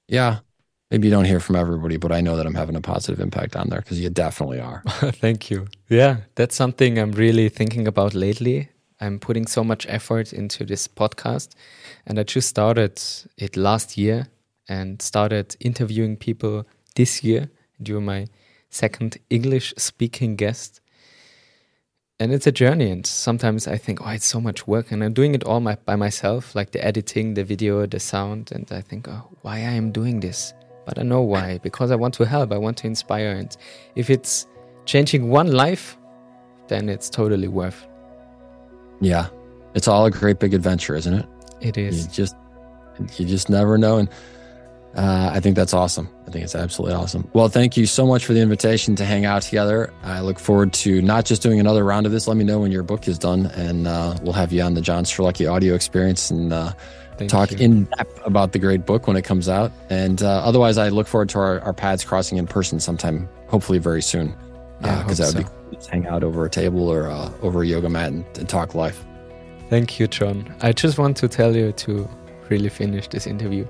yeah, 0.06 0.38
maybe 0.90 1.08
you 1.08 1.10
don't 1.10 1.24
hear 1.24 1.40
from 1.40 1.56
everybody, 1.56 1.96
but 1.96 2.12
I 2.12 2.20
know 2.20 2.36
that 2.36 2.46
I'm 2.46 2.54
having 2.54 2.76
a 2.76 2.80
positive 2.80 3.20
impact 3.20 3.56
on 3.56 3.68
there 3.68 3.80
because 3.80 4.00
you 4.00 4.10
definitely 4.10 4.60
are. 4.60 4.82
Thank 4.86 5.50
you. 5.50 5.66
Yeah, 5.88 6.18
that's 6.34 6.56
something 6.56 6.98
I'm 6.98 7.12
really 7.12 7.48
thinking 7.48 7.86
about 7.86 8.14
lately. 8.14 8.70
I'm 9.00 9.18
putting 9.18 9.46
so 9.46 9.62
much 9.62 9.86
effort 9.88 10.32
into 10.32 10.64
this 10.64 10.88
podcast, 10.88 11.50
and 12.06 12.18
I 12.18 12.24
just 12.24 12.48
started 12.48 13.00
it 13.36 13.56
last 13.56 13.96
year 13.96 14.28
and 14.68 15.00
started 15.00 15.56
interviewing 15.60 16.16
people 16.16 16.66
this 16.96 17.22
year. 17.22 17.50
You're 17.78 18.00
my 18.00 18.26
second 18.70 19.18
English 19.30 19.74
speaking 19.76 20.36
guest. 20.36 20.80
And 22.20 22.32
it's 22.32 22.48
a 22.48 22.52
journey, 22.52 22.90
and 22.90 23.06
sometimes 23.06 23.68
I 23.68 23.76
think, 23.76 24.00
oh, 24.04 24.10
it's 24.10 24.26
so 24.26 24.40
much 24.40 24.66
work, 24.66 24.90
and 24.90 25.04
I'm 25.04 25.12
doing 25.12 25.36
it 25.36 25.44
all 25.44 25.60
my, 25.60 25.76
by 25.84 25.94
myself, 25.94 26.52
like 26.54 26.72
the 26.72 26.84
editing, 26.84 27.34
the 27.34 27.44
video, 27.44 27.86
the 27.86 28.00
sound, 28.00 28.50
and 28.50 28.68
I 28.72 28.80
think, 28.80 29.06
oh, 29.06 29.28
why 29.42 29.58
I 29.58 29.70
am 29.78 29.92
doing 29.92 30.18
this? 30.18 30.52
But 30.84 30.98
I 30.98 31.02
know 31.02 31.22
why, 31.22 31.58
because 31.58 31.92
I 31.92 31.94
want 31.94 32.14
to 32.14 32.24
help, 32.24 32.50
I 32.50 32.58
want 32.58 32.76
to 32.78 32.88
inspire, 32.88 33.30
and 33.30 33.56
if 33.94 34.10
it's 34.10 34.48
changing 34.84 35.28
one 35.28 35.52
life, 35.52 35.96
then 36.66 36.88
it's 36.88 37.08
totally 37.08 37.46
worth. 37.46 37.86
Yeah, 39.00 39.28
it's 39.74 39.86
all 39.86 40.06
a 40.06 40.10
great 40.10 40.40
big 40.40 40.54
adventure, 40.54 40.96
isn't 40.96 41.14
it? 41.14 41.26
It 41.60 41.78
is. 41.78 42.06
You 42.06 42.10
just, 42.10 42.34
you 43.16 43.26
just 43.26 43.48
never 43.48 43.78
know, 43.78 43.98
and 43.98 44.08
uh, 44.94 45.30
I 45.32 45.40
think 45.40 45.54
that's 45.54 45.74
awesome. 45.74 46.08
I 46.26 46.30
think 46.30 46.44
it's 46.44 46.54
absolutely 46.54 46.96
awesome. 46.96 47.28
Well, 47.32 47.48
thank 47.48 47.76
you 47.76 47.86
so 47.86 48.06
much 48.06 48.24
for 48.24 48.32
the 48.32 48.40
invitation 48.40 48.96
to 48.96 49.04
hang 49.04 49.24
out 49.24 49.42
together. 49.42 49.92
I 50.02 50.20
look 50.20 50.38
forward 50.38 50.72
to 50.74 51.00
not 51.02 51.24
just 51.24 51.42
doing 51.42 51.60
another 51.60 51.84
round 51.84 52.06
of 52.06 52.12
this. 52.12 52.26
Let 52.26 52.36
me 52.36 52.44
know 52.44 52.58
when 52.58 52.72
your 52.72 52.82
book 52.82 53.06
is 53.06 53.18
done, 53.18 53.46
and 53.46 53.86
uh, 53.86 54.16
we'll 54.22 54.32
have 54.32 54.52
you 54.52 54.62
on 54.62 54.74
the 54.74 54.80
John 54.80 55.04
Strelecky 55.04 55.50
audio 55.50 55.74
experience 55.74 56.30
and 56.30 56.52
uh, 56.52 56.72
talk 57.28 57.50
you. 57.52 57.58
in 57.58 57.84
depth 57.84 58.20
about 58.26 58.52
the 58.52 58.58
great 58.58 58.86
book 58.86 59.06
when 59.06 59.16
it 59.16 59.22
comes 59.22 59.48
out. 59.48 59.72
And 59.90 60.22
uh, 60.22 60.42
otherwise, 60.44 60.78
I 60.78 60.88
look 60.88 61.06
forward 61.06 61.28
to 61.30 61.38
our, 61.38 61.60
our 61.60 61.72
paths 61.72 62.04
crossing 62.04 62.38
in 62.38 62.46
person 62.46 62.80
sometime, 62.80 63.28
hopefully 63.48 63.78
very 63.78 64.02
soon. 64.02 64.34
Because 64.80 65.18
yeah, 65.18 65.26
that 65.26 65.34
would 65.34 65.46
so. 65.46 65.52
be 65.70 65.76
just 65.76 65.90
hang 65.90 66.06
out 66.06 66.22
over 66.24 66.44
a 66.44 66.50
table 66.50 66.88
or 66.88 67.08
uh, 67.08 67.30
over 67.42 67.62
a 67.62 67.66
yoga 67.66 67.88
mat 67.88 68.12
and, 68.12 68.24
and 68.38 68.48
talk 68.48 68.74
life. 68.74 69.04
Thank 69.68 69.98
you, 69.98 70.06
John. 70.06 70.54
I 70.62 70.72
just 70.72 70.98
want 70.98 71.16
to 71.18 71.28
tell 71.28 71.54
you 71.54 71.72
to 71.72 72.08
really 72.48 72.68
finish 72.68 73.08
this 73.08 73.26
interview 73.26 73.66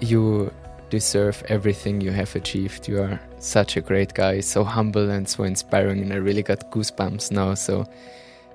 you 0.00 0.52
deserve 0.90 1.42
everything 1.48 2.00
you 2.00 2.10
have 2.10 2.34
achieved. 2.34 2.88
You 2.88 3.02
are 3.02 3.20
such 3.38 3.76
a 3.76 3.80
great 3.80 4.14
guy, 4.14 4.40
so 4.40 4.64
humble 4.64 5.10
and 5.10 5.28
so 5.28 5.44
inspiring, 5.44 6.00
and 6.02 6.12
I 6.12 6.16
really 6.16 6.42
got 6.42 6.70
goosebumps 6.70 7.30
now. 7.30 7.54
So, 7.54 7.86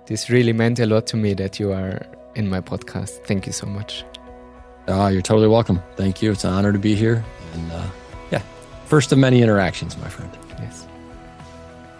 this 0.05 0.29
really 0.29 0.53
meant 0.53 0.79
a 0.79 0.85
lot 0.85 1.07
to 1.07 1.17
me 1.17 1.33
that 1.35 1.59
you 1.59 1.71
are 1.71 2.01
in 2.35 2.49
my 2.49 2.61
podcast. 2.61 3.25
Thank 3.25 3.45
you 3.45 3.53
so 3.53 3.67
much. 3.67 4.03
Oh, 4.87 5.07
you're 5.07 5.21
totally 5.21 5.47
welcome. 5.47 5.81
Thank 5.95 6.21
you. 6.21 6.31
It's 6.31 6.43
an 6.43 6.53
honor 6.53 6.73
to 6.73 6.79
be 6.79 6.95
here. 6.95 7.23
And 7.53 7.71
uh, 7.71 7.87
yeah, 8.31 8.41
first 8.85 9.11
of 9.11 9.17
many 9.17 9.41
interactions, 9.41 9.97
my 9.97 10.09
friend. 10.09 10.31
Yes. 10.59 10.87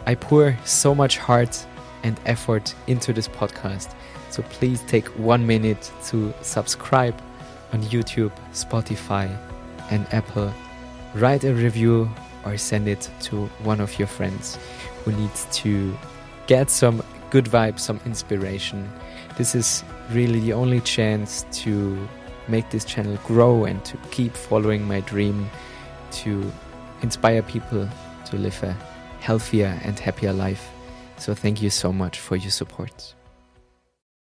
I 0.06 0.16
pour 0.16 0.58
so 0.66 0.94
much 0.94 1.18
heart 1.18 1.66
and 2.04 2.20
effort 2.26 2.76
into 2.88 3.14
this 3.14 3.28
podcast. 3.28 3.94
So 4.30 4.44
please 4.44 4.82
take 4.82 5.08
one 5.18 5.48
minute 5.48 5.92
to 6.08 6.34
subscribe 6.42 7.16
on 7.74 7.82
YouTube, 7.84 8.32
Spotify, 8.54 9.36
and 9.90 10.06
Apple. 10.14 10.54
Write 11.16 11.44
a 11.44 11.54
review 11.54 12.10
or 12.46 12.58
send 12.58 12.88
it 12.88 13.10
to 13.22 13.46
one 13.64 13.82
of 13.82 13.98
your 14.00 14.08
friends 14.08 14.58
who 15.04 15.12
needs 15.12 15.48
to 15.52 15.98
get 16.48 16.70
some 16.70 17.04
good 17.30 17.46
vibes, 17.46 17.80
some 17.80 18.00
inspiration. 18.06 18.90
This 19.38 19.56
is 19.56 19.84
really 20.12 20.40
the 20.40 20.54
only 20.54 20.82
chance 20.82 21.46
to 21.64 22.08
make 22.48 22.70
this 22.70 22.86
channel 22.86 23.18
grow 23.26 23.66
and 23.66 23.84
to 23.86 23.98
keep 24.12 24.34
following 24.34 24.88
my 24.88 25.00
dream 25.02 25.50
to 26.12 26.52
inspire 27.02 27.42
people 27.42 27.90
to 28.26 28.36
live 28.36 28.62
a 28.64 28.74
healthier 29.20 29.80
and 29.84 29.98
happier 29.98 30.34
life. 30.34 30.70
So, 31.18 31.34
thank 31.34 31.62
you 31.62 31.70
so 31.70 31.94
much 31.94 32.20
for 32.20 32.36
your 32.36 32.52
support. 32.52 33.14